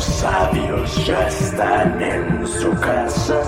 [0.00, 3.42] monos sabios ya están en su casa.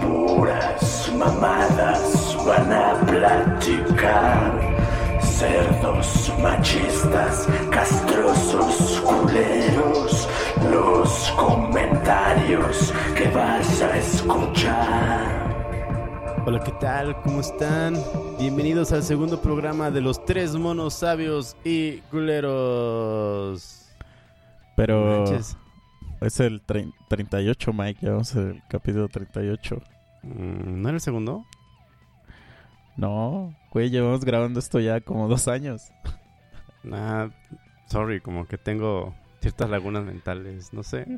[0.00, 4.74] Puras mamadas van a platicar.
[5.20, 10.28] Cerdos machistas, castrosos culeros,
[10.70, 15.44] los comentarios que vas a escuchar.
[16.46, 17.20] Hola, ¿qué tal?
[17.22, 17.98] ¿Cómo están?
[18.38, 23.80] Bienvenidos al segundo programa de los tres monos sabios y culeros.
[24.76, 25.56] Pero Manches.
[26.26, 28.00] Es el trein- 38, Mike.
[28.02, 29.82] Ya vamos al capítulo 38.
[30.22, 31.44] Mm, ¿No era el segundo?
[32.96, 35.90] No, güey, llevamos grabando esto ya como dos años.
[36.92, 37.28] Ah,
[37.88, 41.06] sorry, como que tengo ciertas lagunas mentales, no sé.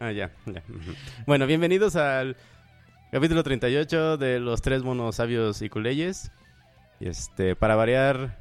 [0.00, 0.62] Ah, ya, ya.
[1.26, 2.36] Bueno, bienvenidos al
[3.10, 6.30] capítulo 38 de los tres monos sabios y culeyes.
[7.00, 8.38] Y este, para variar,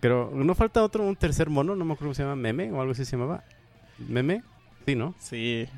[0.00, 1.74] creo, ¿no falta otro, un tercer mono?
[1.76, 3.44] No me acuerdo cómo se llama, Meme o algo así se llamaba.
[3.98, 4.42] ¿Meme?
[4.86, 5.14] Sí, ¿no?
[5.18, 5.68] Sí,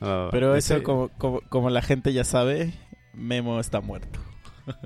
[0.00, 2.72] Ah, pero ese- eso, como, como, como la gente ya sabe,
[3.14, 4.18] Memo está muerto.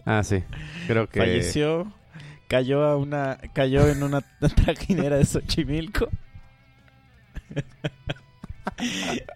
[0.05, 0.43] Ah, sí.
[0.87, 1.21] Creo que...
[1.21, 1.93] Falleció,
[2.49, 4.21] cayó a una, cayó en una
[4.65, 6.09] trajinera de Xochimilco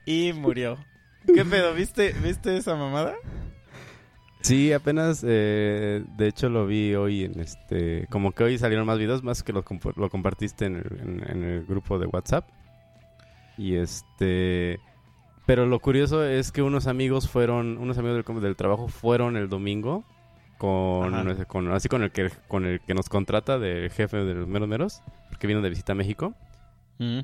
[0.05, 0.79] y murió.
[1.27, 1.75] ¿Qué pedo?
[1.75, 3.15] ¿Viste, ¿Viste esa mamada?
[4.43, 8.99] Sí, apenas, eh, de hecho lo vi hoy en este, como que hoy salieron más
[8.99, 12.49] videos, más que lo, comp- lo compartiste en el, en- en el grupo de WhatsApp.
[13.57, 14.81] Y este,
[15.47, 19.49] pero lo curioso es que unos amigos fueron, unos amigos del, del trabajo fueron el
[19.49, 20.05] domingo
[20.59, 21.15] con,
[21.47, 24.69] con- así con el que, con el que nos contrata del jefe de los meros
[24.69, 26.35] meros, porque vino de visita a México.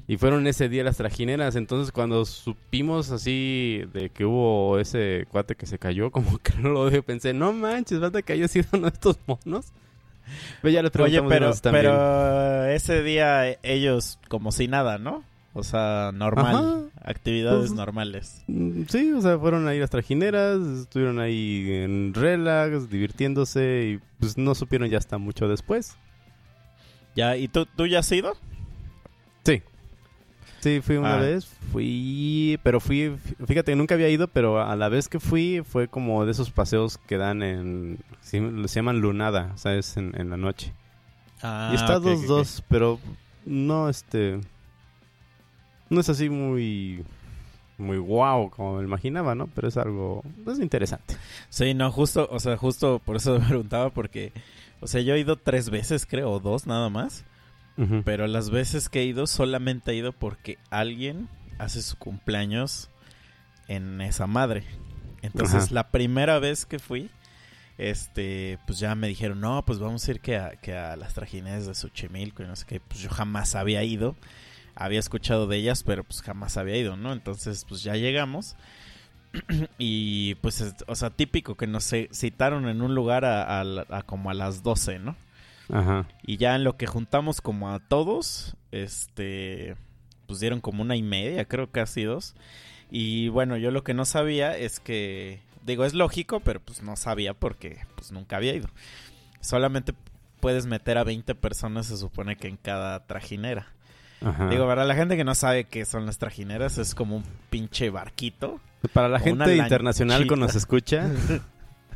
[0.06, 1.56] Y fueron ese día las trajineras.
[1.56, 6.70] Entonces, cuando supimos así de que hubo ese cuate que se cayó, como que no
[6.70, 9.66] lo dije, pensé, no manches, falta que haya sido uno de estos monos.
[10.62, 11.84] Pero ya les Oye, pero, también.
[11.86, 15.24] pero ese día eh, ellos como si nada, ¿no?
[15.54, 16.90] O sea, normal.
[17.00, 17.10] Ajá.
[17.10, 18.42] Actividades Pues- normales.
[18.46, 24.36] Mm, Sí, o sea, fueron ahí las trajineras, estuvieron ahí en relax, divirtiéndose y pues
[24.36, 25.96] no supieron ya hasta mucho después.
[27.16, 28.36] Ya, ¿y tú, tú ya has ido?
[29.48, 29.62] Sí.
[30.60, 31.20] Sí, fui una Ah.
[31.20, 33.16] vez, fui, pero fui,
[33.46, 36.98] fíjate, nunca había ido, pero a la vez que fui fue como de esos paseos
[36.98, 39.96] que dan en, se llaman lunada, ¿sabes?
[39.96, 40.72] En, en la noche.
[41.42, 42.26] Ah, y está ok, dos, ok, ok.
[42.28, 42.98] dos, pero
[43.46, 44.40] no, este,
[45.90, 47.04] no es así muy,
[47.78, 49.46] muy wow como me imaginaba, ¿no?
[49.54, 51.16] Pero es algo, es interesante.
[51.50, 54.32] Sí, no, justo, o sea, justo por eso me preguntaba porque,
[54.80, 57.24] o sea, yo he ido tres veces, creo, o dos nada más.
[58.04, 61.28] Pero las veces que he ido solamente he ido porque alguien
[61.58, 62.90] hace su cumpleaños
[63.68, 64.64] en esa madre.
[65.22, 65.74] Entonces, Ajá.
[65.74, 67.08] la primera vez que fui,
[67.76, 71.14] este, pues ya me dijeron, no, pues vamos a ir que a, que a las
[71.14, 72.80] trajineras de Xochimilco y no sé qué.
[72.80, 74.16] Pues yo jamás había ido.
[74.74, 77.12] Había escuchado de ellas, pero pues jamás había ido, ¿no?
[77.12, 78.56] Entonces, pues ya llegamos.
[79.78, 84.02] y pues, es- o sea, típico que nos citaron en un lugar a, a a
[84.02, 85.16] como a las 12, ¿no?
[85.70, 86.06] Ajá.
[86.22, 89.76] Y ya en lo que juntamos como a todos, este,
[90.26, 92.34] pues dieron como una y media, creo casi dos.
[92.90, 96.96] Y bueno, yo lo que no sabía es que, digo, es lógico, pero pues no
[96.96, 98.68] sabía porque pues nunca había ido.
[99.40, 99.94] Solamente
[100.40, 103.66] puedes meter a 20 personas, se supone que en cada trajinera.
[104.24, 104.48] Ajá.
[104.48, 107.90] Digo, para la gente que no sabe qué son las trajineras, es como un pinche
[107.90, 108.60] barquito.
[108.92, 111.10] Para la gente internacional que nos escucha,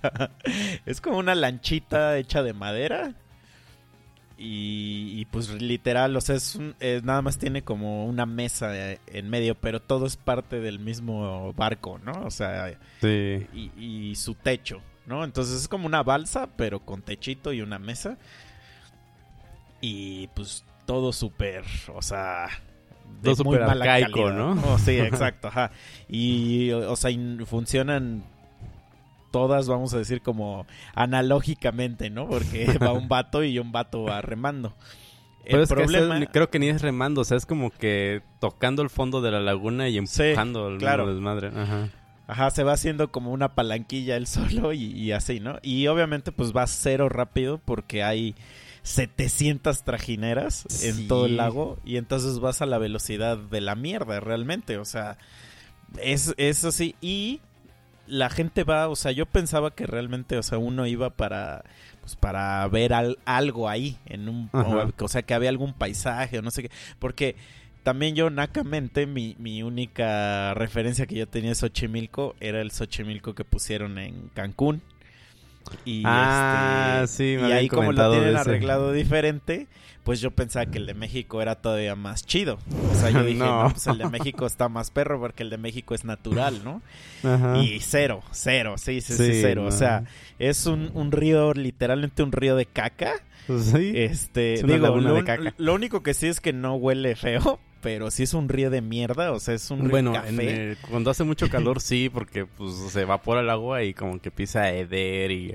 [0.87, 3.15] es como una lanchita hecha de madera.
[4.45, 8.73] Y, y, pues literal, o sea, es un- eh, nada más tiene como una mesa
[9.07, 12.11] en medio, pero todo es parte del mismo barco, ¿no?
[12.25, 13.47] O sea, sí.
[13.55, 15.23] y, y su techo, ¿no?
[15.23, 18.19] Entonces es como una balsa, pero con techito y una mesa.
[19.81, 21.65] Y pues todo súper,
[21.95, 22.49] o sea...
[23.23, 24.75] de Todo muy mala arcaico, calidad, ¿no?
[24.75, 25.71] Oh, sí, exacto, ajá.
[26.09, 27.13] Y, o, sea,
[27.47, 28.25] funcionan
[29.33, 30.65] todas, vamos a decir, como
[30.95, 32.29] analógicamente, ¿no?
[32.29, 34.75] Porque va un vato y un vato va remando.
[35.45, 36.19] Pero El es que problema...
[36.19, 39.33] ese- creo que ni es remando, o sea, es como que tocando el fondo de
[39.33, 41.13] la laguna y Sí, empujando el claro.
[41.13, 41.49] desmadre.
[41.49, 41.89] Ajá.
[42.29, 45.59] Ajá, se va haciendo como una palanquilla él solo y, y así, ¿no?
[45.63, 48.37] Y obviamente pues va cero rápido porque hay
[48.85, 51.07] 700 trajineras en Sí.
[51.09, 55.19] todo el lago y entonces vas a la velocidad de la mierda realmente, o sea,
[56.01, 57.41] es, es así y
[58.07, 61.65] la gente va, o sea, yo pensaba que realmente, o sea, uno iba para
[62.01, 64.51] pues para ver al- algo ahí en un
[65.05, 67.37] o sea, que había algún paisaje o no sé qué, porque
[67.85, 73.35] también yo nacamente mi, mi única referencia que yo tenía de Xochimilco era el Xochimilco
[73.35, 74.83] que pusieron en Cancún.
[75.85, 79.67] Y, Ah, este, sí, me y ahí como lo tienen arreglado diferente,
[80.05, 82.59] pues yo pensaba que el de México era todavía más chido.
[82.91, 83.71] O sea, yo dije, no, No.
[83.71, 86.83] pues el de México está más perro porque el de México es natural, ¿no?
[87.23, 87.59] Ajá.
[87.59, 89.63] Y cero, cero, sí, sí, sí, Sí, cero.
[89.63, 89.69] no.
[89.69, 90.05] O sea,
[90.39, 93.15] es un, un río, literalmente un río de caca.
[93.47, 93.93] Pues sí.
[93.95, 95.55] Este, Es digo, lo, de caca.
[95.59, 98.81] lo único que sí es que no huele feo, pero sí es un río de
[98.81, 100.71] mierda, o sea, es un río bueno, café.
[100.73, 104.31] en cuando hace mucho calor sí, porque pues se evapora el agua y como que
[104.31, 105.55] empieza a heder y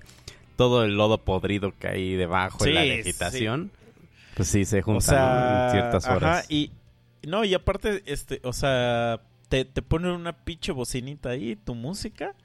[0.55, 3.71] todo el lodo podrido que hay debajo en la Sí, vegetación,
[4.35, 6.37] pues sí se junta o sea, en ciertas horas.
[6.39, 6.71] Ajá, y
[7.23, 12.35] no, y aparte, este, o sea, te, te ponen una pinche bocinita ahí, tu música,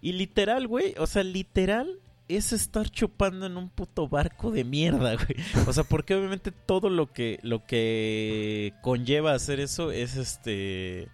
[0.00, 1.98] y literal, güey, o sea, literal
[2.36, 5.36] es estar chupando en un puto barco de mierda, güey.
[5.66, 11.08] O sea, porque obviamente todo lo que lo que conlleva hacer eso es este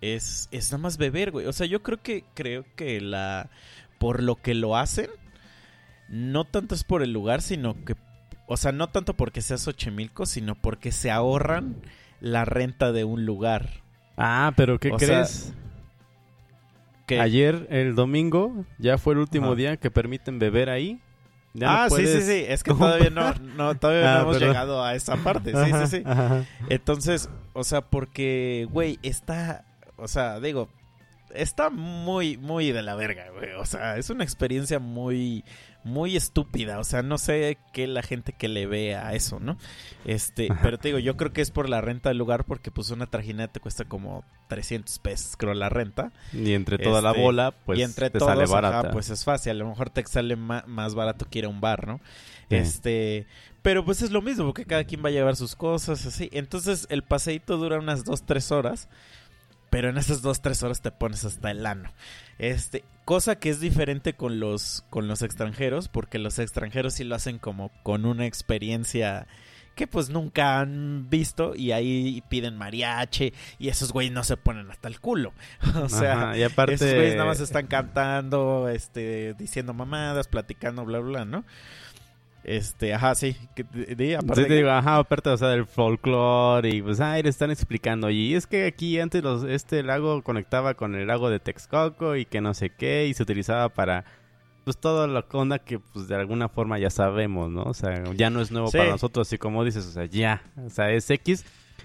[0.00, 1.46] es es nada más beber, güey.
[1.46, 3.50] O sea, yo creo que creo que la
[3.98, 5.10] por lo que lo hacen
[6.08, 7.94] no tanto es por el lugar, sino que
[8.46, 11.76] o sea, no tanto porque sea Xochimilco, sino porque se ahorran
[12.20, 13.82] la renta de un lugar.
[14.16, 15.52] Ah, pero ¿qué O sea, crees?
[17.08, 19.54] Que Ayer, el domingo, ya fue el último Ajá.
[19.56, 21.00] día que permiten beber ahí.
[21.54, 22.44] Ya ah, no sí, sí, sí.
[22.46, 24.48] Es que todavía no, no, todavía Ah, no hemos perdón.
[24.50, 25.50] llegado a esa parte.
[25.50, 26.02] Sí, Ajá, sí, sí.
[26.06, 26.44] ajá.
[26.68, 29.64] Entonces, o sea, porque, güey, está,
[29.96, 30.68] o sea, digo,
[31.34, 33.52] está muy, muy de la verga, güey.
[33.54, 35.44] O sea, es una experiencia muy,
[35.88, 36.78] muy estúpida.
[36.78, 39.56] O sea, no sé qué la gente que le ve a eso, ¿no?
[40.04, 40.60] Este, Ajá.
[40.62, 43.06] pero te digo, yo creo que es por la renta del lugar, porque pues una
[43.06, 46.12] trajinera te cuesta como 300 pesos, creo, la renta.
[46.32, 49.24] Y entre toda la Este, bola, pues y entre te todos, sale ajá, pues es
[49.24, 49.52] fácil.
[49.52, 52.00] A lo mejor te sale más barato que ir a un bar, ¿no?
[52.48, 52.56] Sí.
[52.56, 53.26] Este,
[53.62, 56.28] pero pues es lo mismo, porque cada quien va a llevar sus cosas, así.
[56.32, 58.88] Entonces el paseíto dura unas 2, 3 horas.
[59.70, 61.92] Pero en esas 2, 3 horas te pones hasta el ano.
[62.38, 67.14] Este, cosa que es diferente con los, con los extranjeros, porque los extranjeros sí lo
[67.14, 69.26] hacen como con una experiencia
[69.74, 74.70] que pues nunca han visto y ahí piden mariachi y esos güeyes no se ponen
[74.70, 75.32] hasta el culo.
[75.82, 76.74] o sea, Ajá, y aparte...
[76.74, 81.46] esos güeyes nada más están cantando, este, diciendo mamadas, platicando, bla, bla, bla, ¿no?
[82.44, 83.36] Este, ajá, sí.
[83.54, 83.64] que-
[83.94, 87.28] di, aparte Sí, te digo, ajá, aparte, o sea, del folclore y pues, ay, le
[87.28, 88.08] están explicando.
[88.10, 92.24] Y es que aquí antes los, este lago conectaba con el lago de Texcoco y
[92.24, 94.04] que no sé qué, y se utilizaba para,
[94.64, 97.64] pues, toda la onda que, pues, de alguna forma ya sabemos, ¿no?
[97.64, 98.78] O sea, ya no es nuevo Sí.
[98.78, 101.44] para nosotros, y como dices, o sea, ya, o sea, es X.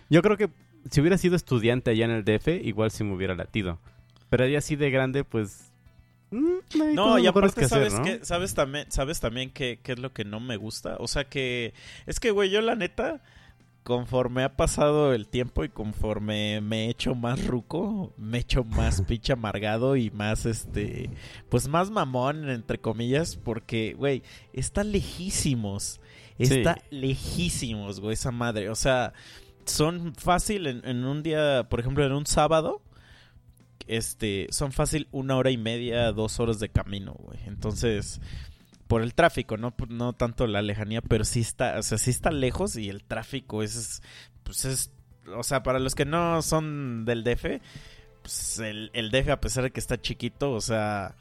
[0.10, 0.50] Yo creo que
[0.92, 3.80] si hubiera sido estudiante allá en el DF, igual sí me hubiera latido.
[4.30, 5.73] Pero ya así de grande, pues...
[6.33, 8.03] mm, No, y aparte, que hacer, ¿sabes ¿no?
[8.03, 8.25] qué?
[8.25, 10.97] ¿Sabes también, sabes también qué, es lo que no me gusta?
[11.00, 11.74] O sea que...
[12.06, 13.21] Es que, güey, yo la neta,
[13.83, 18.63] conforme ha pasado el tiempo y conforme me he hecho más ruco, me he hecho
[18.63, 21.09] más pinche amargado y más, este...
[21.50, 26.00] Pues más mamón, entre comillas, porque, güey, está lejísimos.
[26.38, 26.56] Sí.
[26.56, 28.69] Está lejísimos, güey, esa madre.
[28.69, 29.13] O sea,
[29.65, 32.81] son fácil en, en un día, por ejemplo, en un sábado
[33.88, 37.39] este, son fácil una hora y media, dos horas de camino, güey.
[37.45, 38.21] Entonces,
[38.88, 42.31] por el tráfico, no, no tanto la lejanía, pero sí está, o sea, sí está
[42.31, 44.01] lejos y el tráfico es,
[44.44, 44.91] pues es,
[45.35, 47.62] o sea, para los que no son del DF,
[48.21, 51.16] pues el, el DF a pesar de que está chiquito, o sea,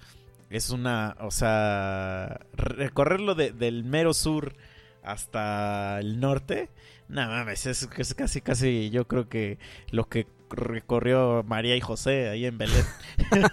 [0.51, 4.55] es una, o sea, recorrerlo de- del mero sur
[5.03, 6.69] hasta el norte,
[7.09, 9.59] no mames, es, es casi, casi, yo creo que
[9.91, 12.85] lo que recorrió María y José ahí en Belén.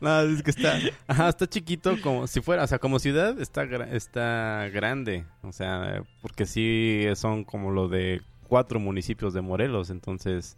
[0.00, 3.64] No, es que está, ajá, está chiquito como si fuera, o sea, como ciudad está
[3.92, 10.56] está grande, o sea, porque sí son como lo de cuatro municipios de Morelos, entonces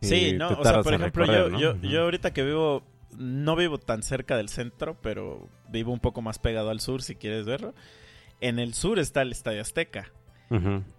[0.00, 1.58] Sí, y no, o sea, por ejemplo, recorrer, yo, ¿no?
[1.82, 2.82] yo, yo ahorita que vivo,
[3.18, 7.14] no vivo tan cerca del centro, pero vivo un poco más pegado al sur, si
[7.14, 7.74] quieres verlo.
[8.40, 10.10] En el sur está el Estadio Azteca.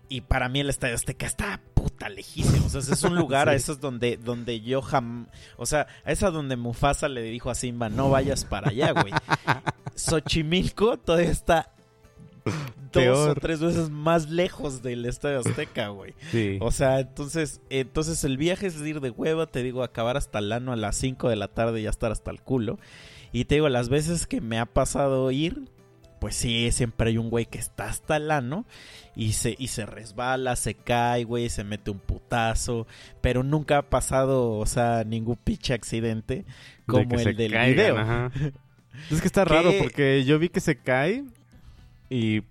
[0.09, 2.65] Y para mí el Estadio Azteca está puta lejísimo.
[2.65, 5.27] O sea, es un lugar a esos donde, donde yo jam...
[5.57, 9.13] O sea, a esa donde Mufasa le dijo a Simba, no vayas para allá, güey.
[9.95, 11.71] Xochimilco todavía está
[12.91, 16.13] dos o tres veces más lejos del Estadio Azteca, güey.
[16.31, 16.57] Sí.
[16.61, 20.51] O sea, entonces, entonces el viaje es ir de hueva, te digo, acabar hasta el
[20.51, 22.79] ano a las 5 de la tarde y ya estar hasta el culo.
[23.31, 25.69] Y te digo, las veces que me ha pasado ir,
[26.21, 28.63] pues sí, siempre hay un güey que está hasta el ano
[29.15, 32.85] y se, y se resbala, se cae, güey, se mete un putazo,
[33.21, 36.45] pero nunca ha pasado, o sea, ningún pinche accidente De
[36.85, 37.97] como el del caigan, video.
[37.97, 38.31] ajá.
[39.09, 39.49] Es que está ¿Qué?
[39.49, 41.23] raro porque yo vi que se cae
[42.07, 42.43] y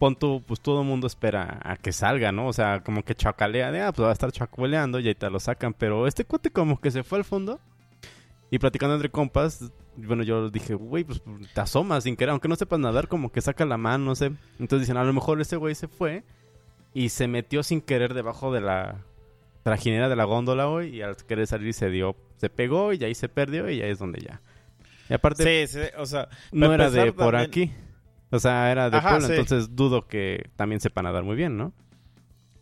[0.00, 2.48] pon tú, pues todo el mundo espera a que salga, ¿no?
[2.48, 5.30] O sea, como que chacalea de, ah, pues va a estar chacueleando y ahí te
[5.30, 5.74] lo sacan.
[5.74, 7.60] Pero este cuate como que se fue al fondo
[8.52, 11.22] Y platicando entre compas, bueno, yo dije, güey, pues
[11.54, 14.26] te asomas sin querer, aunque no sepas nadar, como que saca la mano, no sé.
[14.60, 16.22] Entonces dicen, a lo mejor ese güey se fue
[16.92, 18.98] y se metió sin querer debajo de la
[19.62, 23.14] trajinera de la góndola, güey, y al querer salir se dio, se pegó y ahí
[23.14, 24.42] se perdió y ahí es donde ya.
[25.08, 27.72] Y aparte, Sí, sí, o sea, no era de por también- aquí.
[28.30, 29.32] O sea, era de Ajá, sí.
[29.32, 31.72] entonces dudo que también sepa nadar muy bien, ¿no?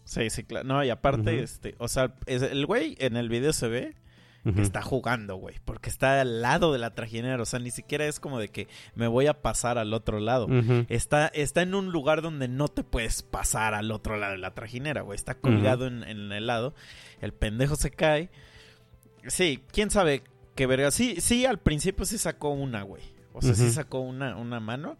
[0.04, 0.66] Sí, sí, claro.
[0.68, 3.96] No, y aparte, este, o sea, el güey en el video se ve
[4.42, 8.06] que está jugando, güey, porque está al lado de la trajinera, o sea, ni siquiera
[8.06, 10.46] es como de que me voy a pasar al otro lado.
[10.88, 14.54] Está, está en un lugar donde no te puedes pasar al otro lado de la
[14.54, 15.16] trajinera, güey.
[15.16, 16.74] Está colgado en, en el lado.
[17.20, 18.30] El pendejo se cae.
[19.26, 20.22] Sí, quién sabe
[20.54, 20.90] qué verga.
[20.90, 23.02] Sí, sí, al principio sí sacó una, güey.
[23.32, 24.96] O sea, sí sacó una, una mano.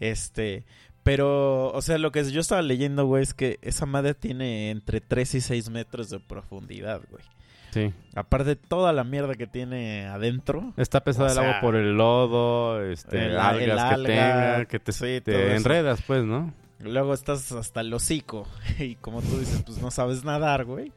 [0.00, 0.64] Este.
[1.02, 5.00] Pero, o sea, lo que yo estaba leyendo, güey, es que esa madre tiene entre
[5.00, 7.22] 3 y 6 metros de profundidad, güey.
[7.76, 7.92] Sí.
[8.14, 10.72] Aparte de toda la mierda que tiene adentro.
[10.78, 14.78] Está pesado O el agua por el lodo, este, el- algas el que tenga, que
[14.78, 16.54] te, sí, enredas, pues, ¿no?
[16.80, 18.46] Luego estás hasta el hocico.
[18.78, 20.92] Y como tú dices, pues no sabes nadar, güey.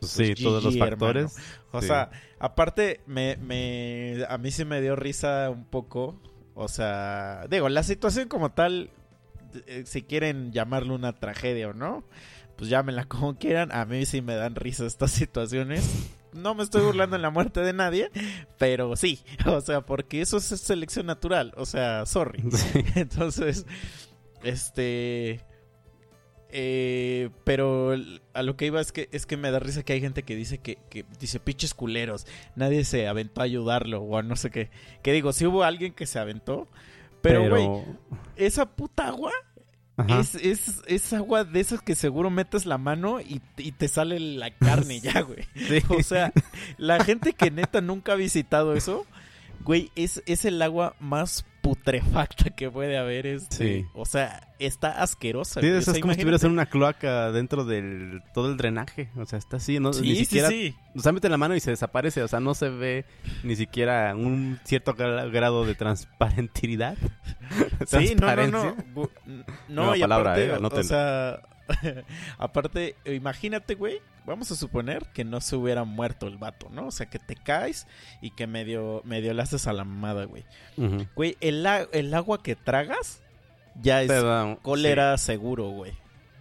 [0.00, 1.36] Pues sí, Pues todos los factores.
[1.72, 1.88] O Sí.
[1.88, 6.18] sea, aparte, me, me, a mí sí me dio risa un poco.
[6.54, 8.88] O sea, digo, la situación como tal,
[9.66, 12.04] eh, si quieren llamarlo una tragedia o no,
[12.56, 13.72] pues llámenla como quieran.
[13.72, 16.10] A mí sí me dan risa estas situaciones.
[16.32, 18.10] No me estoy burlando en la muerte de nadie,
[18.58, 19.20] pero sí.
[19.46, 21.52] O sea, porque eso es selección natural.
[21.56, 22.42] O sea, sorry.
[22.50, 22.84] Sí.
[22.96, 23.66] Entonces,
[24.42, 25.40] este.
[26.50, 27.94] eh, pero
[28.32, 30.36] a lo que iba es que es que me da risa que hay gente que
[30.36, 34.50] dice que, que dice pinches culeros, nadie se aventó a ayudarlo o a no sé
[34.50, 34.70] qué.
[35.02, 36.68] Que digo, si hubo alguien que se aventó,
[37.22, 37.68] pero güey,
[38.36, 39.32] esa puta agua.
[40.08, 44.18] Es, es, es agua de esas que seguro metes la mano y, y te sale
[44.18, 45.46] la carne ya, güey.
[45.54, 45.78] Sí.
[45.88, 46.32] O sea,
[46.78, 49.06] la gente que neta nunca ha visitado eso,
[49.60, 53.26] güey, es, es el agua más putrefacta que puede haber.
[53.26, 53.86] Este, Sí.
[53.94, 55.60] O sea, está asquerosa.
[55.62, 59.08] Sí, es como si estuvieras en una cloaca dentro del todo el drenaje.
[59.16, 59.92] O sea, está así, ¿no?
[59.94, 60.48] Sí, ni sí, siquiera.
[60.50, 60.74] sí.
[60.94, 62.22] O sea, mete la mano y se desaparece.
[62.22, 63.06] O sea, no se ve
[63.42, 66.96] ni siquiera un cierto gra- grado de transparentidad.
[67.86, 68.76] Sí, no, no, no.
[68.94, 71.40] Bu- No, Nueva y palabra, aparte, eh, o sea,
[72.38, 76.86] aparte, imagínate, güey, vamos a suponer que no se hubiera muerto el vato, ¿no?
[76.86, 77.86] O sea, que te caes
[78.20, 80.44] y que medio, medio le haces a la mamada, güey.
[81.14, 83.20] Güey, el, el agua que tragas
[83.80, 84.08] ya es
[84.44, 85.92] un- cólera seguro, güey.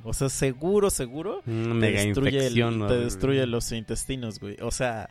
[0.05, 1.41] O sea, seguro, seguro.
[1.45, 2.53] sí, una te mega destruye, el-
[2.87, 4.57] te destruye los intestinos, güey.
[4.61, 5.09] O sea,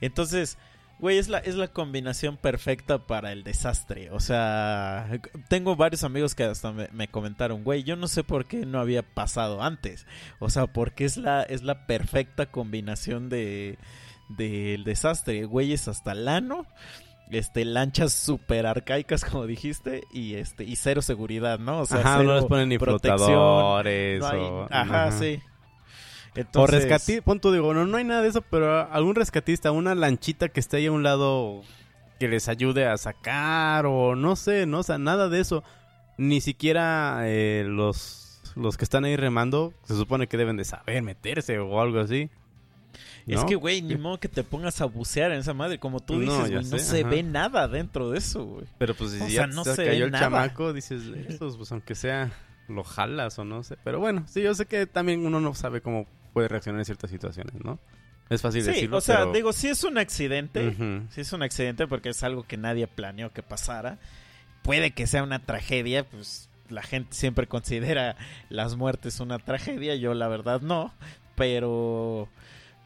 [0.00, 0.58] entonces,
[0.98, 4.10] güey, es la, es la combinación perfecta para el desastre.
[4.10, 5.08] O sea,
[5.48, 8.80] tengo varios amigos que hasta me, me comentaron, güey, yo no sé por qué no
[8.80, 10.06] había pasado antes.
[10.38, 13.78] O sea, porque es la, es la perfecta combinación de
[14.28, 15.44] del desastre.
[15.44, 16.66] Güeyes hasta el ano.
[17.30, 21.80] Este, lanchas súper arcaicas, como dijiste, y este, y cero seguridad, ¿no?
[21.80, 24.20] O sea, Ajá, cero no les ponen ni protección, flotadores.
[24.20, 24.68] no hay- o...
[24.70, 25.40] ajá, sí.
[26.36, 29.70] O Entonces, rescatista, pon tú, digo, no, no hay nada de eso, pero algún rescatista,
[29.70, 31.62] una lanchita que esté ahí a un lado
[32.18, 35.62] que les ayude a sacar o no sé, no, o sea, nada de eso.
[36.16, 41.02] Ni siquiera eh, los, los que están ahí remando se supone que deben de saber
[41.02, 42.30] meterse o algo así.
[43.26, 45.78] Es que, güey, ni modo que te pongas a bucear en esa madre.
[45.78, 47.08] Como tú dices, güey, no sé, se ajá.
[47.08, 48.66] ve nada dentro de eso, güey.
[48.78, 50.24] Pero pues si o ya sea, no se se cayó el nada.
[50.26, 52.32] chamaco, dices, estos, pues aunque sea,
[52.68, 53.76] lo jalas o no sé.
[53.82, 57.10] Pero bueno, sí, yo sé que también uno no sabe cómo puede reaccionar en ciertas
[57.10, 57.78] situaciones, ¿no?
[58.28, 60.74] Es fácil Sí, decirlo, o sea, pero- digo, sí es un accidente.
[61.10, 63.98] Sí es un accidente porque es algo que nadie planeó que pasara.
[64.62, 68.16] Puede que sea una tragedia, pues la gente siempre considera
[68.48, 69.94] las muertes una tragedia.
[69.94, 70.92] Yo, la verdad, no.
[71.36, 72.28] Pero,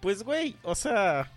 [0.00, 1.31] pues, güey, o sea.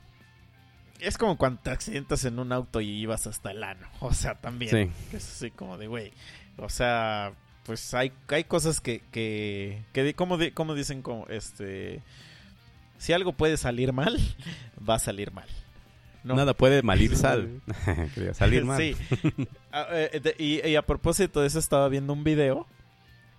[1.00, 3.88] Es como cuando te accidentas en un auto y ibas hasta el ano.
[4.02, 4.92] O sea, también.
[5.12, 5.16] Sí.
[5.18, 6.12] Es así como de, güey.
[6.58, 7.34] O sea,
[7.66, 12.02] pues hay, hay cosas que, que, que como, di- como dicen, como, este,
[12.98, 14.18] si algo puede salir mal,
[14.90, 15.48] va a salir mal.
[16.24, 16.36] ¿no?
[16.36, 17.62] Nada puede malir sal.
[18.34, 18.80] Salir mal.
[18.80, 18.96] Sí.
[19.92, 22.68] Eh, de- y, y a propósito de eso estaba viendo un video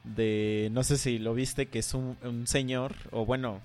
[0.05, 3.61] de, no sé si lo viste, que es un, un señor, o bueno,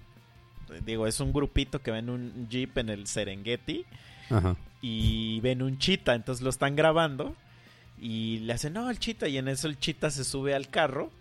[0.86, 3.86] digo, es un grupito que va en un jeep en el Serengeti
[4.30, 4.56] Ajá.
[4.84, 7.36] y ven un chita, entonces lo están grabando
[8.00, 11.12] y le hacen, no, el chita, y en eso el chita se sube al carro,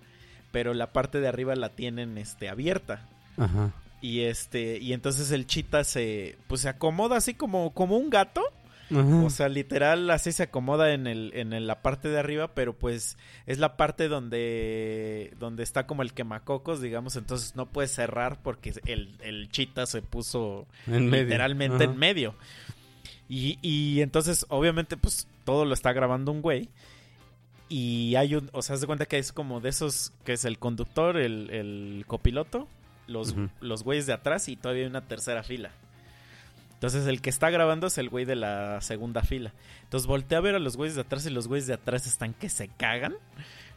[0.53, 3.07] pero la parte de arriba la tienen este, abierta.
[3.37, 3.73] Ajá.
[4.03, 8.43] Y este, y entonces el chita se, pues se acomoda así como, como un gato.
[8.89, 9.23] Ajá.
[9.25, 12.73] O sea, literal así se acomoda en el, en el- la parte de arriba, pero
[12.73, 13.17] pues
[13.47, 18.73] es la parte donde, donde está como el quemacocos, digamos, entonces no puede cerrar porque
[18.85, 22.37] el, el chita se puso en literalmente en medio.
[23.29, 26.69] Y, y entonces, obviamente, pues todo lo está grabando un güey.
[27.71, 30.59] Y hay un, o sea, se cuenta que es como de esos, que es el
[30.59, 32.69] conductor, el, el copiloto,
[33.07, 35.71] los, los güeyes de atrás y todavía hay una tercera fila.
[36.75, 39.53] Entonces el que está grabando es el güey de la segunda fila.
[39.85, 42.35] Entonces voltea a ver a los güeyes de atrás y los güeyes de atrás están
[42.35, 43.15] que se cagan.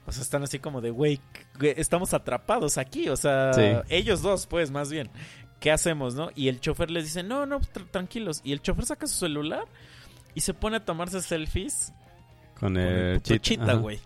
[0.05, 1.19] O sea, están así como de, güey,
[1.61, 3.09] estamos atrapados aquí.
[3.09, 3.61] O sea, Sí.
[3.89, 5.09] ellos dos, pues, más bien.
[5.59, 6.29] ¿Qué hacemos, no?
[6.35, 8.41] Y el chofer les dice, no, no, tr- tranquilos.
[8.43, 9.65] Y el chofer saca su celular
[10.35, 11.93] y se pone a tomarse selfies
[12.59, 13.99] Con con el chita, güey.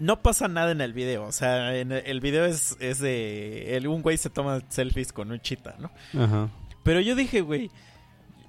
[0.00, 1.24] No pasa nada en el video.
[1.24, 3.76] O sea, en el, video es, es de.
[3.76, 5.90] El, un güey se toma selfies con un chita, ¿no?
[6.22, 6.48] Ajá.
[6.84, 7.68] Pero yo dije, güey.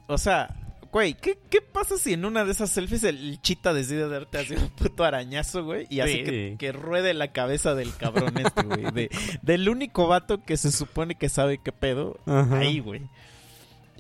[0.06, 0.56] O sea,
[0.92, 4.54] güey, ¿qué, qué pasa si en una de esas selfies el chita decide darte así
[4.54, 5.88] un puto arañazo, güey?
[5.90, 6.24] Y hace Sí.
[6.24, 8.92] que, que ruede la cabeza del cabrón este, güey.
[8.92, 9.10] de-
[9.42, 12.20] del único vato que se supone que sabe qué pedo.
[12.28, 12.60] Ajá.
[12.60, 13.02] Ahí, güey.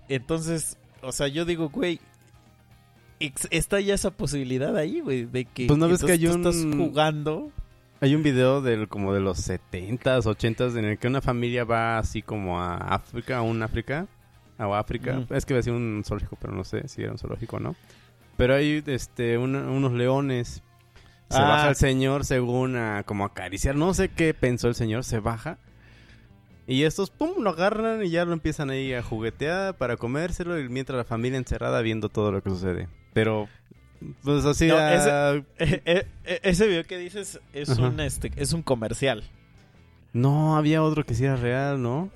[0.07, 1.99] Entonces, o sea, yo digo, güey.
[3.19, 7.51] Está ya esa posibilidad ahí, güey, de que Pues, ¿no ves que hay estás jugando.
[8.01, 11.97] Hay un video del como de los 70s, 80s en el que una familia va
[11.97, 14.07] así como a África, a un África,
[14.57, 15.25] o África.
[15.31, 17.59] Es que iba a decir un zoológico, pero no sé si era un zoológico o
[17.59, 17.75] no.
[18.37, 20.63] Pero hay este unos leones.
[21.29, 21.41] Se Ah.
[21.41, 25.57] baja el señor según a como acariciar, no sé qué pensó el señor, se baja.
[26.67, 30.69] Y estos pum lo agarran y ya lo empiezan ahí a juguetear para comérselo y
[30.69, 32.87] mientras la familia encerrada viendo todo lo que sucede.
[33.19, 33.49] Pero
[34.23, 37.81] pues así No, Eh, eh, eh, ese video que dices es Ajá.
[37.87, 39.23] un este es un comercial.
[40.13, 42.09] no había otro que sí era real, ¿no?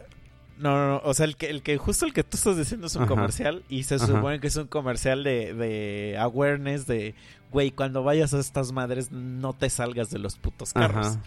[0.58, 2.88] No, no, no, o sea, el que, el que justo el que tú estás diciendo
[2.88, 3.10] es un Ajá.
[3.10, 4.06] comercial y se Ajá.
[4.08, 7.16] supone que es un comercial de, de awareness de,
[7.52, 11.18] güey, cuando vayas a estas madres no te salgas de los putos carros.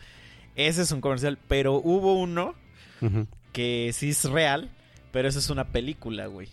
[0.54, 2.54] Ese es un comercial, pero hubo uno
[3.52, 4.70] que sí es real,
[5.12, 6.48] pero eso es una película, güey.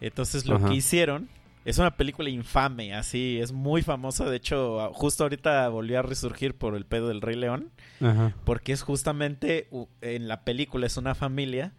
[0.00, 1.28] Entonces lo que hicieron
[1.66, 6.56] es una película infame, así, es muy famosa, de hecho, justo ahorita volvió a resurgir
[6.56, 7.72] por el pedo del Rey León.
[8.00, 8.32] Ajá.
[8.44, 9.68] Porque es justamente
[10.00, 11.72] en la película es una familia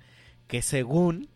[0.47, 1.29] que según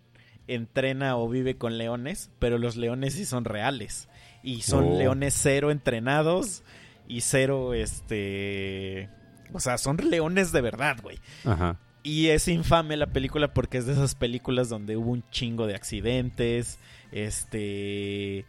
[0.48, 4.10] entrena o vive con leones, pero los leones sí son reales.
[4.44, 4.98] Y son Oh.
[4.98, 6.64] leones cero entrenados
[7.08, 9.10] y cero, este...
[9.54, 11.20] O sea, son leones de verdad, güey.
[11.46, 11.78] Ajá.
[12.04, 15.76] Y es infame la película porque es de esas películas donde hubo un chingo de
[15.76, 16.80] accidentes,
[17.12, 18.46] este...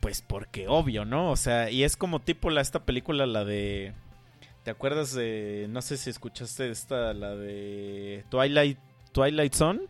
[0.00, 1.30] Pues porque obvio, ¿no?
[1.30, 3.94] O sea, y es como tipo la, esta película, la de...
[4.62, 5.66] ¿Te acuerdas de...
[5.70, 8.78] No sé si escuchaste esta, la de Twilight,
[9.12, 9.80] Twilight Zone?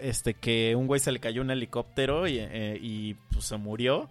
[0.00, 4.08] Este, que un güey se le cayó un helicóptero y, eh, y, pues se murió.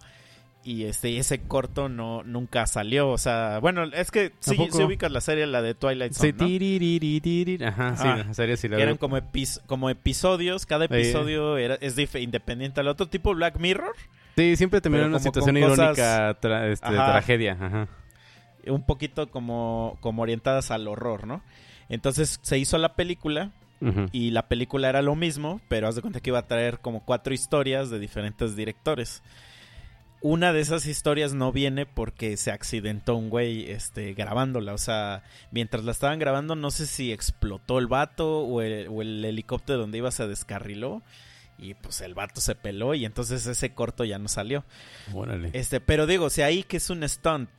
[0.66, 3.10] Y este, ese corto no, nunca salió.
[3.10, 4.76] O sea, bueno, es que sí, poco?
[4.78, 6.46] sí ubicas la serie, la de Twilight Sí, Zone, ¿no?
[6.46, 7.64] tiririririr.
[7.66, 8.24] Ajá, sí, Ah.
[8.26, 12.88] la serie sí la eran como, epis- como episodios, cada episodio era, es independiente al
[12.88, 13.94] otro, tipo Black Mirror,
[14.36, 17.12] Sí, siempre en pero una situación cosas- irónica, tra- este, Ajá.
[17.12, 17.58] tragedia.
[17.60, 17.88] Ajá.
[18.66, 21.42] un poquito como, como orientadas al horror, ¿no?
[21.90, 23.50] Entonces se hizo la película
[24.12, 27.04] y la película era lo mismo, pero haz de cuenta que iba a traer como
[27.04, 29.22] cuatro historias de diferentes directores.
[30.24, 34.72] Una de esas historias no viene porque se accidentó un güey este, grabándola.
[34.72, 39.02] O sea, mientras la estaban grabando, no sé si explotó el vato o el, o
[39.02, 41.02] el helicóptero donde iba se descarriló.
[41.58, 44.64] Y pues el vato se peló y entonces ese corto ya no salió.
[45.12, 45.50] Órale.
[45.52, 47.50] Este, pero digo, si ahí que es un stunt,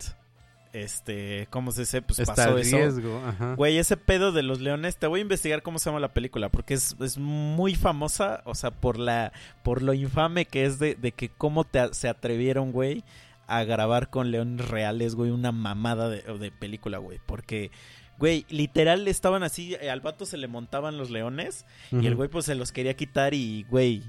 [0.75, 2.01] este, ¿cómo se dice?
[2.01, 2.77] Pues Está pasó el eso.
[2.77, 3.21] riesgo.
[3.25, 3.55] Ajá.
[3.55, 6.49] Güey, ese pedo de los leones, te voy a investigar cómo se llama la película,
[6.49, 9.31] porque es, es muy famosa, o sea, por la
[9.63, 13.03] por lo infame que es de, de que cómo te, se atrevieron, güey,
[13.47, 17.71] a grabar con leones reales, güey, una mamada de, de película, güey, porque,
[18.17, 22.27] güey, literal estaban así, eh, al vato se le montaban los leones y el güey
[22.29, 24.03] pues se los quería quitar y, güey,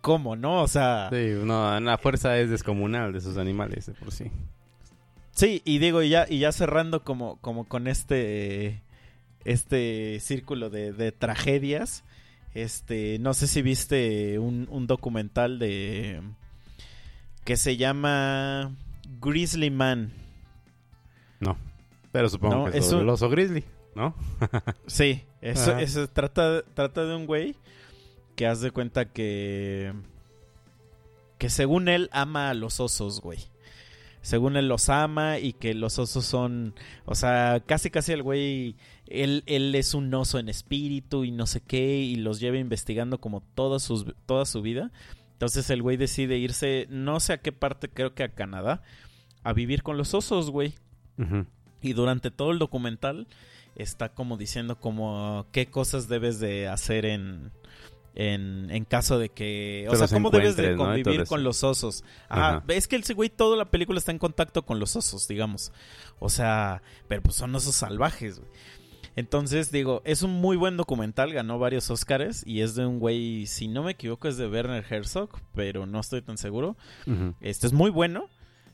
[0.00, 0.62] ¿cómo, no?
[0.62, 1.08] O sea...
[1.12, 4.30] Sí, no, la fuerza es descomunal de esos animales, de por sí.
[5.34, 8.82] Sí, y digo, y ya, y ya cerrando como, como con este,
[9.44, 12.04] este círculo de, de tragedias,
[12.54, 16.22] este, no sé si viste un, un documental de
[17.44, 18.74] que se llama
[19.20, 20.12] Grizzly Man.
[21.40, 21.56] No.
[22.12, 23.64] Pero supongo No, que es sobre el oso grizzly,
[23.96, 24.14] ¿no?
[24.86, 27.56] Sí, eso, eso trata, trata de un güey
[28.36, 29.92] que haz de cuenta que
[31.38, 33.40] que según él ama a los osos, güey.
[34.24, 38.74] Según él los ama y que los osos son, o sea, casi casi el güey,
[39.06, 43.20] él, él es un oso en espíritu y no sé qué y los lleva investigando
[43.20, 44.92] como toda, sus, toda su vida.
[45.32, 48.82] Entonces el güey decide irse, no sé a qué parte, creo que a Canadá,
[49.42, 50.72] a vivir con los osos, güey.
[51.82, 53.28] Y durante todo el documental
[53.76, 57.52] está como diciendo como qué cosas debes de hacer en,
[58.14, 59.86] en, en caso de que...
[59.90, 62.04] O sea, ¿cómo debes de convivir con los osos?
[62.28, 62.48] Ajá.
[62.48, 62.64] Ajá.
[62.68, 65.72] Es que ese güey toda la película está en contacto con los osos, digamos.
[66.18, 68.50] O sea, pero pues son osos salvajes, güey.
[69.16, 73.46] Entonces, digo, es un muy buen documental, ganó varios Oscars y es de un güey,
[73.46, 76.76] si no me equivoco, es de Werner Herzog, pero no estoy tan seguro.
[77.06, 77.34] Ujú.
[77.40, 78.28] Este es muy bueno,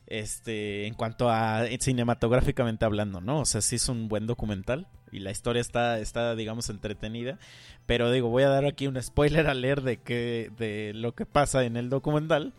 [0.07, 3.41] este, en cuanto a eh, cinematográficamente hablando, ¿no?
[3.41, 7.37] O sea, sí es un buen documental y la historia está, está, digamos, entretenida.
[7.85, 11.25] Pero digo, voy a dar aquí un spoiler a leer de que, de lo que
[11.25, 12.53] pasa en el documental.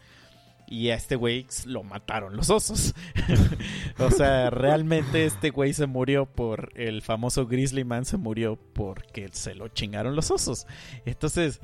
[0.68, 2.94] Y a este güey lo mataron los osos.
[3.98, 9.28] o sea, realmente este güey se murió por el famoso Grizzly Man, se murió porque
[9.32, 10.66] se lo chingaron los osos.
[11.04, 11.60] Entonces,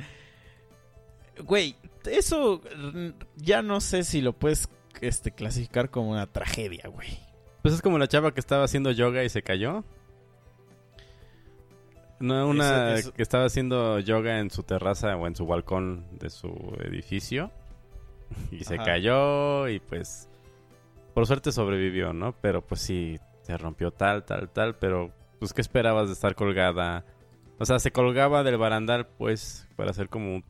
[1.44, 4.68] güey, eso mm, ya no sé si lo puedes
[5.00, 7.18] este, clasificar como una tragedia, güey.
[7.62, 9.84] Pues es como la chava que estaba haciendo yoga y se cayó.
[12.20, 16.04] No, una Eso- eso- que estaba haciendo yoga en su terraza o en su balcón
[16.18, 16.48] de su
[16.84, 17.50] edificio.
[18.52, 18.84] Y se Ajá.
[18.84, 20.28] cayó y pues...
[21.14, 22.32] Por suerte sobrevivió, ¿no?
[22.40, 24.76] Pero pues sí, se rompió tal, tal, tal.
[24.76, 27.04] Pero pues ¿qué esperabas de estar colgada?
[27.58, 30.44] O sea, se colgaba del barandal pues para hacer como, un-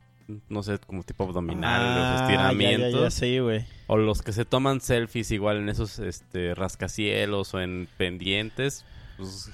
[0.48, 3.00] no sé, como tipo abdominal, Ah, los ya, ya, estiramientos.
[3.00, 3.64] ya, sí, güey.
[3.87, 8.85] O los que se toman selfies igual en esos este, rascacielos o en pendientes,
[9.16, 9.50] pues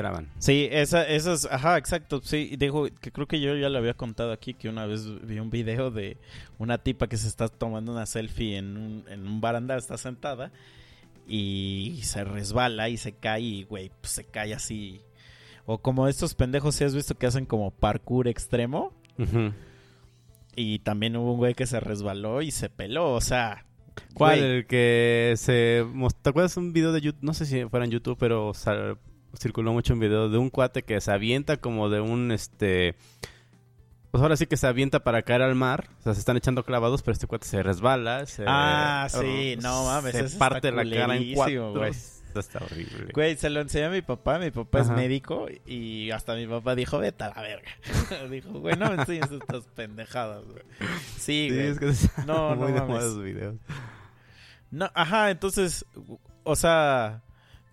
[0.00, 0.28] esperaban.
[0.38, 4.32] Sí, esa, esas, ajá, exacto, sí, digo que creo que yo ya lo había contado
[4.32, 6.16] aquí, que una vez vi un video de
[6.58, 10.50] una tipa que se está tomando una selfie en un, en un barandal, está sentada
[11.26, 15.00] y se resbala y se cae y, güey, pues se cae así.
[15.66, 19.52] O como estos pendejos, si has visto que hacen como parkour extremo Ujú.
[20.56, 23.66] y también hubo un güey que se resbaló y se peló, o sea...
[24.14, 24.38] ¿Cuál?
[24.38, 25.84] güey, El que se...
[26.22, 27.22] ¿Te acuerdas un video de YouTube?
[27.22, 28.98] No sé si fuera en YouTube, pero sal-
[29.38, 32.94] circuló mucho un video de un cuate que se avienta como de un, este...
[34.10, 35.88] Pues ahora sí que se avienta para caer al mar.
[36.00, 38.26] O sea, se están echando clavados, pero este cuate se resbala.
[38.26, 41.72] Se, Ah, sí, no mames, Se parte la cara en cuatro.
[41.74, 41.90] güey.
[41.90, 43.12] Esto está horrible.
[43.12, 44.38] Güey, se lo enseñé a mi papá.
[44.40, 47.70] Mi papá es médico y hasta mi papá dijo, vete a la verga.
[48.30, 50.62] dijo, güey, no me enseñes estas pendejadas, güey.
[51.16, 51.66] Sí, Sí, güey.
[51.68, 53.16] es que No, no muy de mames.
[53.22, 53.54] videos.
[54.72, 55.84] No, ajá, entonces,
[56.44, 57.22] o sea,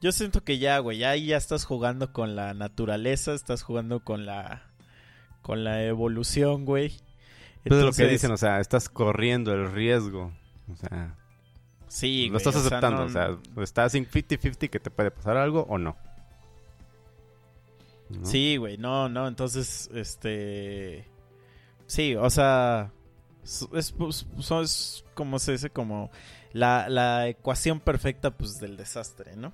[0.01, 4.01] yo siento que ya, güey, ya ahí ya estás jugando con la naturaleza, estás jugando
[4.01, 4.63] con la
[5.41, 6.89] con la evolución, güey.
[6.89, 10.31] Pues es lo que Entonces, dicen, o sea, estás corriendo el riesgo.
[10.71, 11.15] O sea,
[11.87, 12.99] sí, lo güey, estás o sea, aceptando.
[13.01, 15.95] no- o sea, estás en 50-50 que te puede pasar algo o no.
[18.09, 18.25] ¿No?
[18.25, 21.05] Sí, güey, no, no, entonces, este...
[21.87, 22.91] Sí, o sea,
[23.47, 24.27] es, es, pues,
[24.61, 26.11] es como se dice, como
[26.51, 29.53] la, la ecuación perfecta, pues, del desastre, ¿no?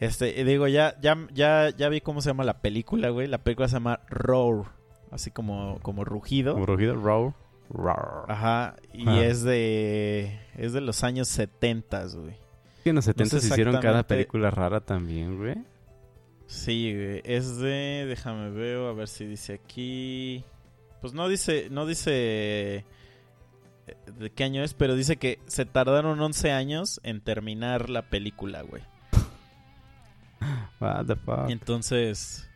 [0.00, 3.26] Este, y digo, ya, ya, ya, ya vi cómo se llama la película, güey.
[3.28, 4.66] La película se llama Roar,
[5.10, 6.52] así como, como rugido.
[6.54, 7.32] Como rugido, roar,
[7.70, 8.24] roar.
[8.28, 12.36] Ajá, y es de, es de los años 70, güey.
[12.84, 15.56] Que en los 70 sé se hicieron cada película rara también, güey.
[16.46, 20.44] Sí, güey, es de, déjame ver, a ver si dice aquí.
[21.00, 22.84] Pues no dice, no dice
[24.06, 28.62] de qué año es, pero dice que se tardaron 11 años en terminar la película,
[28.62, 28.82] güey.
[30.80, 31.50] What the fuck.
[31.50, 32.48] Entonces,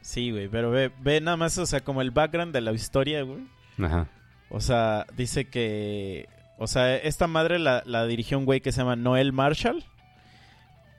[0.00, 3.22] sí, güey, pero ve, ve nada más, o sea, como el background de la historia,
[3.22, 3.46] güey.
[3.78, 4.08] Ajá.
[4.50, 6.28] O sea, dice que,
[6.58, 9.84] o sea, esta madre la, la dirigió un güey que se llama Noel Marshall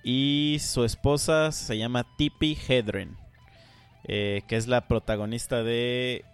[0.04, 3.18] y su esposa se llama Tippi Hedren,
[4.06, 6.26] eh, que es la protagonista de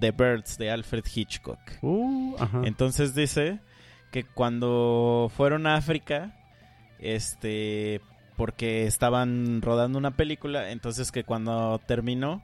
[0.00, 1.58] The Birds de Alfred Hitchcock.
[1.82, 2.62] Uh, ajá.
[2.64, 3.60] Entonces dice
[4.10, 6.34] que cuando fueron a África,
[6.98, 8.00] este,
[8.36, 12.42] porque estaban rodando una película, entonces que cuando terminó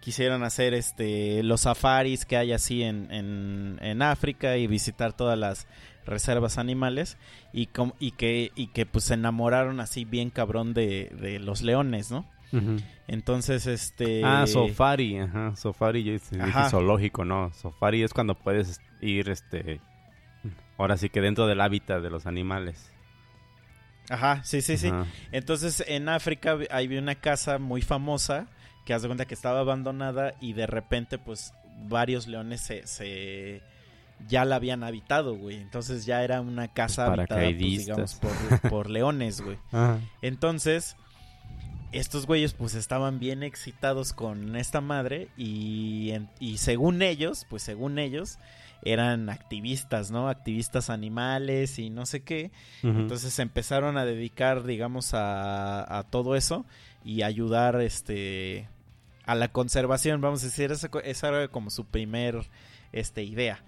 [0.00, 5.38] quisieron hacer este los safaris que hay así en, en, en África y visitar todas
[5.38, 5.66] las
[6.04, 7.16] reservas animales
[7.52, 11.62] y, com- y que y que pues se enamoraron así bien cabrón de, de los
[11.62, 12.24] leones, ¿no?
[13.08, 15.54] Entonces este Ah, safari, ajá.
[15.56, 16.70] Safari, yo dije Ajá.
[16.70, 17.52] zoológico, no.
[17.52, 19.80] Safari es cuando puedes ir, este...
[20.78, 22.92] Ahora sí que dentro del hábitat de los animales.
[24.08, 24.90] Ajá, sí, sí, sí.
[25.32, 28.46] Entonces en África hay una casa muy famosa
[28.84, 31.52] que haz de cuenta que estaba abandonada y de repente pues
[31.88, 33.62] varios leones se, se-
[34.28, 35.56] ya la habían habitado, güey.
[35.56, 39.58] Entonces ya era una casa habitada, pues, digamos, por, por leones, güey.
[39.72, 39.98] Ajá.
[40.22, 40.96] Entonces
[41.92, 47.62] estos güeyes pues estaban bien excitados con esta madre y, en- y según ellos, pues
[47.62, 48.38] según ellos
[48.82, 50.28] eran activistas, ¿no?
[50.28, 52.50] Activistas animales y no sé qué.
[52.82, 56.66] Entonces se empezaron a dedicar, digamos, a, a todo eso
[57.04, 58.68] y ayudar, este,
[59.24, 62.46] a la conservación, vamos a decir, esa, esa era como su primer
[62.92, 63.62] este, idea.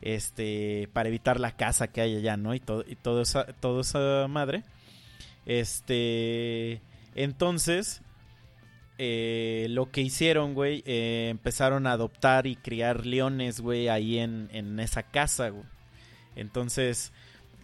[0.00, 2.54] Este, para evitar la caza que hay allá, ¿no?
[2.54, 4.62] Y todo, y todo esa, todo esa madre.
[5.44, 6.80] Este,
[7.14, 8.02] entonces,
[8.98, 14.48] eh, lo que hicieron, güey, eh, empezaron a adoptar y criar leones, güey, ahí en,
[14.52, 15.64] en esa casa, güey.
[16.36, 17.12] Entonces,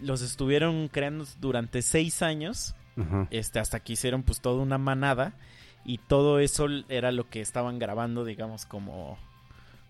[0.01, 2.75] los estuvieron creando durante seis años,
[3.31, 5.33] este, hasta que hicieron pues toda una manada
[5.85, 9.17] y todo eso era lo que estaban grabando, digamos, como,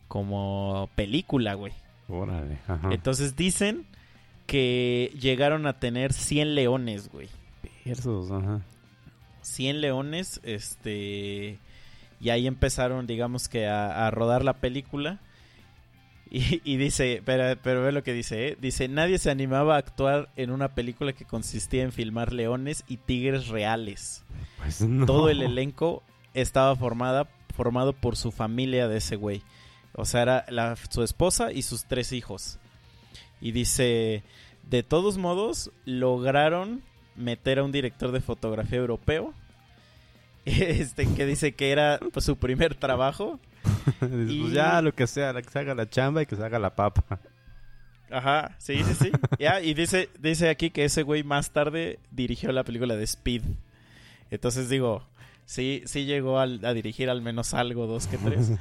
[0.08, 1.72] como película, güey.
[2.08, 2.58] Órale.
[2.68, 2.90] Ajá.
[2.92, 3.86] Entonces dicen
[4.46, 7.28] que llegaron a tener 100 leones, güey.
[7.86, 8.60] Esos, ajá.
[9.48, 11.58] 100 leones, este...
[12.20, 15.20] Y ahí empezaron, digamos que a, a rodar la película.
[16.30, 18.58] Y, y dice, pero, pero ve lo que dice, ¿eh?
[18.60, 22.98] Dice, nadie se animaba a actuar en una película que consistía en filmar leones y
[22.98, 24.24] tigres reales.
[24.58, 25.06] Pues no.
[25.06, 26.02] Todo el elenco
[26.34, 29.42] estaba formada, formado por su familia de ese güey.
[29.94, 32.58] O sea, era la- su esposa y sus tres hijos.
[33.40, 34.22] Y dice,
[34.68, 36.82] de todos modos, lograron
[37.16, 39.32] meter a un director de fotografía europeo.
[40.44, 43.38] Este, que dice que era pues, su primer trabajo.
[44.00, 46.58] Pues Y- ya, lo que sea, que se haga la chamba y que se haga
[46.58, 47.20] la papa.
[48.10, 49.12] Ajá, sí, sí, sí.
[49.38, 53.42] Ya, y dice, dice aquí que ese güey más tarde dirigió la película de Speed.
[54.30, 55.06] Entonces digo,
[55.44, 58.52] sí, sí llegó al- a dirigir al menos algo, dos que tres.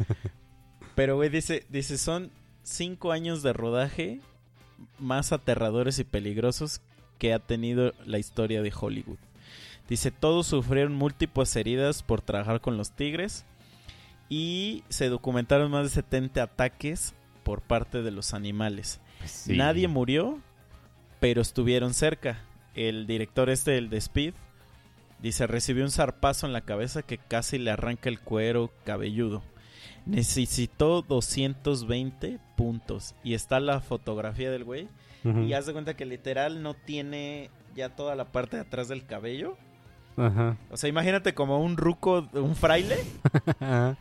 [0.96, 2.32] Pero güey, dice, dice, son
[2.64, 4.20] cinco años de rodaje
[5.00, 6.82] más aterradores y peligrosos
[7.18, 9.18] que ha tenido la historia de Hollywood.
[9.90, 13.46] Dice, todos sufrieron múltiples heridas por trabajar con los tigres
[14.30, 19.00] y se documentaron más de 70 ataques por parte de los animales.
[19.26, 19.56] Sí.
[19.56, 20.40] Nadie murió,
[21.20, 22.42] pero estuvieron cerca.
[22.76, 24.34] El director este, el de Speed,
[25.20, 29.42] dice, recibió un zarpazo en la cabeza que casi le arranca el cuero cabelludo.
[30.06, 33.16] Necesitó 220 puntos.
[33.24, 34.90] Y está la fotografía del güey.
[35.24, 35.42] Ujú.
[35.42, 39.06] Y haz de cuenta que literal no tiene ya toda la parte de atrás del
[39.06, 39.58] cabello.
[40.18, 40.58] Ajá.
[40.72, 42.98] O sea, imagínate como un ruco, un fraile,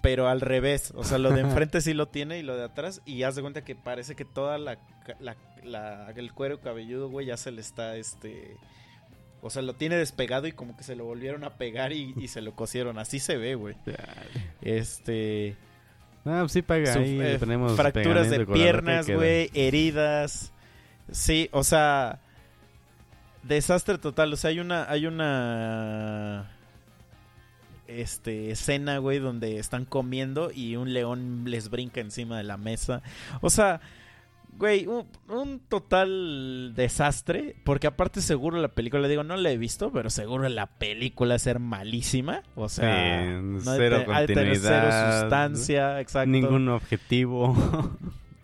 [0.00, 0.92] pero al revés.
[0.96, 3.00] O sea, lo de enfrente sí lo tiene y lo de atrás.
[3.04, 7.08] Y haz de cuenta que parece que toda la, ca- la- la- el cuero cabelludo,
[7.08, 8.56] güey, ya se le está, este...
[9.46, 12.28] O sea, lo tiene despegado y como que se lo volvieron a pegar y, y
[12.28, 12.98] se lo cosieron.
[12.98, 13.76] Así se ve, güey.
[14.62, 15.56] Este...
[16.24, 17.20] Ah, pues sí paga su- ahí.
[17.20, 20.52] eh, le ponemos fracturas de piernas, güey, heridas.
[21.12, 22.20] Sí, o sea,
[23.46, 24.32] desastre total.
[24.32, 26.50] O sea, hay una, hay una,
[27.86, 33.02] este, escena, güey, donde están comiendo y un león les brinca encima de la mesa.
[33.40, 33.80] O sea,
[34.58, 37.56] güey, un, un total desastre.
[37.64, 41.58] Porque aparte seguro la película, digo, no la he visto, pero seguro la película ser
[41.58, 42.42] malísima.
[42.54, 46.30] O sea, Sí, no cero de tener cero continuidad, sustancia, exacto.
[46.30, 47.56] Ningún objetivo.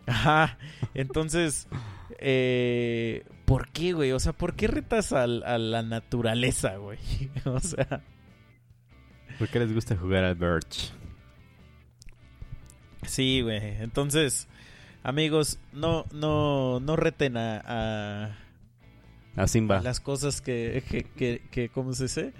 [0.07, 0.59] Ajá.
[0.95, 1.69] Entonces,
[2.19, 4.13] eh, ¿por qué, güey?
[4.13, 6.99] O sea, ¿por qué retas a, la naturaleza, güey?
[7.45, 8.03] O sea,
[9.39, 10.93] ¿Por qué les gusta jugar al Birch?
[13.07, 13.59] sí, güey.
[13.81, 14.49] Entonces,
[15.03, 18.37] amigos, no, no, no reten a, a-
[19.37, 19.79] A Simba.
[19.79, 22.33] a las cosas que, que, que, que- ¿cómo se dice?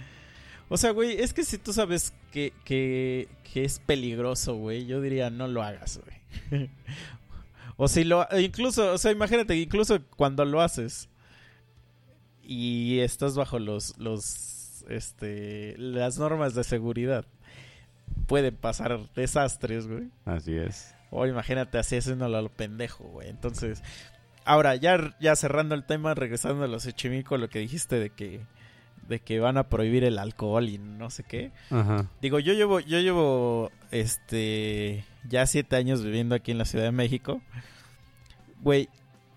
[0.69, 5.01] O sea, güey, es que si tú sabes que, que, que es peligroso, güey, yo
[5.01, 6.71] diría no lo hagas, güey.
[7.83, 11.09] o si lo, incluso, o sea, imagínate, incluso cuando lo haces
[12.43, 17.25] y estás bajo los, los, este, las normas de seguridad,
[18.27, 20.11] pueden pasar desastres, güey.
[20.27, 20.95] Así es.
[21.11, 23.31] O imagínate así haciéndolo a lo pendejo, güey.
[23.31, 23.83] Entonces,
[24.45, 28.43] ahora, ya, ya cerrando el tema, regresando a los Echimico, lo que dijiste de que,
[29.09, 31.51] de que van a prohibir el alcohol y no sé qué.
[31.71, 32.11] Ajá.
[32.21, 36.93] Digo, yo llevo, yo llevo, este, ya siete años viviendo aquí en la Ciudad de
[36.93, 37.41] México.
[38.63, 38.89] Güey,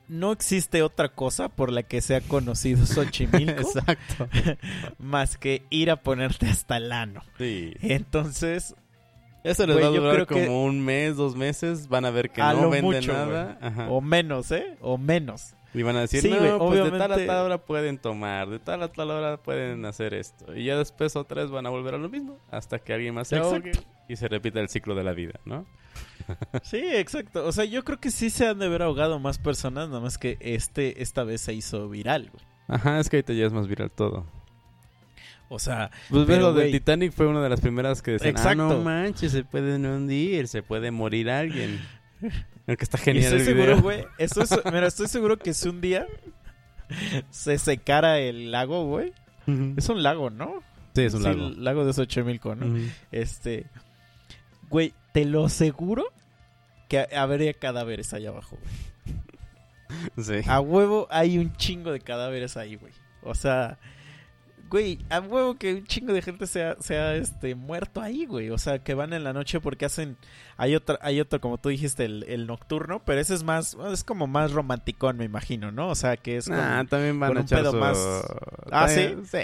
[0.10, 4.28] no existe otra cosa por la que sea conocido Xochimilco Exacto.
[5.00, 7.24] más que ir a ponerte hasta el ano.
[7.38, 7.74] Sí.
[7.82, 8.76] Entonces,
[9.44, 11.88] Eso les va a durar que- como un mes, dos meses.
[11.88, 13.58] Van a ver que A no venden mucho, nada.
[13.62, 13.90] Ajá.
[13.90, 14.78] o menos, ¿eh?
[14.82, 15.54] O menos.
[15.74, 18.60] Y van a decir, Sí, no, pues de tal a tal hora pueden tomar, de
[18.60, 20.56] tal a tal hora pueden hacer esto.
[20.56, 23.28] Y ya después otra vez van a volver a lo mismo, hasta que alguien más
[23.28, 23.72] se ahogue
[24.08, 25.66] y se repita el ciclo de la vida, ¿no?
[26.64, 27.46] Sí, exacto.
[27.46, 30.18] O sea, yo creo que sí se han de haber ahogado más personas, nada más
[30.18, 32.46] que este esta vez se hizo viral, güey.
[32.68, 34.26] Ajá, es que ahorita ya es más viral todo.
[35.50, 36.72] O sea, Pues Pero, lo del.
[36.72, 38.64] Titanic fue una de las primeras que decían, Exacto.
[38.64, 41.80] ah, no manches, se pueden hundir, se puede morir alguien.
[42.68, 43.82] Aunque está y genial estoy el seguro, video.
[43.82, 44.06] güey.
[44.74, 46.06] Mira, estoy seguro que si un día
[47.30, 49.14] se secara el lago, güey.
[49.78, 50.64] Es un lago, ¿no?
[50.96, 51.48] Sí, es un Sí, lago.
[51.48, 52.66] el lago de Xochimilco, ¿no?
[52.68, 52.86] Ujú.
[53.12, 53.66] Este.
[54.70, 56.06] güey, te lo aseguro
[56.90, 60.26] que habría cadáveres allá abajo, güey.
[60.26, 60.48] Sí.
[60.50, 62.94] A huevo hay un chingo de cadáveres ahí, güey.
[63.22, 63.78] O sea,
[64.74, 68.50] güey, a huevo que un chingo de gente sea, sea este, muerto ahí, güey.
[68.50, 70.18] O sea, que van en la noche porque hacen.
[70.58, 73.78] Hay otro, hay otro como tú dijiste, el, el nocturno, pero ese es más.
[73.92, 75.90] Es como más romanticón, me imagino, ¿no?
[75.90, 76.46] O sea, que es.
[76.50, 78.26] como- Ah, también van con a un echar pedo su- más-
[78.72, 79.38] Ah, También- Sí.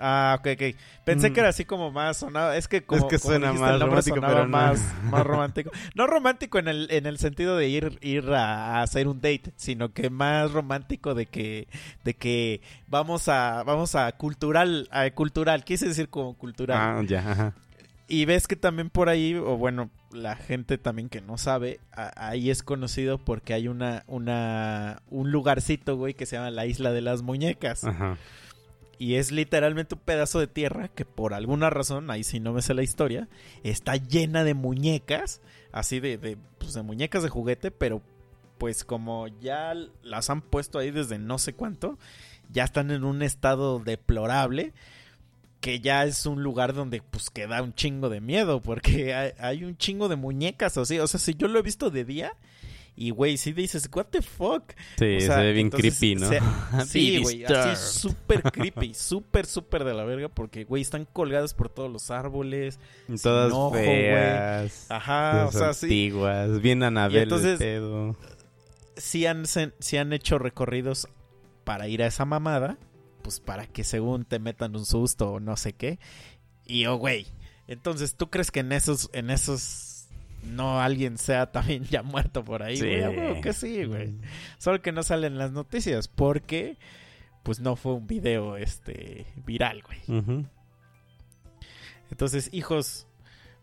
[0.00, 0.76] Ah, ok, ok.
[1.04, 1.32] Pensé Mm.
[1.34, 2.52] que era así como más sonado.
[2.52, 4.48] Es que como, Es que como suena dijiste, más romántico, pero no.
[4.48, 5.70] más, más romántico.
[5.94, 9.52] No romántico en el, en el sentido de ir, ir a, a hacer un date,
[9.56, 11.68] sino que más romántico de que,
[12.04, 16.78] de que vamos a, vamos a cultural, a cultural, quise decir como cultural.
[16.80, 17.30] Ah, ya.
[17.30, 17.54] ajá.
[18.12, 22.10] Y ves que también por ahí, o bueno, la gente también que no sabe, a-
[22.30, 26.90] ahí es conocido porque hay una, una, un lugarcito, güey, que se llama la Isla
[26.90, 27.84] de las Muñecas.
[27.84, 28.16] Ajá.
[29.00, 32.60] Y es literalmente un pedazo de tierra que por alguna razón, ahí sí no me
[32.60, 33.30] sé la historia,
[33.62, 35.40] está llena de muñecas,
[35.72, 38.02] así de, de, pues, de muñecas de juguete, pero
[38.58, 41.98] pues como ya las han puesto ahí desde no sé cuánto,
[42.50, 44.74] ya están en un estado deplorable,
[45.62, 49.32] que ya es un lugar donde pues que da un chingo de miedo, porque hay,
[49.38, 52.34] hay un chingo de muñecas así, o sea, si yo lo he visto de día...
[53.02, 54.74] Y, güey, si dices, what the fuck?
[54.98, 56.28] Sí, O sea, se ve bien entonces, creepy, ¿no?
[56.28, 56.40] se-
[56.86, 61.70] Sí, güey, así súper creepy, súper, súper de la verga, porque, güey, están colgadas por
[61.70, 62.78] todos los árboles.
[63.22, 63.84] Todas enojo, güey.
[63.84, 64.86] feas.
[64.90, 66.60] Ajá, o sea, sí, antiguas.
[66.60, 68.16] Bien Anabel entonces- el pedo.
[68.98, 71.08] sí han, se- sí han hecho recorridos
[71.64, 72.76] para ir a esa mamada,
[73.22, 75.98] pues para que según te metan un susto o no sé qué.
[76.66, 77.26] Y, oh, güey,
[77.66, 79.89] entonces, ¿tú crees que en esos, en esos,
[80.42, 82.76] no alguien sea también ya muerto por ahí?
[82.76, 82.98] Sí.
[83.00, 83.40] güey?
[83.40, 84.14] Que sí, güey.
[84.58, 86.78] Solo que no salen las noticias, porque,
[87.42, 90.00] pues no fue un video, este, viral, güey.
[92.10, 93.06] Entonces, hijos,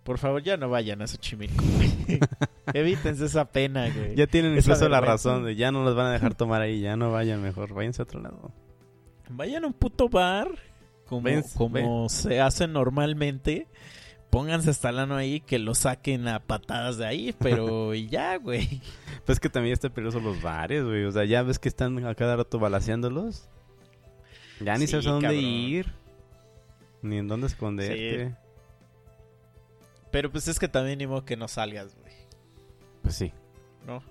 [0.03, 2.19] por favor, ya no vayan a Xochimilco, güey.
[2.73, 4.15] Evítense esa pena, güey.
[4.15, 6.79] Ya tienen Esa incluso la razón de ya no los van a dejar tomar ahí,
[6.79, 8.53] ya no vayan mejor, váyanse a otro lado.
[9.29, 10.47] Vayan a un puto bar,
[11.05, 13.67] como, Ven, como se hace normalmente.
[14.29, 18.37] Pónganse hasta el ano ahí, que lo saquen a patadas de ahí, pero y ya,
[18.37, 18.81] güey.
[19.25, 21.05] Pues que también está peligroso los bares, güey.
[21.05, 23.47] O sea, ya ves que están a cada rato balaseándolos.
[24.59, 25.43] Ya ni Sí, sabes a dónde cabrón.
[25.43, 25.93] ir.
[27.01, 28.35] Ni en dónde esconderte.
[30.11, 32.13] Pero pues es que también ni modo que no salgas, güey.
[33.03, 33.31] Pues sí.
[33.85, 34.01] ¿No?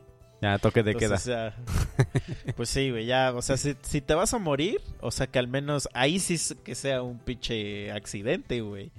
[0.40, 1.54] Ya toque de Entonces, queda.
[2.56, 5.38] pues sí, güey, ya, o sea, si, si te vas a morir, o sea, que
[5.38, 8.92] al menos ahí sí que sea un pinche accidente, güey.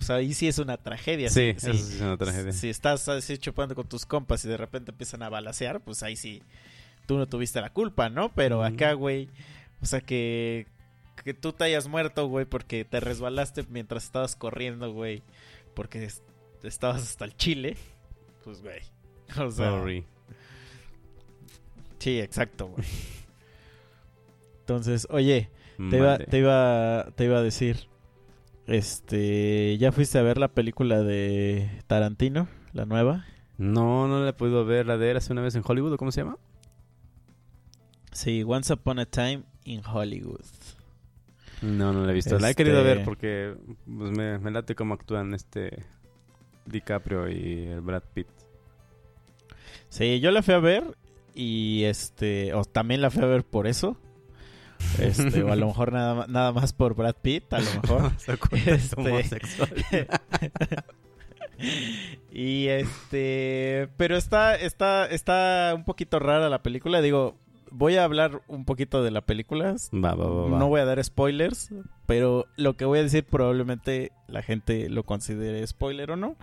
[0.00, 1.28] O sea, ahí sí es una tragedia.
[1.30, 2.52] Sí, sí, eso sí es una tragedia.
[2.52, 6.16] Si estás así chupando con tus compas y de repente empiezan a balasear, pues ahí
[6.16, 6.42] sí
[7.06, 8.30] tú no tuviste la culpa, ¿no?
[8.34, 9.28] Pero acá, güey,
[9.80, 10.66] o sea que
[11.24, 15.22] que tú te hayas muerto, güey, porque te resbalaste mientras estabas corriendo, güey,
[15.74, 16.22] porque es-
[16.64, 17.76] estabas hasta el chile,
[18.42, 18.80] pues, güey.
[19.38, 20.04] O sea, Sorry.
[21.98, 22.86] sí, exacto, güey.
[24.60, 25.48] Entonces, oye,
[25.90, 27.86] te iba, te iba, te iba a decir,
[28.66, 33.24] este, ¿ya fuiste a ver la película de Tarantino, la nueva?
[33.58, 34.86] No, no la he podido ver.
[34.86, 36.38] La de Érase una vez en Hollywood, ¿o ¿cómo se llama?
[38.12, 40.44] Sí, Once Upon a Time in Hollywood.
[41.62, 42.38] No, no la he visto.
[42.38, 43.54] La he Este- querido ver porque
[43.86, 45.84] pues, me, me late cómo actúan este
[46.66, 48.26] DiCaprio y el Brad Pitt.
[49.88, 50.96] Sí, yo la fui a ver
[51.34, 53.96] y este, o también la fui a ver por eso.
[54.98, 58.12] Este, o a lo mejor nada, nada más por Brad Pitt, a lo mejor.
[58.66, 59.70] Este- homosexual.
[62.32, 67.00] y este, pero está, está, está un poquito rara la película.
[67.00, 67.36] Digo,
[67.70, 69.76] voy a hablar un poquito de la película.
[69.92, 70.58] Va, va, va.
[70.58, 71.70] No voy a dar spoilers,
[72.06, 76.36] pero lo que voy a decir probablemente la gente lo considere spoiler o no.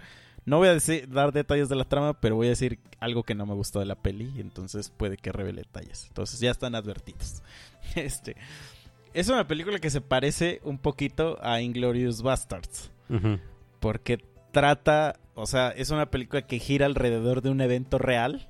[0.46, 3.36] No voy a decir, dar detalles de la trama, pero voy a decir algo que
[3.36, 6.06] no me gustó de la peli, entonces puede que revele detalles.
[6.08, 7.44] Entonces ya están advertidos.
[7.96, 8.36] Este
[9.14, 12.92] es una película que se parece un poquito a Inglorious Bastards,
[13.80, 18.48] porque trata, o sea, es una película que gira alrededor de un evento real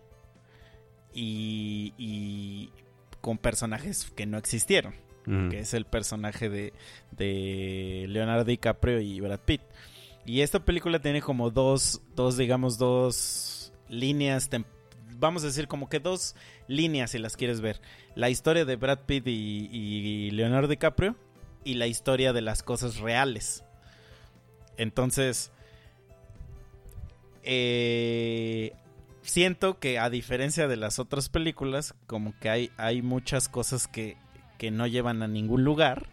[1.13, 2.70] y, y
[3.22, 4.93] con personajes que no existieron
[5.49, 6.74] que es el personaje de,
[7.11, 9.61] de Leonardo DiCaprio y Brad Pitt.
[10.26, 14.49] Y esta película tiene como dos, dos digamos, dos líneas,
[15.17, 16.36] vamos a decir como que dos
[16.67, 17.82] líneas si las quieres ver.
[18.15, 21.15] La historia de Brad Pitt y, y Leonardo DiCaprio
[21.63, 23.63] y la historia de las cosas reales.
[24.78, 25.51] Entonces,
[27.43, 28.74] eh,
[29.22, 34.17] siento que a diferencia de las otras películas, como que hay, hay muchas cosas que,
[34.57, 36.07] que no llevan a ningún lugar.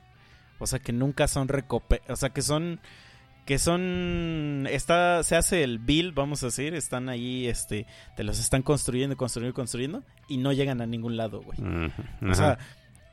[0.59, 2.03] O sea, que nunca son recope...
[2.09, 2.81] O sea, que son...
[3.49, 8.39] que son está se hace el bill vamos a decir están ahí este te los
[8.39, 12.59] están construyendo construyendo construyendo y no llegan a ningún lado güey Ujú, o sea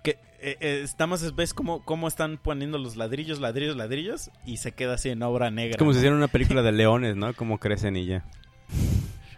[0.03, 4.73] que eh, eh, estamos ves cómo, cómo están poniendo los ladrillos ladrillos ladrillos y se
[4.73, 7.33] queda así en obra negra Es como si hiciera una película de leones, ¿no?
[7.33, 8.25] Como crecen y ya.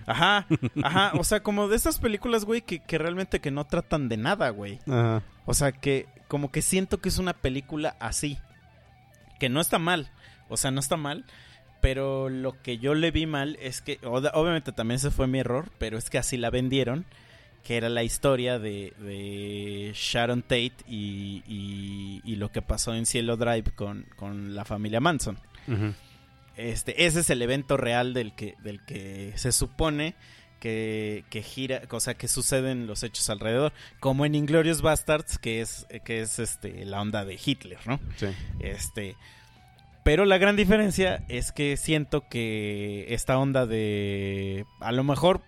[0.08, 0.48] ajá
[0.84, 4.18] ajá o sea como de esas películas güey que, que realmente que no tratan de
[4.18, 5.22] nada güey Ajá.
[5.46, 8.38] O sea, que como que siento que es una película así.
[9.40, 10.10] Que no está mal.
[10.50, 11.26] O sea, no está mal.
[11.82, 15.70] Pero lo que yo le vi mal es que, obviamente también ese fue mi error,
[15.78, 17.06] pero es que así la vendieron.
[17.64, 23.06] Que era la historia de, de Sharon Tate y, y- y lo que pasó en
[23.06, 25.38] Cielo Drive con, con la familia Manson.
[26.56, 30.16] Este, ese es el evento real del que, del que se supone
[30.60, 33.74] que, que gira, o sea, que suceden los hechos alrededor.
[34.00, 38.00] Como en Inglorious Bastards, que es, que es este, la onda de Hitler, ¿no?
[38.16, 38.28] Sí.
[38.60, 39.16] Este.
[40.08, 44.66] Pero la gran diferencia es que siento que esta onda de.
[44.80, 45.42] A lo mejor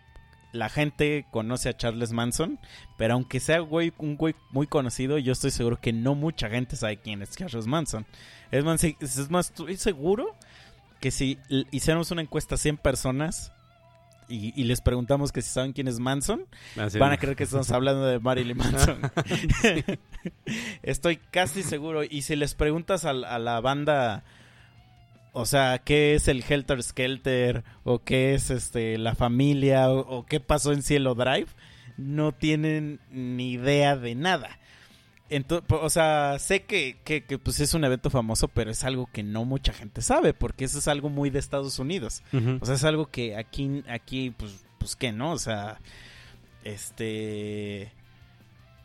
[0.52, 2.60] la gente conoce a Charles Manson,
[2.98, 6.76] pero aunque sea güey, un güey muy conocido, yo estoy seguro que no mucha gente
[6.76, 8.06] sabe quién es Charles Manson.
[8.52, 10.36] Es más, es más estoy seguro
[11.00, 11.40] que si
[11.72, 13.54] hiciéramos una encuesta a 100 personas
[14.28, 16.46] y, y les preguntamos que si saben quién es Manson,
[16.78, 19.00] Así van a creer que estamos hablando de Marilyn Manson.
[20.84, 22.04] Estoy casi seguro.
[22.04, 24.26] Y si les preguntas a, a la banda,
[25.34, 27.64] o sea, ¿qué es el Helter Skelter?
[27.84, 29.90] ¿O qué es este la familia?
[29.90, 31.48] ¿O, o qué pasó en Cielo Drive?
[31.98, 34.60] No tienen ni idea de nada.
[35.30, 39.08] Entonces, o sea, sé que, que, que, pues es un evento famoso, pero es algo
[39.12, 42.24] que no mucha gente sabe, porque eso es algo muy de Estados Unidos.
[42.60, 45.80] O sea, es algo que aquí, aquí, pues, pues que no, o sea,
[46.64, 47.92] este,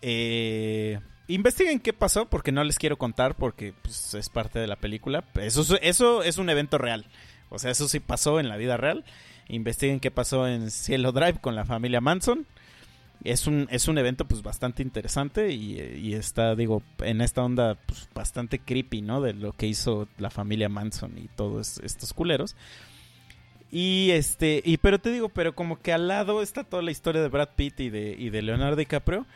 [0.03, 4.77] eh, investiguen qué pasó, porque no les quiero contar, porque pues, es parte de la
[4.77, 5.25] película.
[5.35, 7.07] Eso, es- eso es un evento real,
[7.51, 9.05] o sea, eso sí pasó en la vida real.
[9.49, 12.47] Investiguen qué pasó en Cielo Drive con la familia Manson.
[13.23, 17.77] Es un, es un evento pues bastante interesante y, y está, digo, en esta onda
[17.87, 19.21] pues, bastante creepy, ¿no?
[19.23, 22.55] De lo que hizo la familia Manson y todos estos culeros.
[23.71, 27.23] Y este, y pero te digo, pero como que al lado está toda la historia
[27.23, 29.27] de Brad Pitt y de, y de Leonardo DiCaprio.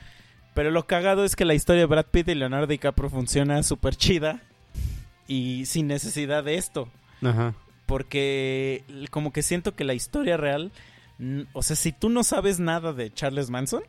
[0.59, 3.94] Pero lo cagado es que la historia de Brad Pitt y Leonardo DiCaprio funciona súper
[3.94, 4.42] chida
[5.28, 6.88] y sin necesidad de esto.
[7.22, 7.54] Ajá.
[7.86, 8.82] Porque
[9.12, 10.72] como que siento que la historia real,
[11.52, 13.84] o sea, si tú no sabes nada de Charles Manson,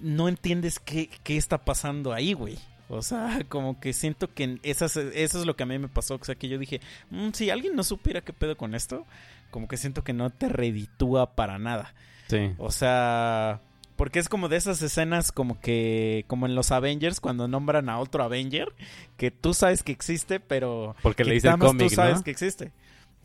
[0.00, 2.56] no entiendes qué, qué está pasando ahí, güey.
[2.88, 6.14] O sea, como que siento que esas, eso es lo que a mí me pasó.
[6.14, 9.06] O sea, que yo dije, "Mm, si alguien no supiera qué pedo con esto,
[9.50, 11.94] como que siento que no te reditúa para nada.
[12.28, 12.52] Sí.
[12.58, 13.60] O sea,
[13.96, 17.98] porque es como de esas escenas como que, como en los Avengers, cuando nombran a
[17.98, 18.72] otro Avenger,
[19.16, 22.24] que tú sabes que existe, pero Porque que leíste el cómic, tú sabes ¿no?
[22.24, 22.72] que existe.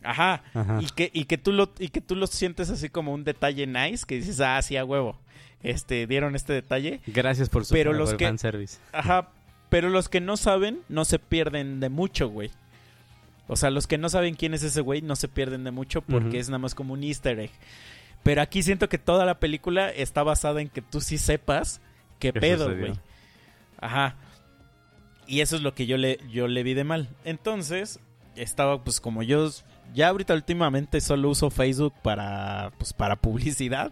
[0.03, 0.43] Ajá.
[0.53, 0.79] Ajá.
[0.81, 3.67] Y que, y que tú lo, y que tú lo sientes así como un detalle
[3.67, 5.17] nice, que dices, ah, sí, a huevo.
[5.61, 7.01] Este, dieron este detalle.
[7.07, 8.77] Gracias por su Pero los que- fanservice.
[8.93, 9.29] Ajá.
[9.69, 12.49] Pero los que no saben, no se pierden de mucho, güey.
[13.47, 16.01] O sea, los que no saben quién es ese güey, no se pierden de mucho
[16.01, 17.51] porque es nada más como un easter egg.
[18.23, 21.81] Pero aquí siento que toda la película está basada en que tú sí sepas
[22.19, 22.93] qué ¿Qué pedo, güey.
[23.79, 24.15] Ajá.
[25.25, 27.09] Y eso es lo que yo le, yo le vi de mal.
[27.23, 27.99] Entonces,
[28.35, 29.49] estaba pues como yo
[29.93, 33.91] ya ahorita últimamente solo uso Facebook para pues para publicidad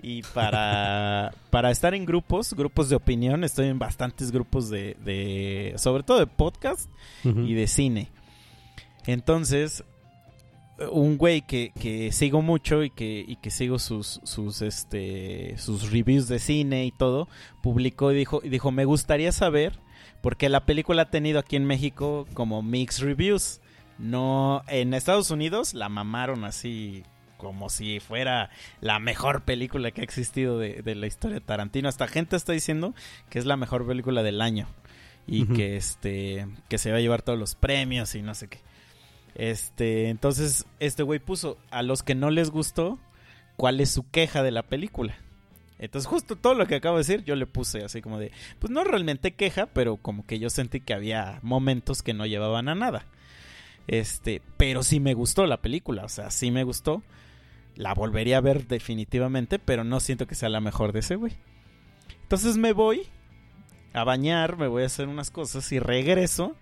[0.00, 5.74] y para para estar en grupos, grupos de opinión, estoy en bastantes grupos de, de
[5.76, 6.90] sobre todo de podcast
[7.24, 8.10] y de cine.
[9.06, 9.84] Entonces,
[10.90, 15.90] un güey que, que sigo mucho y que, y que sigo sus, sus, este, sus
[15.90, 17.28] reviews de cine y todo,
[17.62, 19.78] publicó y dijo, y dijo, me gustaría saber,
[20.20, 23.60] porque la película ha tenido aquí en México como mixed reviews.
[23.98, 27.04] No, en Estados Unidos la mamaron así
[27.36, 28.50] como si fuera
[28.80, 31.88] la mejor película que ha existido de, de la historia de Tarantino.
[31.88, 32.94] Hasta gente está diciendo
[33.28, 34.66] que es la mejor película del año
[35.26, 38.58] y que este que se va a llevar todos los premios y no sé qué.
[39.34, 42.98] Este, entonces este güey puso a los que no les gustó
[43.56, 45.16] cuál es su queja de la película.
[45.78, 48.70] Entonces justo todo lo que acabo de decir yo le puse así como de, pues
[48.70, 52.74] no realmente queja, pero como que yo sentí que había momentos que no llevaban a
[52.74, 53.06] nada.
[53.86, 57.02] Este, pero sí me gustó la película, o sea, sí me gustó.
[57.76, 61.32] La volvería a ver definitivamente, pero no siento que sea la mejor de ese güey.
[62.22, 63.08] Entonces me voy
[63.92, 66.56] a bañar, me voy a hacer unas cosas y regreso.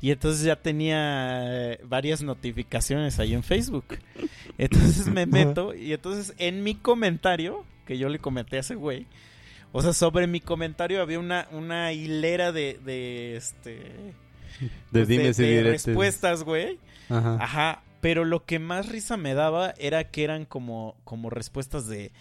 [0.00, 3.98] Y entonces ya tenía eh, varias notificaciones ahí en Facebook.
[4.58, 9.06] Entonces me meto y entonces en mi comentario, que yo le comenté a ese güey,
[9.72, 13.72] o sea, sobre mi comentario había una, una hilera de, de este
[14.60, 16.78] De pues, dimes y de respuestas, güey.
[17.08, 17.38] Ajá.
[17.40, 22.12] Ajá, pero lo que más risa me daba era que eran como, como respuestas de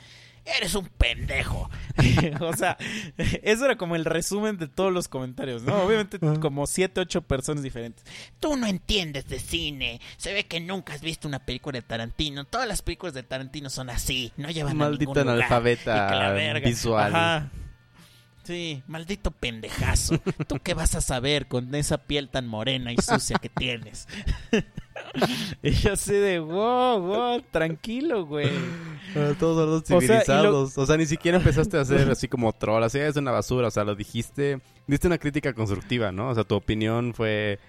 [0.46, 1.70] eres un pendejo.
[2.40, 2.78] o sea,
[3.18, 5.84] eso era como el resumen de todos los comentarios, ¿no?
[5.84, 8.06] Obviamente como siete, ocho personas diferentes.
[8.40, 10.00] Tú no entiendes de cine.
[10.18, 12.46] Se ve que nunca has visto una película de Tarantino.
[12.46, 14.32] Todas las películas de Tarantino son así.
[14.38, 15.38] No llevan Maldito a ningún lugar.
[15.38, 16.68] analfabeta la verga.
[16.68, 17.16] visual.
[17.16, 17.50] Ajá.
[18.44, 20.20] Sí, maldito pendejazo.
[20.48, 24.08] ¿Tú qué vas a saber con esa piel tan morena y sucia que tienes?
[25.64, 28.50] y yo así de, wow, wow, tranquilo, güey.
[29.40, 30.78] Todos los O sea, lo- civilizados.
[30.78, 32.84] O sea, ni siquiera empezaste a hacer así como troll.
[32.84, 33.68] Así es una basura.
[33.68, 34.60] O sea, lo dijiste.
[34.88, 36.30] Diste una crítica constructiva, ¿no?
[36.30, 37.60] O sea, tu opinión fue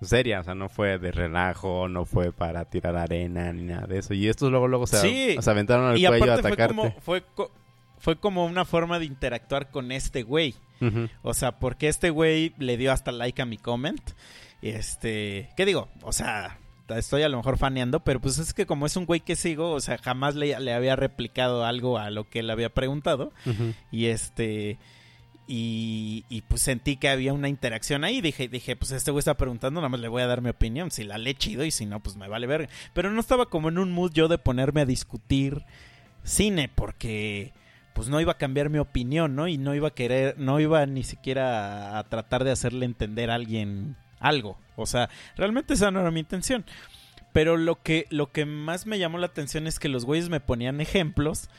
[0.00, 0.40] seria.
[0.40, 1.88] O sea, no fue de relajo.
[1.88, 4.14] No fue para tirar arena ni nada de eso.
[4.14, 5.36] Y estos luego, luego se, Sí.
[5.40, 6.74] se aventaron al Y cuello a aparte fue atacarte.
[6.76, 7.50] como, fue, co-
[7.98, 10.54] fue como una forma de interactuar con este güey.
[10.80, 11.08] Ujú.
[11.22, 14.00] O sea, porque este güey le dio hasta like a mi comment.
[14.62, 15.88] Este, ¿qué digo?
[16.02, 16.58] O sea,
[16.94, 19.72] estoy a lo mejor faneando, pero pues es que como es un güey que sigo,
[19.72, 23.32] o sea, jamás le, le había replicado algo a lo que él había preguntado.
[23.90, 24.78] Y este.
[25.48, 28.20] Y, y, pues sentí que había una interacción ahí.
[28.20, 30.90] Dije, dije, pues este güey está preguntando, nada más le voy a dar mi opinión.
[30.90, 32.68] Si la lee chido y si no, pues me vale ver.
[32.94, 35.64] Pero no estaba como en un mood yo de ponerme a discutir
[36.24, 37.52] cine, porque
[37.94, 39.46] pues no iba a cambiar mi opinión, ¿no?
[39.46, 43.30] Y no iba a querer, no iba ni siquiera a, a tratar de hacerle entender
[43.30, 44.58] a alguien algo.
[44.76, 46.64] O sea, realmente esa no era mi intención.
[47.32, 50.40] Pero lo que, lo que más me llamó la atención es que los güeyes me
[50.40, 51.50] ponían ejemplos.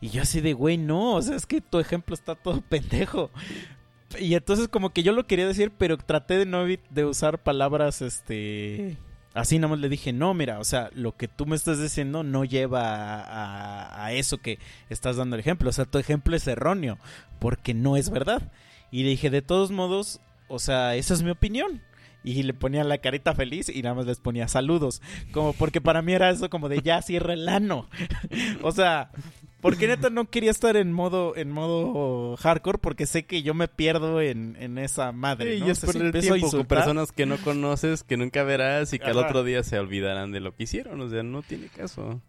[0.00, 3.30] Y yo así de, güey, no, o sea, es que tu ejemplo está todo pendejo.
[4.18, 8.02] Y entonces como que yo lo quería decir, pero traté de no de usar palabras,
[8.02, 8.96] este...
[9.32, 12.24] Así nada más le dije, no, mira, o sea, lo que tú me estás diciendo
[12.24, 15.70] no lleva a, a- a eso que estás dando el ejemplo.
[15.70, 16.98] O sea, tu ejemplo es erróneo,
[17.38, 18.50] porque no es verdad.
[18.90, 21.80] Y le dije, de todos modos, o sea, esa es mi opinión.
[22.22, 25.00] Y le ponía la carita feliz y nada más les ponía saludos.
[25.32, 27.88] Como porque para mí era eso como de ya cierra el ano.
[28.62, 29.10] o sea,
[29.60, 33.68] porque neta no quería estar en modo, en modo hardcore porque sé que yo me
[33.68, 35.54] pierdo en, en esa madre.
[35.54, 35.66] Sí, ¿no?
[35.66, 38.16] y O es sea, si perder empiezo a tiempo con personas que no conoces, que
[38.16, 41.00] nunca verás y que al otro día se olvidarán de lo que hicieron.
[41.00, 42.20] O sea, no tiene caso.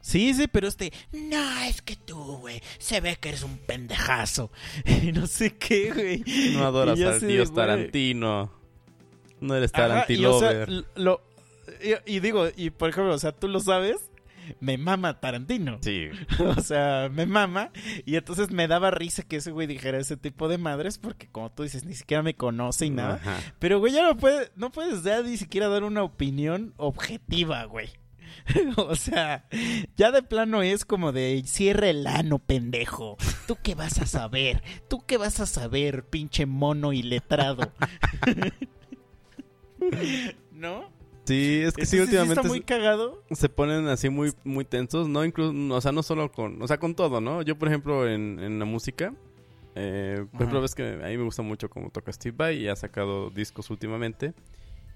[0.00, 4.50] Sí, sí, pero este, no, es que tú, güey, se ve que eres un pendejazo.
[5.02, 6.54] Y no sé qué, güey.
[6.54, 7.52] No adoras al dios.
[7.52, 8.57] Tarantino.
[9.40, 10.84] No eres Ajá, y, o sea, Tarantilover.
[10.96, 11.22] lo,
[11.82, 14.10] y, y digo, y por ejemplo, o sea, tú lo sabes,
[14.60, 15.78] me mama Tarantino.
[15.82, 16.08] Sí.
[16.38, 17.70] O sea, me mama.
[18.04, 21.50] Y entonces me daba risa que ese güey dijera ese tipo de madres, porque como
[21.50, 23.14] tú dices, ni siquiera me conoce y nada.
[23.14, 23.38] Ajá.
[23.58, 27.88] Pero, güey, ya no, puede, no puedes ya ni siquiera dar una opinión objetiva, güey.
[28.76, 29.46] o sea,
[29.96, 33.16] ya de plano es como de cierra el ano, pendejo.
[33.46, 34.62] ¿Tú qué vas a saber?
[34.88, 37.72] ¿Tú qué vas a saber, pinche mono y letrado?
[40.52, 40.90] ¿No?
[41.24, 43.22] Sí, es que sí, últimamente está muy cagado.
[43.30, 46.78] se ponen así muy muy tensos, no incluso, o sea, no solo con, o sea,
[46.78, 47.42] con todo, ¿no?
[47.42, 49.12] Yo, por ejemplo, en, en la música,
[49.74, 52.68] eh, por ejemplo, ves que a mí me gusta mucho cómo toca Steve Vai y
[52.68, 54.34] ha sacado discos últimamente.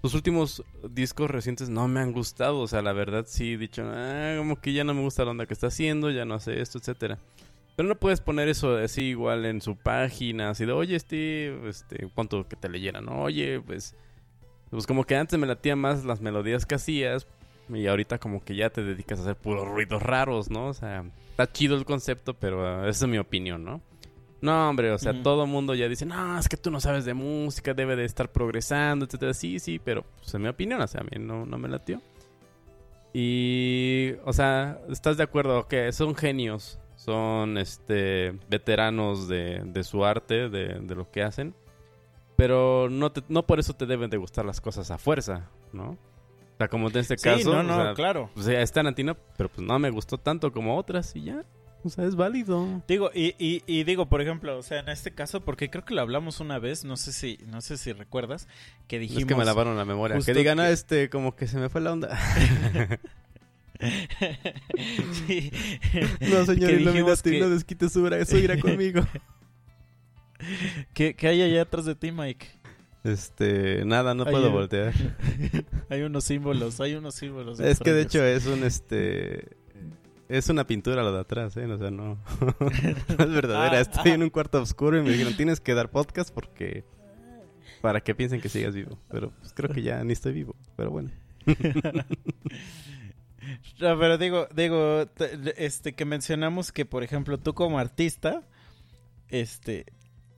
[0.03, 3.85] Los últimos discos recientes no me han gustado, o sea, la verdad sí he dicho,
[3.87, 6.61] ah, como que ya no me gusta la onda que está haciendo, ya no hace
[6.61, 7.19] esto, etcétera.
[7.77, 12.09] Pero no puedes poner eso así igual en su página, así de, oye, Steve, este,
[12.15, 13.23] cuánto que te leyeran, ¿no?
[13.23, 13.95] Oye, pues,
[14.73, 17.27] pues como que antes me latía más las melodías que hacías,
[17.69, 20.67] y ahorita como que ya te dedicas a hacer puros ruidos raros, ¿no?
[20.67, 23.81] O sea, está chido el concepto, pero ah, esa es mi opinión, ¿no?
[24.41, 25.23] No, hombre, o sea, Ujú.
[25.23, 28.05] todo el mundo ya dice, no, es que tú no sabes de música, debe de
[28.05, 29.35] estar progresando, etcétera.
[29.35, 32.01] Sí, sí, pero pues, es mi opinión, o sea, a mí no, no me latió.
[33.13, 35.69] Y, o sea, ¿estás de acuerdo?
[35.69, 41.55] Que son genios, son este veteranos de, de su arte, de, de lo que hacen.
[42.43, 45.91] Pero no, te- no por eso te deben de gustar las cosas a fuerza, ¿no?
[45.91, 48.31] O sea, como en este Sí, caso, no, o no, sea, claro.
[48.35, 51.45] pues, es Tarantino, pero pues no me gustó tanto como otras y ya.
[51.85, 52.83] O sea, es válido.
[52.89, 55.95] Digo, y, y, y digo, por ejemplo, o sea, en este caso, porque creo que
[55.95, 58.49] lo hablamos una vez, no sé si, no sé si recuerdas,
[58.89, 59.23] que dijimos.
[59.23, 60.19] es que me lavaron la memoria.
[60.19, 62.19] Que digan, ah, este, como que se me fue la onda.
[65.27, 65.51] Sí.
[66.21, 69.05] no, señor Illuminati, no desquite su su ira conmigo.
[70.95, 72.47] ¿Qué, qué hay allá atrás de ti, Mike?
[73.05, 74.93] Este, nada, no puedo voltear.
[75.89, 77.59] Hay unos símbolos, hay unos símbolos.
[77.59, 79.57] Es que de hecho es un, este...
[80.29, 81.67] Es una pintura lo de atrás, ¿eh?
[81.67, 82.19] O sea, no,
[83.19, 83.79] no es verdadera.
[83.79, 84.15] Ah, Estoy ah.
[84.15, 86.85] en un cuarto oscuro y me dijeron, tienes que dar podcast porque...
[87.83, 88.97] Para que piensen que sigas vivo.
[89.11, 90.55] Pero pues, creo que ya ni estoy vivo.
[90.77, 91.11] Pero bueno.
[93.81, 98.43] No, pero digo, digo, te- este, que mencionamos que, por ejemplo, tú como artista,
[99.29, 99.87] este,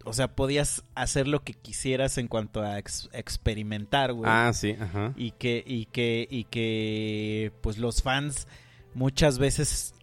[0.04, 4.30] o sea, podías hacer lo que quisieras en cuanto a ex- experimentar, güey.
[4.32, 5.12] Ah, sí, ajá.
[5.16, 8.46] Y que, y que, y que, pues los fans
[8.94, 9.94] muchas veces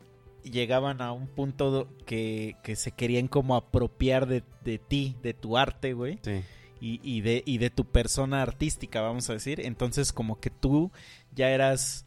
[0.43, 5.57] llegaban a un punto que, que se querían como apropiar de, de ti, de tu
[5.57, 6.41] arte, güey Sí.
[6.79, 9.61] y, y de, y de tu persona artística, vamos a decir.
[9.63, 10.91] Entonces, como que tú
[11.35, 12.05] ya eras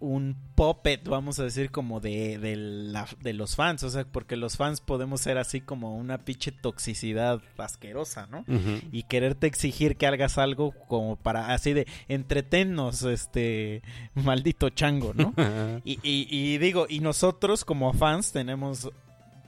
[0.00, 3.82] un puppet, vamos a decir, como de, de, la- de los fans.
[3.82, 8.44] O sea, porque los fans podemos ser así como una pinche toxicidad asquerosa, ¿no?
[8.92, 13.82] Y quererte exigir que hagas algo como para así de entretennos, este
[14.14, 15.34] maldito chango, ¿no?
[15.84, 18.90] Y, y- y digo, y nosotros como fans tenemos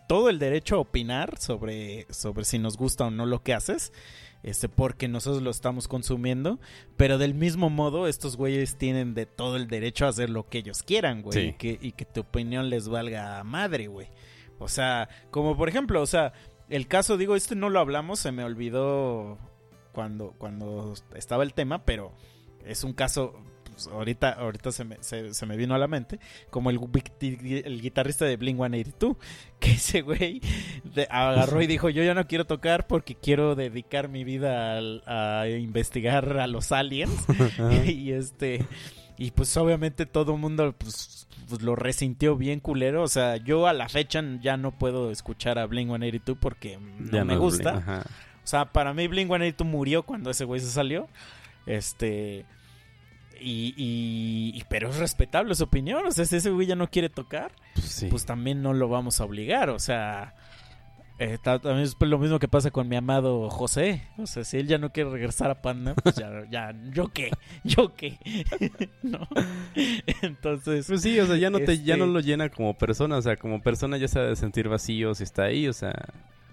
[0.08, 3.92] todo el derecho a opinar sobre, sobre si nos gusta o no lo que haces,
[4.42, 6.58] este, porque nosotros lo estamos consumiendo,
[6.96, 10.58] pero del mismo modo estos güeyes tienen de todo el derecho a hacer lo que
[10.58, 11.46] ellos quieran, güey, Sí.
[11.48, 14.08] y, que, y que tu opinión les valga madre, güey.
[14.58, 16.32] O sea, como por ejemplo, o sea,
[16.68, 19.38] el caso, digo, este no lo hablamos, se me olvidó
[19.92, 22.12] cuando, cuando estaba el tema, pero
[22.64, 23.34] es un caso,
[23.72, 26.18] pues, ahorita, ahorita se me, se, se me vino a la mente,
[26.50, 26.78] como el,
[27.20, 29.16] el guitarrista de Blink 182,
[29.58, 30.40] que ese güey
[30.84, 35.48] de- agarró y dijo, yo ya no quiero tocar porque quiero dedicar mi vida a,
[35.48, 37.26] investigar a los aliens.
[37.86, 38.64] y este
[39.18, 43.02] y pues obviamente todo el mundo pues, pues, lo resintió bien culero.
[43.02, 47.10] O sea, yo a la fecha ya no puedo escuchar a Blink 182 porque no
[47.12, 48.04] Ya me no, gusta.
[48.42, 51.08] O sea, para mí Blink 182 murió cuando ese güey se salió.
[51.66, 52.44] Este.
[53.42, 56.06] Y, y- y- Pero es respetable su opinión.
[56.06, 58.06] O sea, si ese güey ya no quiere tocar, Pues sí.
[58.08, 59.70] pues también no lo vamos a obligar.
[59.70, 60.34] O sea.
[61.18, 64.02] eh, ta- también es lo mismo que pasa con mi amado José.
[64.18, 67.30] O sea, si él ya no quiere regresar a Panda, pues ya, ya ¿yo qué?
[67.62, 68.18] ¿Yo qué?
[69.02, 69.28] ¿No?
[70.22, 70.86] Entonces.
[70.86, 73.22] Pues sí, o sea, ya no te, ya Este- no lo llena como persona, o
[73.22, 75.92] sea, como persona ya se ha de sentir vacío si está ahí, o sea,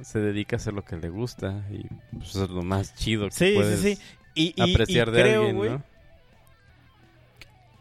[0.01, 1.83] se dedica a hacer lo que le gusta y
[2.15, 3.97] pues, eso es lo más chido que Sí, sí, puedes sí.
[4.35, 5.83] Y, y- apreciar y de creo, alguien, ¿no?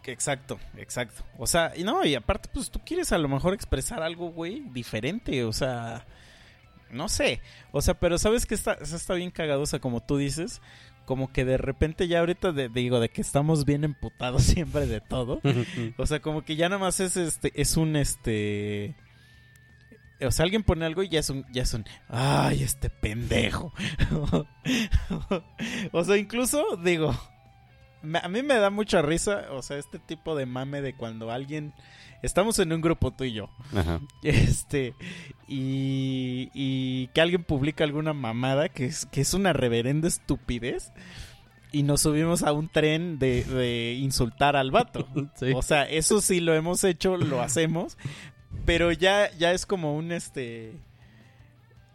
[0.08, 1.22] Exacto, exacto.
[1.36, 4.60] O sea, y no, y aparte, pues tú quieres a lo mejor expresar algo, güey,
[4.72, 5.44] diferente.
[5.44, 6.06] O sea,
[6.90, 7.40] no sé.
[7.72, 10.62] O sea, pero sabes que está, está bien cagadosa, como tú dices.
[11.04, 15.00] Como que de repente ya ahorita de- digo de que estamos bien emputados siempre de
[15.02, 15.40] todo.
[15.98, 18.94] O sea, como que ya nada más es este, es un este.
[20.20, 23.72] O sea, alguien pone algo y ya es un, ya es un, ay, este pendejo.
[25.92, 27.14] o sea, incluso digo,
[28.22, 31.72] a mí me da mucha risa, o sea, este tipo de mame de cuando alguien,
[32.22, 34.00] estamos en un grupo tú y yo, Ajá.
[34.22, 34.94] este,
[35.46, 40.92] y, y que alguien publica alguna mamada que es, que es una reverenda estupidez.
[41.70, 45.06] Y nos subimos a un tren de, de insultar al vato.
[45.36, 45.52] Sí.
[45.54, 47.98] O sea, eso sí lo hemos hecho, lo hacemos,
[48.64, 50.72] pero ya, ya es como un este.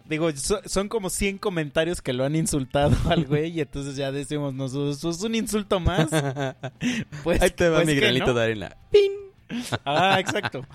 [0.05, 4.11] Digo, so- son como 100 comentarios que lo han insultado al güey y entonces ya
[4.11, 6.09] decimos nosotros, "¿Eso es un insulto más?
[7.23, 8.33] Pues, Ahí te va pues mi granito no.
[8.33, 8.75] de arena.
[9.85, 10.65] Ah, exacto.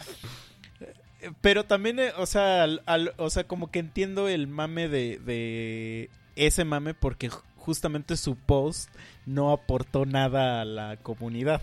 [1.41, 5.19] Pero también, eh, o sea, al- al- o sea, como que entiendo el mame de,
[5.19, 8.89] de ese mame porque ju- justamente su post
[9.27, 11.63] no aportó nada a la comunidad.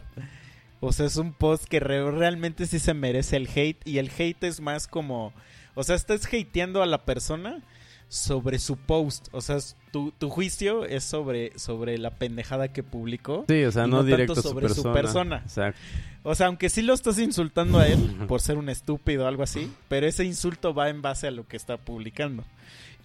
[0.81, 4.11] O sea, es un post que re- realmente sí se merece el hate y el
[4.15, 5.31] hate es más como,
[5.75, 7.61] o sea, estás hateando a la persona
[8.07, 9.57] sobre su post, o sea,
[9.91, 13.45] tu, tu juicio es sobre, sobre la pendejada que publicó.
[13.47, 14.93] Sí, o sea, no, no directo sobre su persona.
[14.93, 15.37] persona.
[15.43, 15.79] Exacto.
[16.23, 17.97] O sea, aunque sí lo estás insultando a él
[18.27, 21.47] por ser un estúpido o algo así, pero ese insulto va en base a lo
[21.47, 22.43] que está publicando.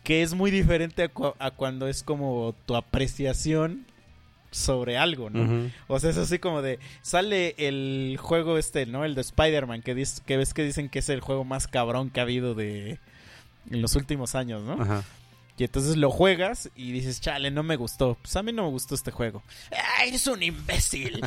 [0.04, 3.84] Que es muy diferente a, cu- a cuando es como tu apreciación
[4.50, 5.70] sobre algo, ¿no?
[5.88, 6.78] O sea, es así como de.
[7.02, 9.04] Sale el juego este, ¿no?
[9.04, 9.94] El de Spider-Man, que,
[10.26, 12.98] que ves que dicen que es el juego más cabrón que ha habido de.
[13.70, 14.82] En los últimos años, ¿no?
[14.82, 15.04] Ajá.
[15.60, 18.16] Y entonces lo juegas y dices, chale, no me gustó.
[18.22, 19.42] Pues a mí no me gustó este juego.
[19.70, 21.20] ¡Ah, eres un imbécil!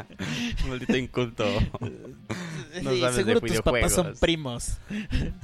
[0.66, 1.44] Maldito inculto.
[2.82, 4.78] No Sí, sabes de seguro tus papás son primos.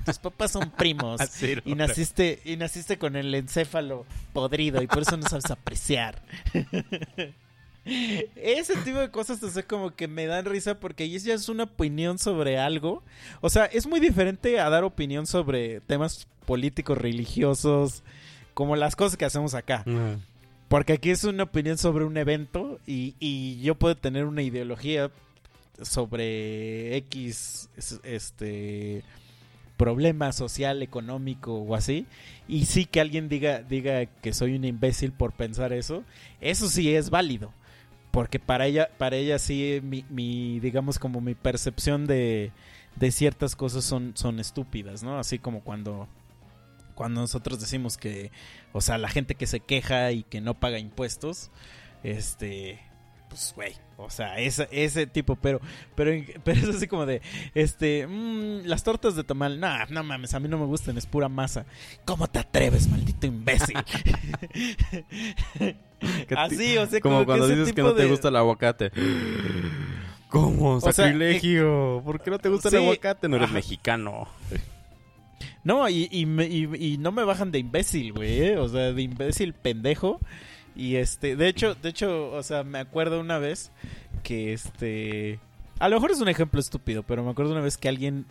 [0.07, 1.21] tus papás son primos.
[1.21, 6.23] Así, Y naciste, y naciste con el encéfalo podrido y por eso no sabes apreciar.
[7.85, 11.49] Ese tipo de cosas, o sea, como que me dan risa porque ahí ya es
[11.51, 13.03] una opinión sobre algo.
[13.43, 18.03] O sea, es muy diferente a dar opinión sobre temas políticos, religiosos,
[18.55, 19.83] como las cosas que hacemos acá.
[20.69, 25.11] Porque aquí es una opinión sobre un evento y, y yo puedo tener una ideología
[25.83, 29.03] sobre X es- este
[29.77, 32.07] problema social, económico o así.
[32.49, 36.05] Y sí que alguien diga, diga que soy un imbécil por pensar eso,
[36.41, 37.53] eso sí es válido.
[38.11, 42.53] Porque para ella, para ella sí, mi, mi, digamos como mi percepción de,
[42.97, 45.19] de ciertas cosas son, son estúpidas, ¿no?
[45.19, 46.07] Así como cuando
[46.95, 48.31] cuando nosotros decimos que,
[48.73, 51.51] o sea, la gente que se queja y que no paga impuestos,
[52.03, 52.81] este,
[53.29, 55.61] pues, güey, o sea, ese, ese tipo, pero,
[55.95, 56.11] pero,
[56.45, 57.23] pero es así como de,
[57.55, 61.07] este, mm, las tortas de tamal, no, no mames, a mí no me gustan, es
[61.07, 61.65] pura masa.
[62.05, 63.77] ¿Cómo te atreves, maldito imbécil?
[66.37, 68.91] así, o sea, como, como, cuando que dices que no te gusta el aguacate.
[70.29, 70.81] ¿Cómo?
[70.81, 72.03] sea, Sacrilegio.
[72.05, 73.29] ¿Por qué no te gusta sí, el aguacate?
[73.29, 74.29] No eres mexicano.
[75.65, 78.57] No, y, y, me- y- y no me bajan de imbécil, güey, ¿eh?
[78.59, 80.21] o sea, de imbécil pendejo.
[80.75, 83.71] Y este, de hecho, de hecho, o sea, me acuerdo una vez
[84.23, 85.39] que este,
[85.79, 88.25] a lo mejor es un ejemplo estúpido, pero me acuerdo una vez que alguien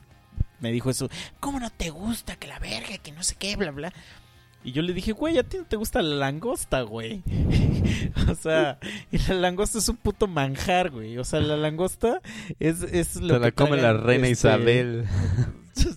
[0.60, 1.10] me dijo eso,
[1.40, 3.94] ¿cómo no te gusta que la verga, que no sé qué, bla, bla?
[4.64, 7.22] Y yo le dije, güey, ¿a ti no te gusta la langosta, güey?
[8.30, 8.78] o sea,
[9.12, 11.18] y la langosta es un puto manjar, güey.
[11.18, 12.22] O sea, la langosta
[12.60, 15.06] es, es lo la que come la reina este, Isabel.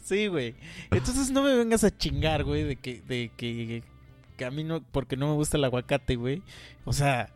[0.05, 0.55] Sí, güey.
[0.91, 3.83] Entonces no me vengas a chingar, güey, de que, de que,
[4.45, 6.43] a mí no, porque no me gusta el aguacate, güey.
[6.85, 7.31] O sea,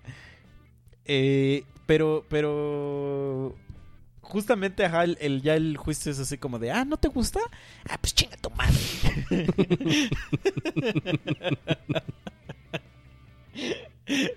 [1.06, 3.56] eh, pero, pero,
[4.20, 7.40] justamente, ajá, el, el- ya el juicio es así como de, ah, ¿no te gusta?
[7.88, 8.78] Ah, pues chinga tu madre.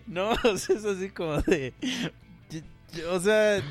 [0.08, 1.74] no, o sea, es así como de,
[3.10, 3.62] o sea,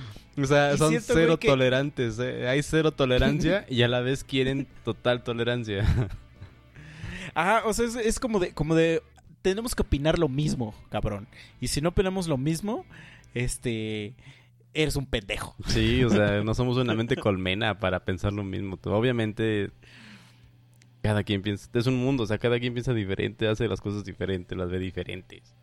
[0.42, 2.18] O sea, Y son siento, cero güey, tolerantes.
[2.18, 2.48] eh.
[2.48, 5.84] Hay cero tolerancia y a la vez quieren total tolerancia.
[7.34, 9.02] Ajá, o sea, es, es como de, como de,
[9.42, 11.28] tenemos que opinar lo mismo, cabrón.
[11.60, 12.84] Y si no opinamos lo mismo,
[13.34, 14.14] este,
[14.74, 15.54] eres un pendejo.
[15.66, 18.78] Sí, o sea, no somos una mente colmena para pensar lo mismo.
[18.84, 19.70] Obviamente,
[21.02, 24.04] cada quien piensa, es un mundo, o sea, cada quien piensa diferente, hace las cosas
[24.04, 25.54] diferentes, las ve diferentes.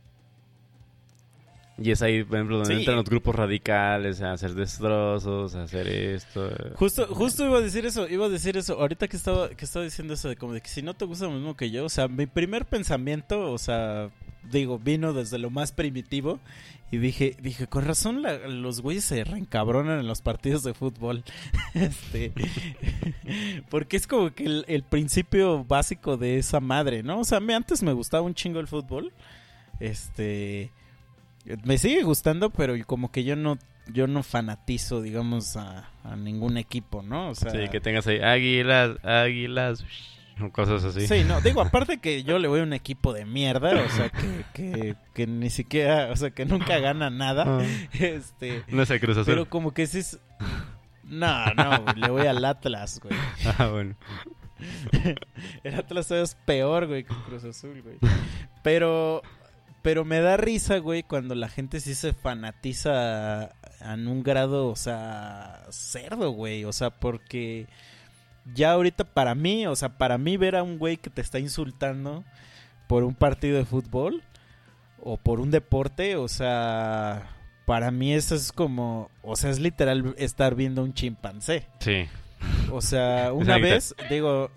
[1.80, 2.80] Y es ahí, por ejemplo, donde Sí.
[2.80, 6.50] entran los grupos radicales a hacer destrozos, a hacer esto.
[6.76, 8.80] Justo, justo iba a decir eso, iba a decir eso.
[8.80, 11.26] Ahorita que estaba, que estaba diciendo eso de como de que si no te gusta
[11.26, 14.10] lo mismo que yo, o sea, mi primer pensamiento, o sea,
[14.52, 16.40] digo, vino desde lo más primitivo
[16.90, 21.24] y dije, dije, con razón la- los güeyes se reencabronan en los partidos de fútbol.
[21.76, 22.32] este,
[23.70, 27.20] porque es como que el, el principio básico de esa madre, ¿no?
[27.20, 29.12] O sea, mí antes me gustaba un chingo el fútbol.
[29.80, 30.72] Este,
[31.64, 33.58] me sigue gustando, pero como que yo no
[33.94, 37.30] yo no fanatizo, digamos, a, a ningún equipo, ¿no?
[37.30, 39.86] O sea, Sí, que tengas ahí águilas, águilas,
[40.42, 41.08] o cosas así.
[41.08, 44.10] Sí, no, digo, aparte que yo le voy a un equipo de mierda, o sea,
[44.10, 47.66] que, que, que ni siquiera, o sea, que nunca gana nada, Ah.
[47.94, 49.26] este, No es el Cruz Azul.
[49.34, 50.20] pero como que sí es...
[51.06, 53.16] No, no, güey, le voy al Atlas, güey.
[53.58, 53.96] Ah, bueno.
[55.64, 57.98] El Atlas es peor, güey, que el Cruz Azul, güey.
[58.64, 59.22] Pero,
[59.82, 63.52] pero me da risa, güey, cuando la gente sí se fanatiza a,
[63.82, 66.66] a un grado, o sea, cerdo, güey.
[66.66, 67.68] O sea, porque
[68.54, 71.40] ya ahorita para mí, o sea, para mí ver a un güey que te está
[71.40, 72.24] insultando
[72.88, 74.24] por un partido de fútbol
[75.00, 77.30] o por un deporte, o sea,
[77.66, 81.68] para mí eso es como, o sea, es literal estar viendo un chimpancé.
[81.80, 82.08] Sí.
[82.72, 84.50] O sea, una vez, digo,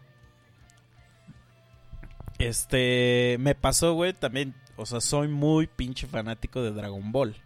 [2.38, 7.36] este, me pasó, güey, también, o sea, soy muy pinche fanático de Dragon Ball.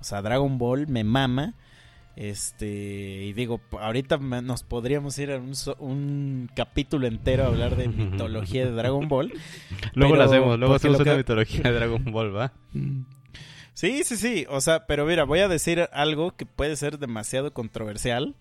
[0.00, 1.54] O sea, Dragon Ball me mama.
[2.16, 2.66] Este,
[3.24, 5.38] y digo, ahorita nos podríamos ir a
[5.78, 9.32] un, capítulo entero a hablar de mitología de Dragon Ball.
[9.94, 12.52] Luego Pero, lo hacemos, luego hacemos una que- mitología de Dragon Ball, ¿va?
[13.74, 14.46] Sí, sí, sí.
[14.48, 18.34] O sea, pero mira, voy a decir algo que puede ser demasiado controversial.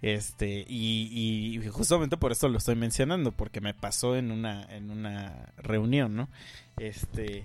[0.00, 4.90] Este, y, y justamente por esto lo estoy mencionando, porque me pasó en una, en
[4.90, 6.30] una reunión, ¿no?
[6.78, 7.44] Este,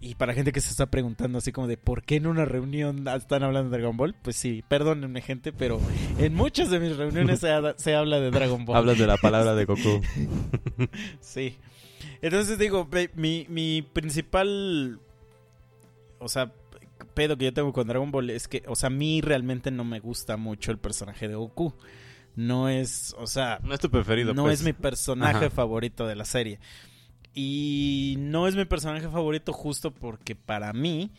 [0.00, 3.06] y para gente que se está preguntando así como de ¿por qué en una reunión
[3.08, 4.14] están hablando de Dragon Ball?
[4.22, 5.80] Pues sí, perdónenme gente, pero
[6.18, 8.76] en muchas de mis reuniones se, ha- se habla de Dragon Ball.
[8.76, 10.00] Hablas de la palabra de Goku.
[11.20, 11.56] Sí.
[12.22, 15.00] Entonces digo, mi, mi principal,
[16.18, 16.52] o sea,
[17.14, 19.84] pedo que yo tengo con Dragon Ball es que, o sea, a mí realmente no
[19.84, 21.74] me gusta mucho el personaje de Goku.
[22.36, 24.60] No es, o sea, No es tu preferido, no pues.
[24.60, 25.50] es mi personaje Ajá.
[25.50, 26.60] favorito de la serie.
[27.34, 31.10] Y no es mi personaje favorito justo porque para mí,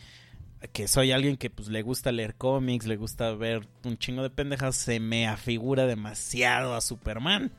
[0.74, 4.30] que soy alguien que pues le gusta leer cómics, le gusta ver un chingo de
[4.30, 7.52] pendejas, se me afigura demasiado a Superman.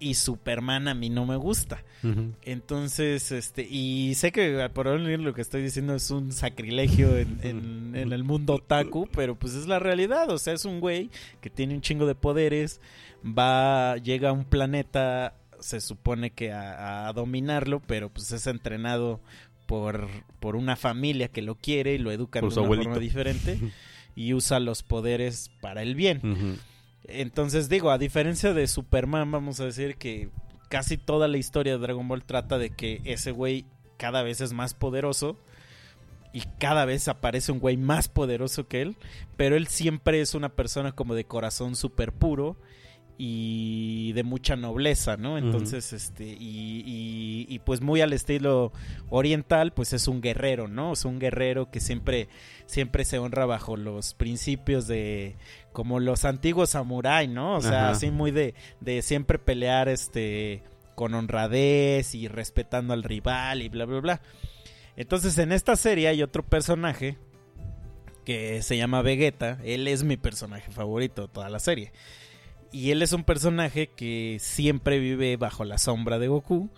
[0.00, 1.82] Y Superman a mí no me gusta.
[2.42, 7.40] Entonces, este, y sé que por venir lo que estoy diciendo es un sacrilegio en,
[7.42, 10.30] en- en el mundo otaku, pero pues es la realidad.
[10.30, 11.10] O sea, es un güey
[11.40, 12.80] que tiene un chingo de poderes,
[13.26, 19.20] va, llega a un planeta, se supone que a, a dominarlo, pero pues es entrenado
[19.66, 20.08] por,
[20.40, 22.90] por una familia que lo quiere y lo educan Por de una abuelito.
[22.90, 23.60] forma diferente
[24.16, 26.58] y usa los poderes para el bien.
[27.04, 30.30] Entonces digo, a diferencia de Superman, vamos a decir que,
[30.68, 33.64] casi toda la historia de Dragon Ball trata de que ese güey
[33.96, 35.36] cada vez es más poderoso
[36.32, 38.96] y cada vez aparece un güey más poderoso que él,
[39.36, 42.56] pero él siempre es una persona como de corazón súper puro
[43.20, 45.38] y de mucha nobleza, ¿no?
[45.38, 48.72] Entonces, este, y, y, y, pues muy al estilo
[49.10, 50.92] oriental, pues es un guerrero, ¿no?
[50.92, 52.28] Es un guerrero que siempre,
[52.66, 55.34] siempre se honra bajo los principios de,
[55.72, 57.56] como los antiguos samurái, ¿no?
[57.56, 57.90] O sea, Ajá.
[57.90, 60.62] así muy de, de siempre pelear, este,
[60.94, 64.22] con honradez y respetando al rival y bla, bla, bla.
[64.96, 67.18] Entonces, en esta serie hay otro personaje
[68.24, 69.58] que se llama Vegeta.
[69.64, 71.92] Él es mi personaje favorito de toda la serie.
[72.72, 76.70] Y él es un personaje que siempre vive bajo la sombra de Goku.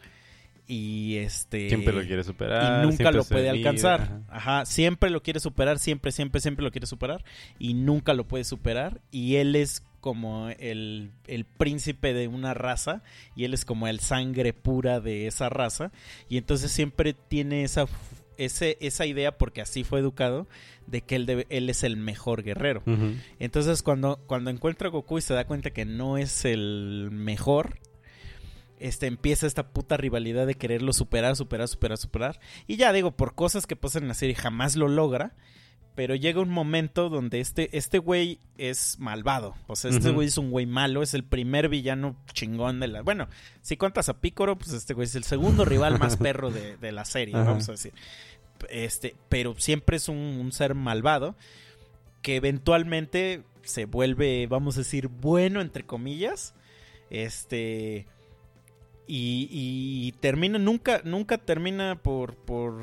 [0.67, 1.69] Y este.
[1.69, 2.85] Siempre lo quiere superar.
[2.85, 4.23] y nunca lo puede alcanzar.
[4.29, 4.61] ajá.
[4.61, 4.67] Ajá.
[4.67, 5.81] Siempre lo quiere superar.
[5.81, 7.25] Siempre, siempre, siempre lo quiere superar.
[7.59, 9.01] Y nunca lo puede superar.
[9.11, 13.03] Y él es como el, el príncipe de una raza.
[13.35, 15.91] Y él es como el sangre pura de esa raza.
[16.29, 17.87] Y entonces siempre tiene esa,
[18.45, 20.47] ese, esa idea, porque así fue educado,
[20.87, 22.83] de que él, debe- él es el mejor guerrero.
[23.39, 27.79] Entonces cuando, cuando encuentra a Goku y se da cuenta que no es el mejor,
[28.79, 32.41] este, empieza esta puta rivalidad de quererlo superar, superar, superar, superar.
[32.67, 35.35] Y ya digo, por cosas que pasan en la serie jamás lo logra.
[35.95, 39.55] Pero llega un momento donde este, este güey es malvado.
[39.67, 41.03] O sea, este güey es un güey malo.
[41.03, 43.03] Es el primer villano chingón de la...
[43.03, 43.29] Bueno,
[43.61, 46.93] si cuentas a Pícoro, pues este güey es el segundo rival más perro de, de
[46.93, 47.93] la serie, vamos a decir.
[48.69, 51.35] Este, pero siempre es un, un ser malvado
[52.23, 56.55] que eventualmente se vuelve, vamos a decir, bueno, entre comillas.
[57.11, 58.07] Este.
[59.07, 62.81] Y, y termina, nunca, nunca termina por, por,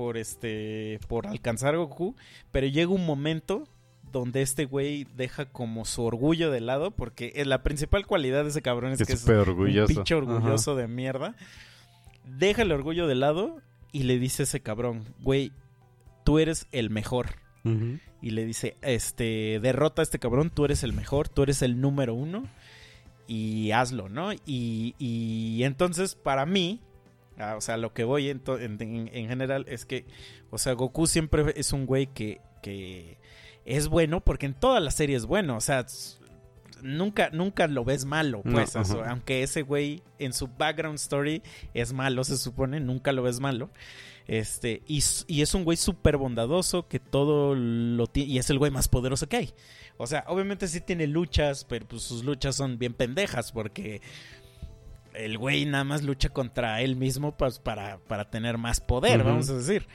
[0.00, 2.16] por este, por alcanzar a Goku,
[2.50, 3.68] pero llega un momento
[4.10, 8.62] donde este güey deja como su orgullo de lado, porque la principal cualidad de ese
[8.62, 9.82] cabrón es Que que es orgulloso.
[9.92, 11.36] un pinche orgulloso de mierda.
[12.24, 13.60] Deja el orgullo de lado
[13.92, 15.52] y le dice a ese cabrón, güey,
[16.24, 17.34] tú eres el mejor.
[18.22, 21.78] Y le dice, este, derrota a este cabrón, tú eres el mejor, tú eres el
[21.78, 22.44] número uno
[23.26, 24.32] y hazlo, ¿no?
[24.32, 26.80] Y, y entonces para mí,
[27.40, 30.06] ah, o sea, lo que voy en, general es que,
[30.50, 33.18] o sea, Goku siempre es un güey que, que
[33.64, 35.86] es bueno porque en toda la serie es bueno, o sea,
[36.82, 41.42] nunca, nunca lo ves malo, No, pues, eso, aunque ese güey en su background story
[41.74, 43.70] es malo, se supone, nunca lo ves malo.
[44.26, 48.30] Este, y, y es un güey súper bondadoso que todo lo tiene.
[48.30, 49.54] Y es el güey más poderoso que hay.
[49.96, 54.00] O sea, obviamente sí tiene luchas, pero pues sus luchas son bien pendejas porque
[55.24, 59.48] el güey nada más lucha contra él mismo pues, para, para tener más poder, vamos
[59.50, 59.86] a decir.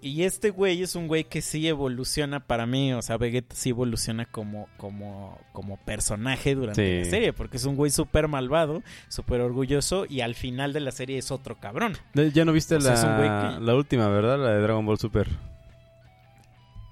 [0.00, 3.70] Y este güey es un güey que sí evoluciona para mí, o sea, Vegeta sí
[3.70, 7.04] evoluciona como, como, como personaje durante Sí.
[7.06, 10.90] la serie, porque es un güey súper malvado, súper orgulloso, y al final de la
[10.92, 11.96] serie es otro cabrón.
[12.34, 14.38] Ya no viste O sea, la, que- la última, ¿verdad?
[14.38, 15.26] La de Dragon Ball Super.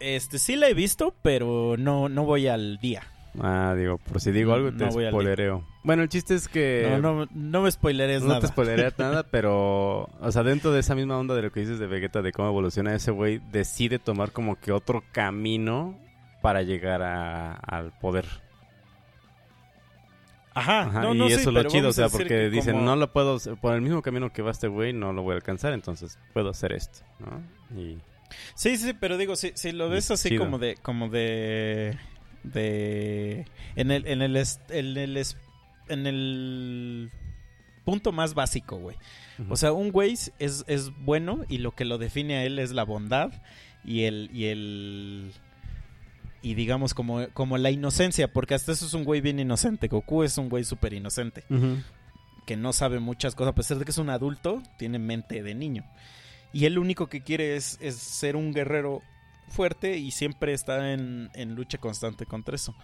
[0.01, 3.03] Este sí la he visto, pero no, no voy al día.
[3.41, 5.66] Ah, digo, por si digo algo te No spoilereo.
[5.85, 6.99] Bueno, el chiste es que...
[7.01, 8.41] No, no, no me spoileres no nada.
[8.41, 10.03] te spoileré nada, pero...
[10.20, 12.49] O sea, dentro de esa misma onda de lo que dices de Vegeta, de cómo
[12.49, 15.99] evoluciona ese güey, decide tomar como que otro camino
[16.43, 18.26] para llegar a- al poder.
[20.55, 22.85] Ajá, Ajá, no, y no, eso es lo chido, o sea, porque que dicen, como-
[22.85, 25.37] no lo puedo, por el mismo camino que va este güey, no lo voy a
[25.37, 27.80] alcanzar, entonces puedo hacer esto, ¿no?
[27.80, 27.97] Y...
[28.55, 30.45] Sí, sí, pero digo, si, si lo ves así chido.
[30.45, 31.97] como de, como de,
[32.43, 35.26] de, en el, en el, en el,
[35.88, 37.11] en el
[37.84, 38.97] punto más básico, güey.
[39.49, 42.72] O sea, un güey es, es bueno y lo que lo define a él es
[42.72, 43.32] la bondad
[43.84, 45.32] y el, y el,
[46.43, 49.88] y digamos como, como la inocencia, porque hasta eso es un güey bien inocente.
[49.88, 51.45] Goku es un güey súper inocente,
[52.47, 55.55] que no sabe muchas cosas, a pesar de que es un adulto, tiene mente de
[55.55, 55.84] niño.
[56.53, 59.03] Y él lo único que quiere es, es ser un guerrero
[59.53, 62.74] fuerte y siempre está en, en lucha constante contra eso.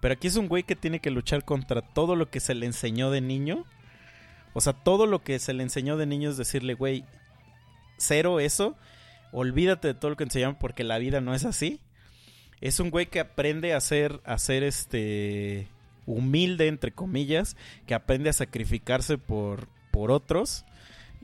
[0.00, 2.66] Pero aquí es un güey que tiene que luchar contra todo lo que se le
[2.66, 3.64] enseñó de niño.
[4.54, 7.04] O sea, todo lo que se le enseñó de niño es decirle, güey,
[7.96, 8.76] cero eso,
[9.32, 11.80] olvídate de todo lo que enseñaron porque la vida no es así.
[12.60, 15.68] Es un güey que aprende a ser, a ser este
[16.06, 17.56] humilde, entre comillas,
[17.86, 20.64] que aprende a sacrificarse por, por otros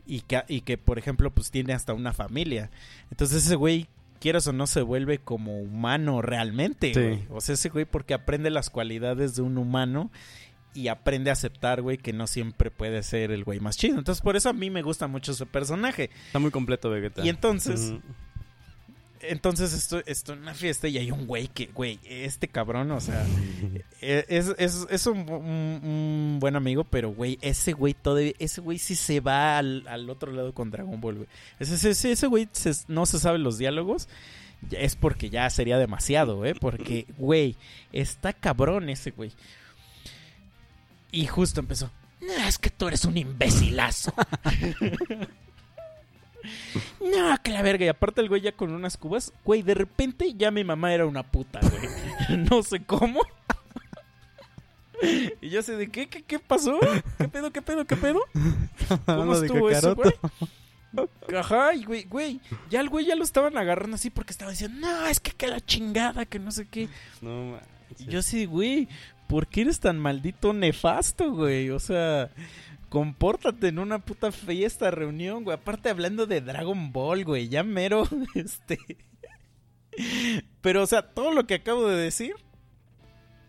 [0.07, 2.71] y que, y que, por ejemplo, pues tiene hasta una familia.
[3.11, 3.87] Entonces ese güey,
[4.19, 7.01] quieras o no, se vuelve como humano realmente, Sí.
[7.01, 7.25] güey.
[7.31, 10.11] O sea, ese güey porque aprende las cualidades de un humano
[10.75, 13.99] y aprende a aceptar, güey, que no siempre puede ser el güey más chido.
[13.99, 16.11] Entonces por eso a mí me gusta mucho ese personaje.
[16.27, 17.25] Está muy completo Vegeta.
[17.25, 17.95] Y entonces.
[19.23, 23.01] Entonces estoy, estoy en una fiesta y hay un güey que, güey, este cabrón, o
[23.01, 23.25] sea,
[24.01, 28.61] e, es, es, es un, un- un buen amigo, pero güey, ese güey todavía, ese
[28.61, 31.29] güey sí se va al, al otro lado con Dragon Ball, güey.
[31.59, 34.09] Ese, ese, ese- güey se- no se sabe los diálogos,
[34.73, 36.55] es porque ya sería demasiado, ¿eh?
[36.55, 37.57] Porque, güey,
[37.93, 39.33] está cabrón ese güey.
[41.13, 41.91] Y justo empezó.
[42.47, 44.13] Es que tú eres un imbécilazo.
[47.01, 47.85] No, que la verga.
[47.85, 51.07] Y aparte el güey ya con unas cubas, güey, de repente ya mi mamá era
[51.07, 51.89] una puta, güey.
[52.51, 53.21] No sé cómo.
[55.41, 56.79] Y yo sé de qué, qué, qué pasó,
[57.19, 58.21] qué pedo, qué pedo, qué pedo.
[59.07, 60.13] ¿Cómo estuvo eso, güey?
[61.39, 64.81] Ajá, y güey, güey, ya el güey ya lo estaban agarrando así porque estaba diciendo,
[64.81, 66.89] no, es que que la chingada, que no sé qué.
[67.21, 68.07] No, Y manches.
[68.09, 68.89] yo así, güey,
[69.29, 71.71] ¿por qué eres tan maldito nefasto, güey?
[71.71, 72.31] O sea,
[72.89, 75.57] compórtate en una puta fiesta, reunión, güey.
[75.57, 78.79] Aparte hablando de Dragon Ball, güey, ya mero, este...
[80.61, 82.35] Pero, o sea, todo lo que acabo de decir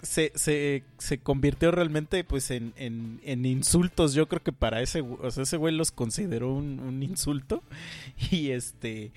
[0.02, 4.14] se, se, se convirtió realmente, pues, en, en, en insultos.
[4.14, 7.64] Yo creo que para ese, o sea, ese güey los consideró un, un insulto.
[8.32, 9.12] Y este...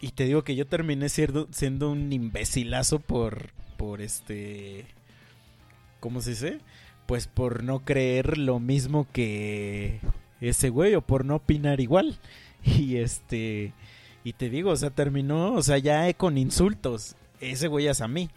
[0.00, 4.86] Y te digo que yo terminé siendo, siendo un imbécilazo por, por este...
[6.00, 6.60] ¿Cómo se dice?
[7.06, 10.00] Pues por no creer lo mismo que
[10.40, 12.18] ese güey o por no opinar igual.
[12.64, 13.72] Y este...
[14.26, 17.14] Y te digo, o sea, terminó, o sea, ya con insultos.
[17.40, 18.30] Ese güey es a mí.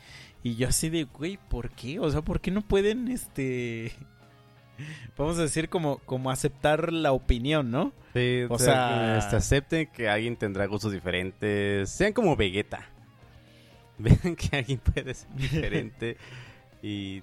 [0.43, 1.97] Y yo así de, güey, ¿por qué?
[1.99, 3.93] O sea, ¿por qué no pueden, este...
[5.18, 7.93] Vamos a decir como, como aceptar la opinión, ¿no?
[8.13, 11.89] Sí, O sea, sea- este, acepten que alguien tendrá gustos diferentes.
[11.89, 12.86] Sean como Vegeta.
[13.97, 16.18] Vean que alguien puede ser diferente.
[16.84, 17.22] y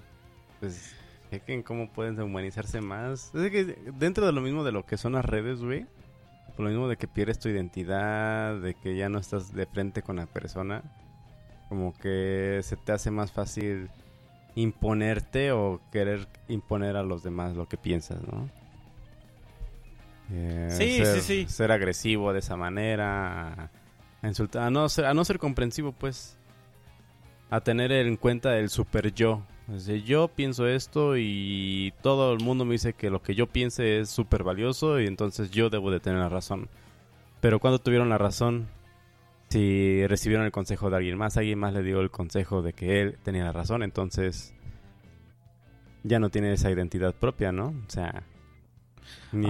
[0.58, 0.96] pues
[1.34, 3.34] chequen cómo pueden humanizarse más.
[3.34, 5.86] Es que dentro de lo mismo de lo que son las redes, güey.
[6.56, 10.02] Por lo mismo de que pierdes tu identidad, de que ya no estás de frente
[10.02, 10.82] con la persona.
[11.68, 13.90] Como que se te hace más fácil
[14.54, 18.48] imponerte o querer imponer a los demás lo que piensas, ¿no?
[20.30, 21.46] Eh, Sí, ser, sí, sí.
[21.48, 23.70] Ser agresivo de esa manera,
[24.22, 26.36] a insultar, a no ser, a no ser comprensivo, pues,
[27.50, 29.42] a tener en cuenta el super yo.
[29.66, 33.98] Decir, yo pienso esto y todo el mundo me dice que lo que yo piense
[34.00, 36.68] es súper valioso y entonces yo debo de tener la razón.
[37.40, 38.68] Pero cuando tuvieron la razón,
[39.48, 43.00] si recibieron el consejo de alguien más, alguien más le dio el consejo de que
[43.00, 44.54] él tenía la razón, entonces
[46.02, 47.68] ya no tiene esa identidad propia, ¿no?
[47.68, 48.22] O sea,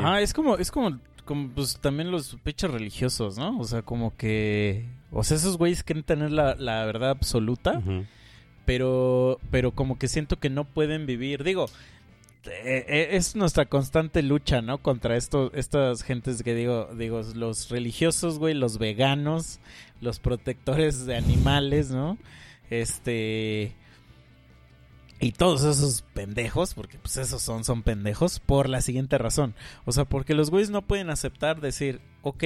[0.02, 3.58] Ah, es como, es como, como pues también los pechos religiosos, ¿no?
[3.58, 8.04] O sea, como que, o sea, esos güeyes quieren tener la, la verdad absoluta, Ujú.
[8.64, 11.44] Pero, pero como que siento que no pueden vivir.
[11.44, 11.66] Digo,
[12.46, 14.78] eh, eh, es nuestra constante lucha, ¿no?
[14.78, 19.60] Contra esto, estas gentes que digo, digo, los religiosos, güey, los veganos,
[20.00, 22.18] los protectores de animales, ¿no?
[22.70, 23.74] Este
[25.20, 29.54] y todos esos pendejos, porque pues esos son, son pendejos, por la siguiente razón.
[29.86, 32.44] O sea, porque los güeyes no pueden aceptar decir, ok,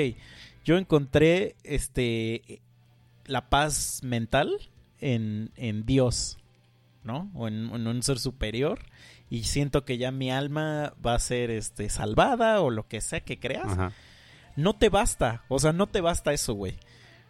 [0.64, 2.62] yo encontré este
[3.24, 4.70] la paz mental
[5.00, 6.38] en, en Dios,
[7.04, 7.30] ¿no?
[7.34, 8.80] O en, en un ser superior.
[9.30, 13.20] Y siento que ya mi alma va a ser este salvada o lo que sea
[13.20, 13.66] que creas.
[13.72, 13.92] Ajá.
[14.56, 16.78] No te basta, o sea, no te basta eso, güey.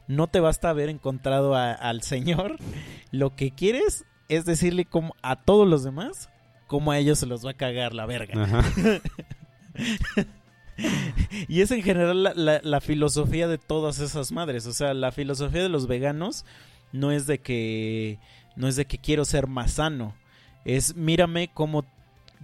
[0.06, 2.56] No te basta haber encontrado a- al Señor.
[3.10, 6.30] Lo que quieres es decirle como a todos los demás
[6.66, 8.42] cómo a ellos se los va a cagar la verga.
[8.44, 8.64] Ajá.
[11.48, 14.64] Y es en general la, la- la filosofía de todas esas madres.
[14.66, 16.44] O sea, la filosofía de los veganos
[16.92, 18.18] no es de que
[18.56, 20.14] no es de que quiero ser más sano.
[20.64, 21.84] Es mírame cómo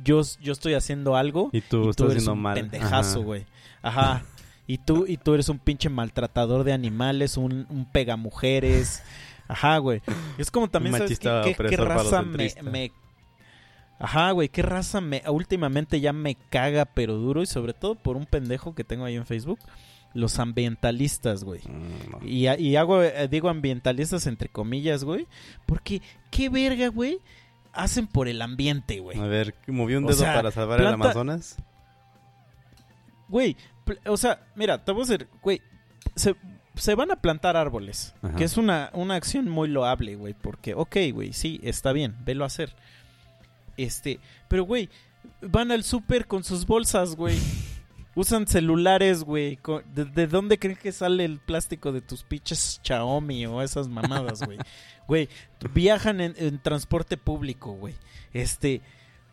[0.03, 2.55] yo, yo estoy haciendo algo Y tú y estás eres un mal.
[2.55, 3.47] pendejazo, güey.
[3.83, 4.23] Ajá.
[4.67, 9.03] Y tú, y tú eres un pinche maltratador de animales, un, un pegamujeres.
[9.47, 10.01] Ajá, güey.
[10.39, 12.93] Es como también, ¿sabes qué, qué- qué raza me, me-
[13.99, 15.23] Ajá, güey, qué raza me...
[15.29, 17.43] Últimamente ya me caga, pero duro.
[17.43, 19.59] Y sobre todo por un pendejo que tengo ahí en Facebook.
[20.15, 21.61] Los ambientalistas, güey.
[21.61, 22.27] Mm.
[22.27, 25.27] Y, y hago, eh, digo ambientalistas entre comillas, güey.
[25.67, 26.01] Porque,
[26.31, 27.19] ¿qué verga, güey?
[27.73, 29.19] Hacen por el ambiente, güey.
[29.19, 31.57] A ver, movió un O dedo sea, para salvar el Amazonas.
[33.29, 33.57] Güey,
[34.07, 35.61] o sea, mira, te voy a decir, güey,
[36.15, 36.37] se,
[36.77, 38.37] se van a plantar árboles, Ajá.
[38.37, 42.45] que es una, una acción muy loable, güey, porque, ok, güey, sí, está bien, velo
[42.45, 42.75] a hacer.
[43.77, 44.89] Este, pero, güey,
[45.41, 47.39] van al súper con sus bolsas, güey.
[48.17, 49.59] Usan celulares, güey.
[49.95, 54.43] ¿De, de dónde creen que sale el plástico de tus pinches Xiaomi o esas mamadas,
[54.43, 54.59] güey?
[55.07, 55.29] Güey,
[55.75, 57.93] viajan en, en transporte público, güey.
[58.33, 58.81] Este,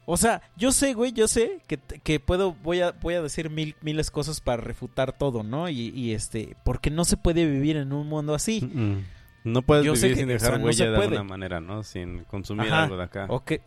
[0.06, 3.50] O sea, yo sé, güey, yo sé que, que puedo, voy a, voy a decir
[3.50, 5.70] mil, miles cosas para refutar todo, ¿no?
[5.70, 8.60] Y, y este, porque no se puede vivir en un mundo así.
[8.62, 9.06] Mm, mm.
[9.46, 11.84] No puedes Yo vivir que, sin o dejar sea, no huella de alguna manera, ¿no?
[11.84, 13.28] Sin consumir Ajá, algo de acá.
[13.30, 13.62] O que-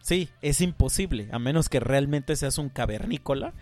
[0.00, 3.54] sí, es imposible, a menos que realmente seas un cavernícola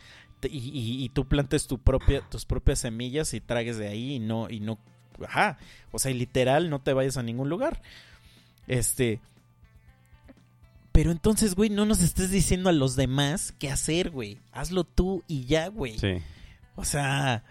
[0.42, 4.18] y, y- y tú plantes tu propia, tus propias semillas y tragues de ahí y
[4.18, 4.78] no, y no,
[5.24, 5.58] ajá,
[5.92, 7.80] o sea, y literal no te vayas a ningún lugar.
[8.66, 9.20] Este,
[10.92, 14.38] pero entonces, güey, no nos estés diciendo a los demás qué hacer, güey.
[14.52, 15.98] Hazlo tú y ya, güey.
[15.98, 16.14] Sí.
[16.74, 17.44] O sea,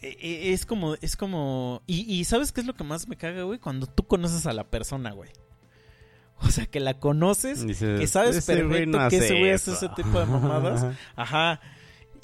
[0.00, 3.16] e- e- es como, es como, y, y ¿sabes qué es lo que más me
[3.16, 3.58] caga, güey?
[3.58, 5.30] Cuando tú conoces a la persona, güey.
[6.46, 9.50] O sea, que la conoces, Dices, que sabes "Ese güey perfecto no que ese güey
[9.52, 9.86] hace eso".
[9.86, 10.86] ese tipo de mamadas.
[11.16, 11.60] ajá.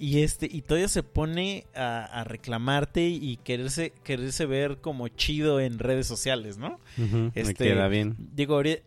[0.00, 5.58] Y este, y todavía se pone a, a reclamarte y quererse, quererse ver como chido
[5.60, 6.78] en redes sociales, ¿no?
[6.96, 8.14] Me Este, queda bien.
[8.32, 8.82] Digo, ahori-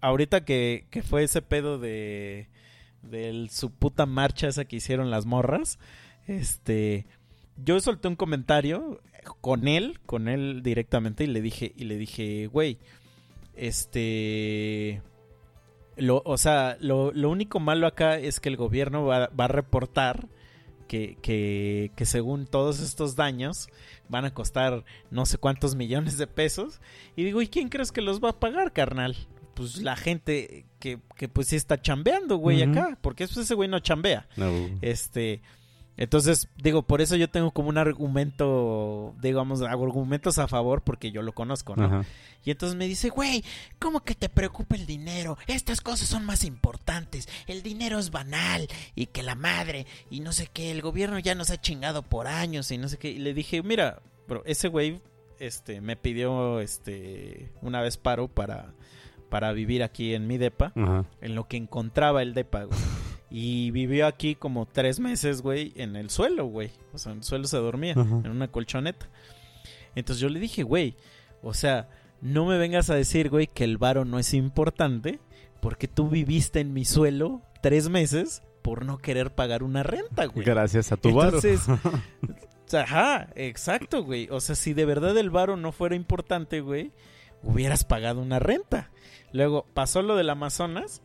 [0.00, 2.48] ahorita que, que fue ese pedo de,
[3.02, 5.78] de su puta marcha esa que hicieron las morras,
[6.26, 7.06] este,
[7.62, 9.02] yo solté un comentario
[9.42, 12.78] con él, con él directamente y le dije, y le dije, güey,
[13.56, 15.02] este,
[15.96, 19.48] lo, o sea, lo, lo único malo acá es que el gobierno va, va a
[19.48, 20.28] reportar
[20.88, 23.68] que, que, que según todos estos daños
[24.08, 26.80] van a costar no sé cuántos millones de pesos.
[27.16, 29.16] Y digo, ¿y quién crees que los va a pagar, carnal?
[29.54, 32.98] Pues la gente que, que pues sí está chambeando, güey, acá.
[33.00, 34.28] Porque pues, ese güey no chambea.
[34.36, 34.50] No.
[34.82, 35.42] Este,
[35.96, 41.22] entonces, digo, por eso yo tengo como un argumento, digamos, argumentos a favor porque yo
[41.22, 41.84] lo conozco, ¿no?
[41.84, 42.04] Ajá.
[42.44, 43.44] Y entonces me dice, güey,
[43.78, 45.38] ¿cómo que te preocupa el dinero?
[45.46, 47.28] Estas cosas son más importantes.
[47.46, 50.70] El dinero es banal y que la madre y no sé qué.
[50.70, 53.10] El gobierno ya nos ha chingado por años y no sé qué.
[53.10, 55.00] Y le dije, mira, bro, ese güey
[55.38, 58.74] este, me pidió este, una vez paro para,
[59.30, 61.04] para vivir aquí en mi depa Ajá.
[61.20, 62.78] en lo que encontraba el depa, güey.
[63.36, 66.70] Y vivió aquí como tres meses, güey, en el suelo, güey.
[66.92, 69.08] O sea, en el suelo se dormía, en una colchoneta.
[69.96, 70.94] Entonces yo le dije, güey,
[71.42, 71.88] o sea,
[72.20, 75.18] no me vengas a decir, güey, que el varo no es importante
[75.60, 80.46] porque tú viviste en mi suelo tres meses por no querer pagar una renta, güey.
[80.46, 81.38] Gracias a tu varo.
[81.38, 81.62] Entonces,
[82.72, 84.28] ajá, exacto, güey.
[84.30, 86.92] O sea, si de verdad el varo no fuera importante, güey,
[87.42, 88.92] hubieras pagado una renta.
[89.32, 91.02] Luego pasó lo del Amazonas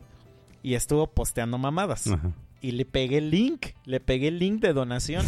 [0.64, 2.08] y estuvo posteando mamadas.
[2.08, 2.32] Ajá.
[2.62, 5.26] Y le pegué el link, le pegué el link de donación.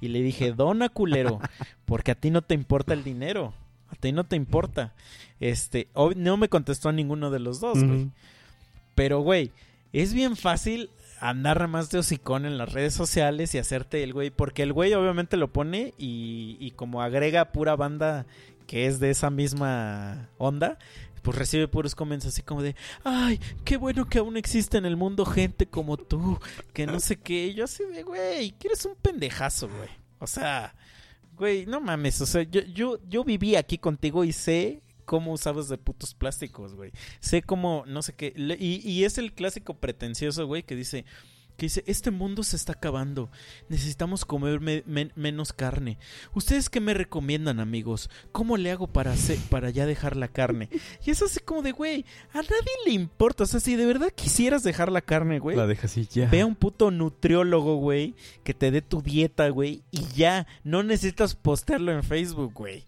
[0.00, 1.38] Y le dije, dona culero,
[1.84, 3.54] porque a ti no te importa el dinero.
[3.88, 4.94] A ti no te importa.
[5.38, 8.10] Este, no me contestó a ninguno de los dos, güey.
[8.96, 9.52] Pero, güey,
[9.92, 14.30] es bien fácil andar más de hocicón en las redes sociales y hacerte el güey.
[14.30, 18.26] Porque el güey obviamente lo pone y, y como agrega pura banda
[18.66, 20.78] que es de esa misma onda,
[21.22, 24.96] pues recibe puros comments así como de, ay, qué bueno que aún existe en el
[24.96, 26.38] mundo gente como tú,
[26.72, 27.54] que no sé qué.
[27.54, 29.88] Yo así de, güey, que eres un pendejazo, güey.
[30.18, 30.74] O sea,
[31.36, 35.68] güey, no mames, o sea, yo, yo, yo viví aquí contigo y sé cómo usabas
[35.68, 36.92] de putos plásticos, güey.
[37.20, 38.32] Sé cómo, no sé qué.
[38.36, 41.04] Y, y es el clásico pretencioso, güey, que dice,
[41.62, 43.30] que dice, este mundo se está acabando.
[43.68, 45.96] Necesitamos comer me- men- menos carne.
[46.34, 48.10] ¿Ustedes qué me recomiendan, amigos?
[48.32, 50.68] ¿Cómo le hago para, hacer- para ya dejar la carne?
[51.06, 53.44] Y es así como de, güey, a nadie le importa.
[53.44, 55.56] O sea, si de verdad quisieras dejar la carne, güey.
[55.56, 56.28] La dejas así ya.
[56.28, 60.82] Ve a un puto nutriólogo, güey, que te dé tu dieta, güey, y ya, no
[60.82, 62.86] necesitas postearlo en Facebook, güey.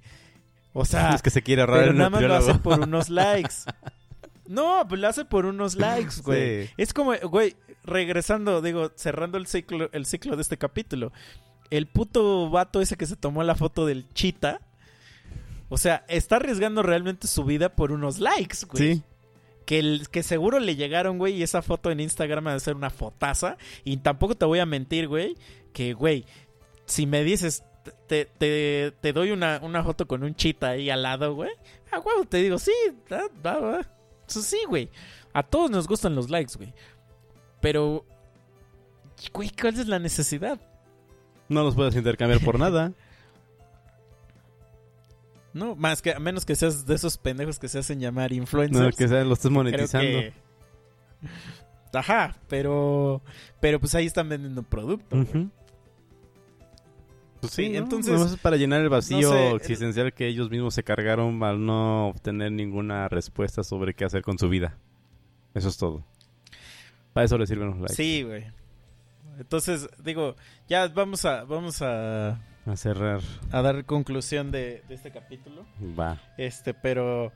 [0.72, 3.08] O sea, es que se quiere ahorrar pero el nada más lo hace por unos
[3.08, 3.54] likes.
[4.46, 6.66] No, pues lo hace por unos likes, güey.
[6.66, 6.72] Sí.
[6.76, 11.12] Es como, güey, regresando, digo, cerrando el ciclo, el ciclo de este capítulo.
[11.70, 14.60] El puto vato ese que se tomó la foto del chita.
[15.68, 18.94] O sea, está arriesgando realmente su vida por unos likes, güey.
[18.96, 19.02] Sí.
[19.66, 22.76] Que, el- que seguro le llegaron, güey, y esa foto en Instagram va a ser
[22.76, 23.56] una fotaza.
[23.82, 25.36] Y tampoco te voy a mentir, güey,
[25.72, 26.26] que, güey,
[26.84, 27.64] si me dices,
[28.06, 31.50] te, te, te doy una, una foto con un chita ahí al lado, güey.
[31.90, 32.72] Ah, güey, te digo, sí,
[33.10, 33.80] va, va, va.
[34.28, 34.90] Eso sí, güey.
[35.32, 36.72] A todos nos gustan los likes, güey.
[37.64, 38.04] Pero,
[39.32, 40.60] güey, ¿cuál es la necesidad?
[41.48, 42.92] No los puedes intercambiar por nada.
[45.54, 48.80] No, más que a menos que seas de esos pendejos que se hacen llamar influencers.
[48.86, 50.04] No, que sea, lo estés monetizando.
[50.08, 50.32] que-
[51.92, 53.22] Ajá, pero
[53.60, 55.16] pero pues ahí están vendiendo producto.
[57.40, 60.74] Pues Sí, entonces- es para llenar el vacío no sé, el- existencial que ellos mismos
[60.74, 64.76] se cargaron al no obtener ninguna respuesta sobre qué hacer con su vida.
[65.54, 66.04] Eso es todo.
[67.14, 67.94] Para eso le sirven los likes.
[67.94, 68.44] Sí, güey.
[69.38, 70.36] Entonces, digo,
[70.68, 73.20] ya vamos a vamos a, A cerrar.
[73.50, 75.64] a dar conclusión de, de este capítulo.
[75.98, 76.20] Va.
[76.36, 77.32] Este, pero.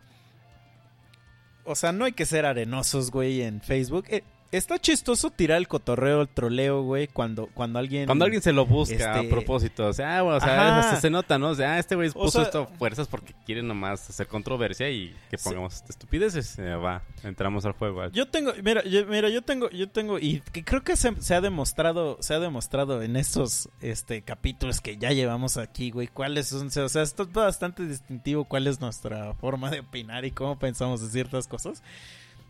[1.65, 4.05] O sea, no hay que ser arenosos, güey, en Facebook.
[4.09, 8.07] Eh, está chistoso tirar el cotorreo, el troleo, güey, cuando, cuando alguien...
[8.07, 11.11] Cuando alguien se lo busca a Este- propósito, o sea, bueno, o sea, hasta se
[11.11, 11.51] nota, ¿no?
[11.51, 14.27] O sea, ah, este güey O puso sea- esto a fuerzas porque quiere nomás hacer
[14.27, 15.45] controversia y que Sí.
[15.45, 16.59] pongamos estupideces.
[16.59, 18.07] Eh, va, entramos al juego.
[18.09, 21.35] Yo tengo, mira, yo, mira, yo tengo, yo tengo, y que creo que se, se
[21.35, 26.49] ha demostrado, se ha demostrado en estos este capítulos que ya llevamos aquí, güey, cuáles
[26.49, 30.59] son, o sea, esto es bastante distintivo cuál es nuestra forma de opinar y cómo
[30.59, 31.83] pensamos de ciertas cosas.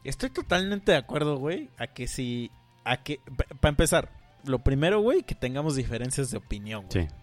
[0.04, 2.50] Estoy totalmente de acuerdo, güey, a que si,
[2.84, 3.20] a que,
[3.60, 4.10] para empezar,
[4.44, 7.06] lo primero, güey, que tengamos diferencias de opinión, güey.
[7.06, 7.14] Sí.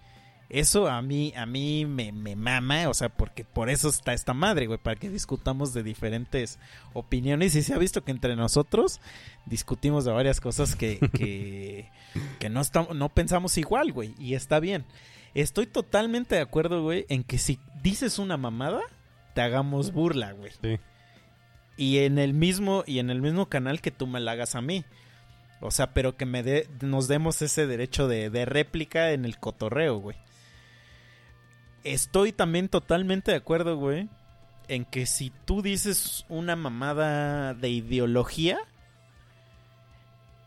[0.48, 4.34] Eso a mí, a mí me, me mama, o sea, porque por eso está esta
[4.36, 6.60] madre, güey, para que discutamos de diferentes
[6.94, 7.56] opiniones.
[7.56, 9.02] Y se ha visto que entre nosotros
[9.48, 11.90] discutimos de varias cosas que, que,
[12.40, 14.86] que no, estamos, no pensamos igual, güey, y está bien.
[15.34, 18.82] Estoy totalmente de acuerdo, güey, en que si dices una mamada,
[19.34, 20.52] te hagamos burla, güey.
[20.62, 20.80] Sí.
[21.78, 24.62] Y en el mismo, y en el mismo canal que tú me la hagas a
[24.62, 24.86] mí.
[25.62, 29.40] O sea, pero que me dé, nos demos ese derecho de, de réplica en el
[29.40, 30.18] cotorreo, güey.
[31.84, 34.10] Estoy también totalmente de acuerdo, güey,
[34.68, 38.58] en que si tú dices una mamada de ideología,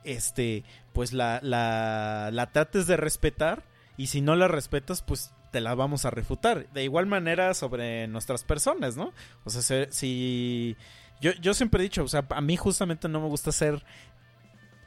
[0.05, 3.63] este, pues la, la, la trates de respetar
[3.97, 6.69] y si no la respetas, pues te la vamos a refutar.
[6.73, 9.13] De igual manera sobre nuestras personas, ¿no?
[9.45, 10.77] O sea, se- si...
[11.21, 13.83] Yo, yo siempre he dicho, o sea, a mí justamente no me gusta ser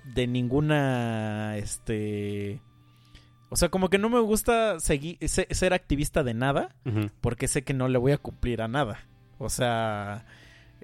[0.03, 2.60] de ninguna, este...
[3.49, 6.74] O sea, como que no me gusta seguir, se- ser activista de nada
[7.20, 9.06] porque sé que no le voy a cumplir a nada.
[9.40, 10.26] O sea,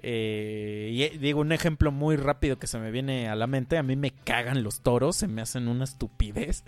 [0.02, 3.78] eh, y, eh, digo un ejemplo muy rápido que se me viene a la mente.
[3.78, 6.62] A mí me cagan los toros, se me hacen una estupidez.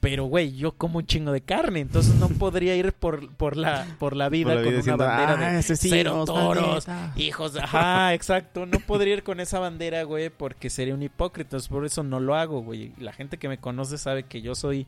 [0.00, 3.84] Pero, güey, yo como un chingo de carne, entonces no podría ir por, por, la,
[3.98, 7.12] por la vida Por la con vida una bandera "Ah, de asesinos, cero toros, bandera".
[7.16, 7.60] hijos de...
[7.62, 8.64] Ajá, exacto.
[8.64, 11.56] No podría ir con esa bandera, güey, porque sería un hipócrita.
[11.68, 12.92] Por eso no lo hago, güey.
[12.98, 14.86] La gente que me conoce sabe que yo soy...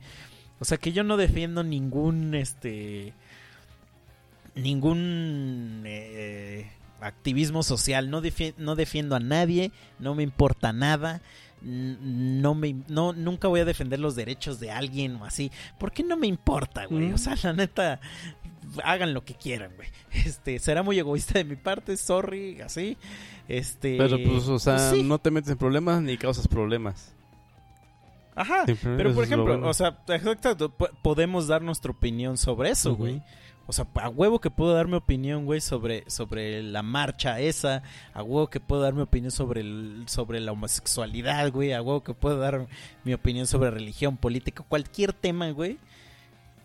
[0.61, 3.13] O sea, que yo no defiendo ningún, este...
[4.55, 5.83] Ningún...
[5.85, 6.69] eh,
[7.01, 8.09] activismo social.
[8.09, 9.71] No, defi- no defiendo a nadie.
[9.99, 11.21] No me importa nada.
[11.61, 16.03] No me no nunca voy a defender los derechos de alguien o así ¿por qué
[16.03, 17.09] no me importa güey?
[17.09, 17.13] Mm.
[17.13, 17.99] o sea la neta
[18.83, 19.89] hagan lo que quieran güey
[20.25, 22.97] este será muy egoísta de mi parte sorry así
[23.47, 25.03] este Pero pues, o sea, pues sí.
[25.03, 27.13] no te metes en problemas ni causas problemas.
[28.35, 29.67] ajá pero por ejemplo bueno.
[29.67, 33.21] o sea exacto po- podemos dar nuestra opinión sobre eso güey
[33.67, 37.83] o sea, a huevo que puedo dar mi opinión, güey, sobre, sobre la marcha esa.
[38.13, 41.71] A huevo que puedo dar mi opinión sobre, el, sobre la homosexualidad, güey.
[41.73, 42.67] A huevo que puedo dar
[43.03, 45.77] mi opinión sobre religión, política, cualquier tema, güey.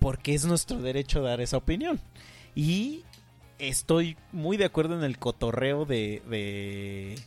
[0.01, 2.01] Porque es nuestro derecho dar esa opinión.
[2.55, 3.05] Y
[3.59, 7.19] estoy muy de acuerdo en el cotorreo de, de,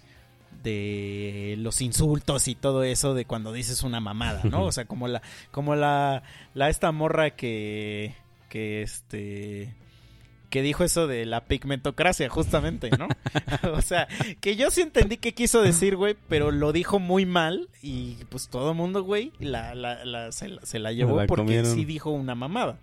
[0.64, 4.64] de los insultos y todo eso de cuando dices una mamada, ¿no?
[4.66, 5.22] O sea, como la,
[5.52, 6.24] como la,
[6.54, 8.16] la esta morra que,
[8.50, 9.74] que este,
[10.50, 13.08] que dijo eso de la pigmentocracia, justamente, ¿no?
[13.74, 14.08] o sea,
[14.42, 18.50] que yo sí entendí qué quiso decir, güey, pero lo dijo muy mal y pues
[18.50, 21.74] todo el mundo, güey, la, la, la- se, la, se la llevó porque comieron.
[21.74, 22.80] sí dijo una mamada.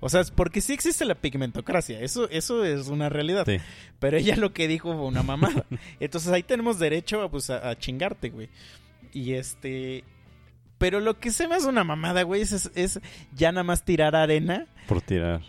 [0.00, 3.44] O sea, porque sí existe la pigmentocracia, eso, eso es una realidad.
[3.46, 3.56] Sí.
[4.00, 5.64] Pero ella lo que dijo fue una mamada.
[5.98, 8.50] Entonces ahí tenemos derecho a, pues, a, a chingarte, güey.
[9.14, 10.04] Y este...
[10.78, 13.00] Pero lo que se me hace una mamada, güey, es, es
[13.34, 15.40] ya nada más tirar arena Por tirar.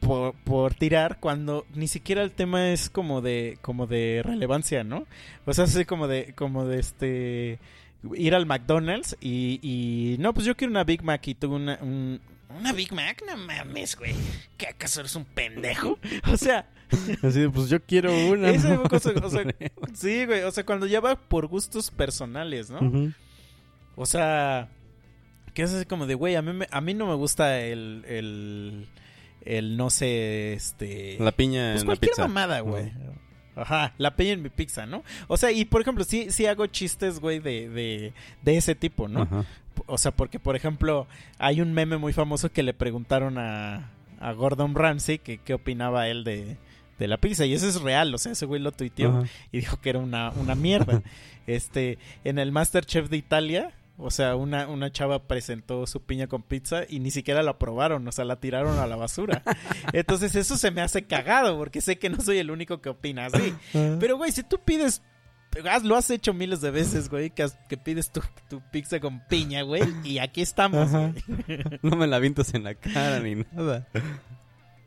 [0.00, 5.06] por, por tirar cuando ni siquiera el tema es como de como de relevancia, ¿no?
[5.46, 7.58] O sea, así como de como de este
[8.14, 11.78] ir al McDonald's y, y no, pues yo quiero una Big Mac y tú una
[11.80, 12.20] un-
[12.60, 14.14] una Big Mac, no mames, güey.
[14.56, 15.98] ¿Qué acaso eres un pendejo?
[16.32, 16.68] O sea,
[17.22, 18.50] Así de, pues yo quiero una.
[18.50, 18.82] esa ¿no?
[18.84, 19.42] cosa, o sea,
[19.94, 22.78] sí, güey, o sea, cuando ya va por gustos personales, ¿no?
[22.80, 23.12] Ujú.
[23.96, 24.68] O sea,
[25.54, 28.04] que es así como de, güey, a mí, me- a mí no me gusta el,
[28.08, 28.88] el,
[29.44, 31.16] el no sé, este...
[31.20, 32.22] La piña pues en la cualquier pizza.
[32.28, 32.92] mamada, güey.
[33.56, 35.04] Ajá, la peña en mi pizza, ¿no?
[35.28, 38.12] O sea, y por ejemplo, sí, sí hago chistes, güey, de, de,
[38.42, 39.22] de ese tipo, ¿no?
[39.22, 39.44] Ajá.
[39.86, 41.06] O sea, porque, por ejemplo,
[41.38, 46.08] hay un meme muy famoso que le preguntaron a, a Gordon Ramsay que qué opinaba
[46.08, 46.56] él de,
[46.98, 47.46] de la pizza.
[47.46, 49.28] Y eso es real, o sea, ese güey lo tuiteó Ajá.
[49.52, 51.02] y dijo que era una, una mierda.
[51.46, 56.42] este, en el Masterchef de Italia, o sea, una, una chava presentó su piña con
[56.42, 59.42] pizza y ni siquiera la probaron, o sea, la tiraron a la basura.
[59.92, 63.26] Entonces eso se me hace cagado, porque sé que no soy el único que opina
[63.26, 63.54] así.
[63.72, 65.02] Pero, güey, si tú pides...
[65.70, 68.98] has- Lo has hecho miles de veces, güey, que, has- que pides tu, tu pizza
[68.98, 71.14] con piña, güey, y aquí estamos, güey.
[71.82, 73.86] No me la avientas en la cara ni nada.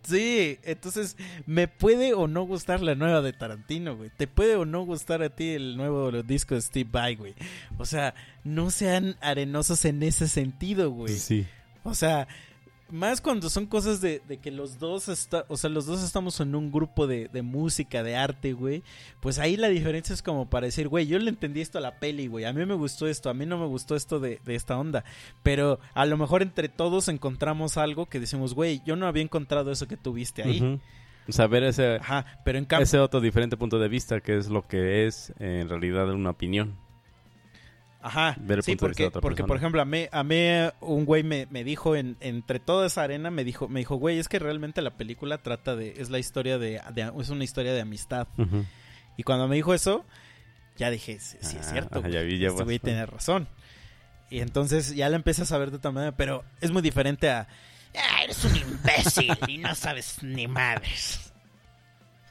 [0.08, 4.10] Sí, entonces me puede o no gustar la nueva de Tarantino, güey.
[4.16, 7.36] Te puede o no gustar a ti el nuevo disco de Steve Vai, güey.
[7.78, 8.14] O sea,
[8.46, 11.18] no sean arenosos en ese sentido, güey.
[11.18, 11.46] Sí.
[11.84, 12.28] O sea,
[12.90, 16.40] más cuando son cosas de, de que los dos está, o sea, los dos estamos
[16.40, 18.84] en un grupo de, de música, de arte, güey.
[19.20, 22.00] Pues ahí la diferencia es como para decir, güey, yo le entendí esto a la
[22.00, 22.46] peli, güey.
[22.46, 25.04] A mí me gustó esto, a mí no me gustó esto de, de esta onda.
[25.44, 29.72] Pero a lo mejor entre todos encontramos algo que decimos, güey, yo no había encontrado
[29.72, 30.62] eso que tuviste ahí.
[30.62, 30.80] Ujú.
[31.30, 32.84] Saber ese, Ajá, pero en cambio...
[32.84, 36.78] ese otro diferente punto de vista, que es lo que es en realidad una opinión.
[38.08, 39.48] Ajá, ver el sí, punto de vista porque, de otra porque persona.
[39.48, 42.88] por ejemplo, a mí, a mí eh, un güey me, me dijo en, entre toda
[42.88, 46.10] esa arena, me dijo, me dijo, güey, es que realmente la película trata de, es
[46.10, 48.28] la historia de, de- es una historia de amistad.
[49.18, 50.06] Y cuando me dijo eso,
[50.78, 53.48] ya dije, sí, sí es Ah, cierto, güey, ya vi, ya este güey tiene razón.
[54.30, 57.48] Y entonces ya la empecé a saber de otra manera, pero es muy diferente a,
[57.96, 61.34] "Ah, eres un imbécil y no sabes ni madres.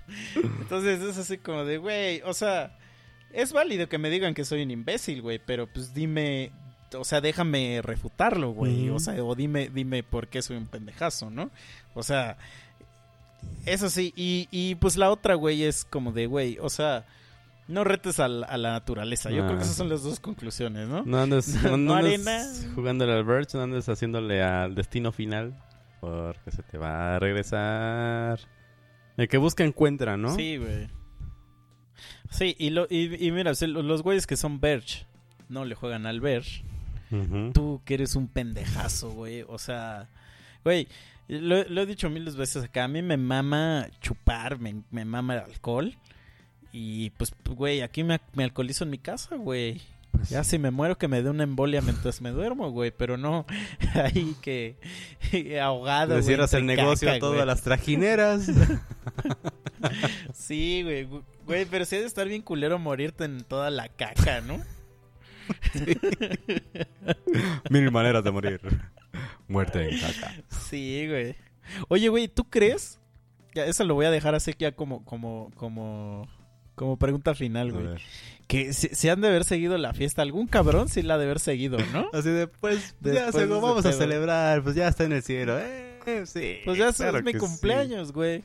[0.36, 2.76] Entonces es así como de, güey, o sea,
[3.36, 6.50] es válido que me digan que soy un imbécil, güey, pero pues dime,
[6.94, 11.30] o sea, déjame refutarlo, güey, o sea, o dime, dime por qué soy un pendejazo,
[11.30, 11.50] ¿no?
[11.94, 12.36] O sea,
[13.64, 17.04] eso sí, y, y pues la otra, güey, es como de, güey, o sea,
[17.68, 19.30] no retes a la, a la naturaleza.
[19.30, 19.46] Yo Ah.
[19.46, 21.02] creo que esas son las dos conclusiones, ¿no?
[21.04, 22.72] No andes, No, no, andes arena.
[22.74, 25.54] jugándole al Birch, no andes haciéndole al destino final,
[26.00, 28.38] porque se te va a regresar.
[29.16, 30.34] El que busca encuentra, ¿no?
[30.36, 30.88] Sí, güey.
[32.30, 35.06] Sí, y, lo, y, y mira, los güeyes que son Verge
[35.48, 36.62] no le juegan al Verge.
[37.54, 39.44] Tú que eres un pendejazo, güey.
[39.48, 40.08] O sea,
[40.64, 40.88] güey,
[41.28, 42.84] lo, lo he dicho miles veces acá.
[42.84, 45.94] A mí me mama chupar, me, me mama el alcohol.
[46.72, 49.80] Y pues, güey, aquí me, me alcoholizo en mi casa, güey.
[50.10, 52.90] Pues Ya si me muero que me dé una embolia mientras me duermo, güey.
[52.90, 53.46] Pero no
[53.94, 54.76] ahí que
[55.62, 56.16] ahogado.
[56.16, 57.46] Le cierras el negocio caca, a todas güey.
[57.46, 58.50] las trajineras.
[60.34, 61.08] Sí, güey.
[61.46, 64.58] Güey, pero sí ha de estar bien culero morirte en toda la caca, ¿no?
[67.70, 68.60] Mil maneras de morir.
[69.48, 70.34] Muerte en caca.
[70.68, 71.36] Sí, güey.
[71.88, 72.98] Oye, güey, ¿tú crees?
[73.54, 76.28] Ya, eso lo voy a dejar así ya como, como, como,
[76.74, 77.86] como pregunta final, güey.
[78.46, 80.22] Que se, se han de haber seguido la fiesta.
[80.22, 82.08] Algún cabrón sí la ha de haber seguido, ¿no?
[82.12, 85.12] Así de, pues, ya Después se- de ese vamos a celebrar, pues ya está en
[85.12, 85.58] el cielo.
[85.58, 88.44] Eh, sí, Pues ya es- claro es mi cumpleaños, güey.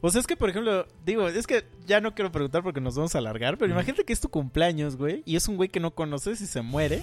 [0.00, 2.96] O sea, es que, por ejemplo, digo, es que ya no quiero preguntar porque nos
[2.96, 5.80] vamos a alargar, pero imagínate que es tu cumpleaños, güey, y es un güey que
[5.80, 7.02] no conoces y se muere.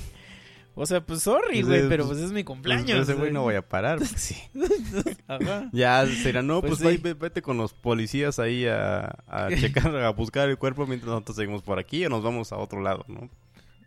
[0.76, 2.44] O sea, pues sorry, Pues, güey, eh, pero pues, pues es mi Sí.
[2.46, 2.86] cumpleaños.
[2.98, 4.00] Pues, ese güey no voy a parar.
[4.00, 4.36] porque sí.
[5.28, 5.70] Ajá.
[5.72, 6.88] Ya será, no, Pues pues, sí.
[6.88, 11.10] ahí ve- vete con los policías ahí a, a checar, a buscar el cuerpo mientras
[11.12, 13.30] nosotros seguimos por aquí o nos vamos a otro lado, ¿no?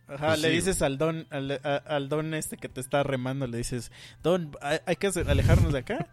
[0.09, 3.59] Ajá, Pues le sí, dices al don, al, don este que te está remando, le
[3.59, 3.91] dices,
[4.23, 6.07] don, hay, que alejarnos de acá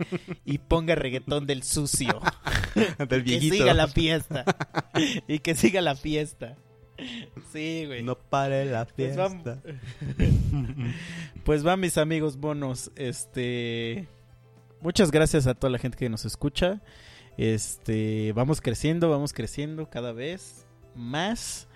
[0.45, 2.20] y ponga reggaetón del sucio.
[2.98, 3.56] Del que viejito.
[3.56, 4.45] siga la fiesta.
[5.28, 6.56] y que siga la fiesta.
[7.52, 8.03] Sí, güey.
[8.03, 9.61] No pare la Pues fiesta.
[11.44, 12.91] Pues va, mis amigos bonos.
[12.95, 14.07] Este.
[14.82, 16.82] Muchas gracias a toda la gente que nos escucha.
[17.38, 18.32] Este.
[18.34, 20.65] Vamos creciendo, vamos creciendo cada vez
[20.95, 21.68] más.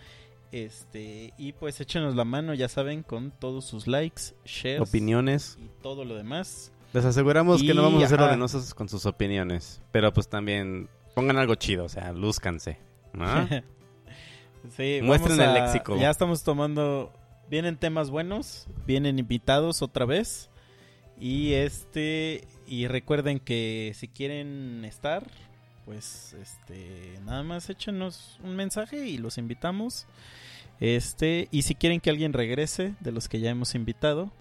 [0.51, 1.33] Este.
[1.37, 5.57] Y pues échenos la mano, ya saben, con todos sus likes, shares Opiniones.
[5.59, 6.71] y todo lo demás.
[6.93, 8.29] Les aseguramos que no vamos a ser ajá.
[8.29, 9.81] orenosos con sus opiniones.
[9.91, 12.79] Pero pues también pongan algo chido, o sea, lúzcanse.
[13.13, 13.47] ¿no?
[14.77, 15.97] sí, Muestren el léxico.
[15.97, 17.11] Ya estamos tomando.
[17.49, 20.49] Vienen temas buenos, vienen invitados otra vez.
[21.19, 22.47] Y este.
[22.65, 25.29] Y recuerden que si quieren estar,
[25.87, 27.17] pues este.
[27.25, 30.05] Nada más échenos un mensaje y los invitamos.
[30.81, 31.47] Este.
[31.49, 34.31] Y si quieren que alguien regrese de los que ya hemos invitado.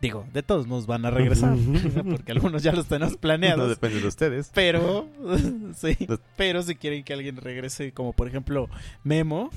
[0.00, 1.56] Digo, de todos nos van a regresar.
[2.10, 3.68] porque algunos ya los tenemos No planeados.
[3.68, 4.50] depende de ustedes.
[4.54, 5.08] Pero,
[5.76, 5.96] sí,
[6.36, 8.68] pero si quieren que alguien regrese, como por ejemplo
[9.02, 9.50] Memo,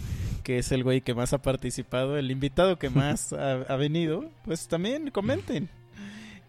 [0.43, 4.31] que es el güey que más ha participado, el invitado que más ha, ha venido,
[4.45, 5.69] pues también comenten.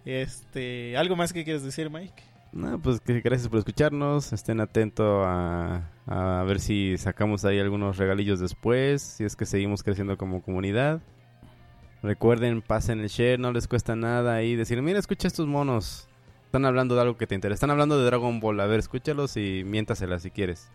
[0.07, 2.30] Este, ¿algo más que quieres decir, Mike?
[2.52, 4.32] No, pues que gracias por escucharnos.
[4.32, 9.02] Estén atentos a, a ver si sacamos ahí algunos regalillos después.
[9.02, 11.01] Si es que seguimos creciendo como comunidad.
[12.02, 16.09] Recuerden, pasen el share, no les cuesta nada ahí decir, mira, escucha estos monos.
[16.47, 17.55] Están hablando de algo que te interesa.
[17.55, 18.59] Están hablando de Dragon Ball.
[18.60, 20.68] A ver, escúchalos y miéntaselas si quieres.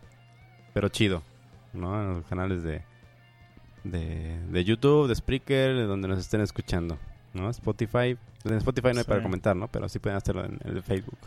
[0.74, 1.24] Pero chido,
[1.74, 2.00] ¿no?
[2.02, 2.84] En los canales de,
[3.84, 6.98] de, de YouTube, de Spreaker, de donde nos estén escuchando,
[7.34, 7.50] ¿no?
[7.50, 8.18] Spotify.
[8.46, 9.10] En Spotify no hay Sí.
[9.10, 9.68] para comentar, ¿no?
[9.68, 11.18] Pero sí pueden hacerlo en el Facebook.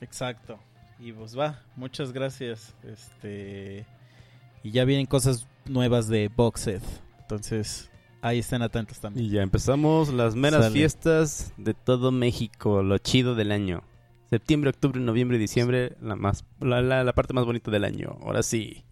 [0.00, 0.58] Exacto.
[0.98, 2.74] Y pues va, muchas gracias.
[2.82, 3.84] Este,
[4.62, 6.82] y ya vienen cosas nuevas de Boxed.
[7.20, 7.90] Entonces,
[8.22, 9.26] ahí estén atentos también.
[9.26, 10.72] Y ya empezamos las meras Sale.
[10.74, 13.82] fiestas de todo México, lo chido del año.
[14.30, 18.18] Septiembre, octubre, noviembre diciembre, la más la, la, la parte más bonita del año.
[18.22, 18.84] Ahora sí.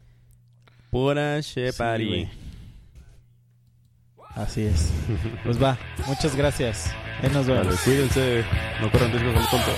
[0.90, 2.28] Pura Shepari.
[4.36, 4.92] Así es.
[5.44, 6.90] Pues va, muchas gracias.
[7.22, 7.66] Ahí nos vemos.
[7.66, 8.44] Vale, cuídense.
[8.80, 9.70] No corran riesgos al tonto.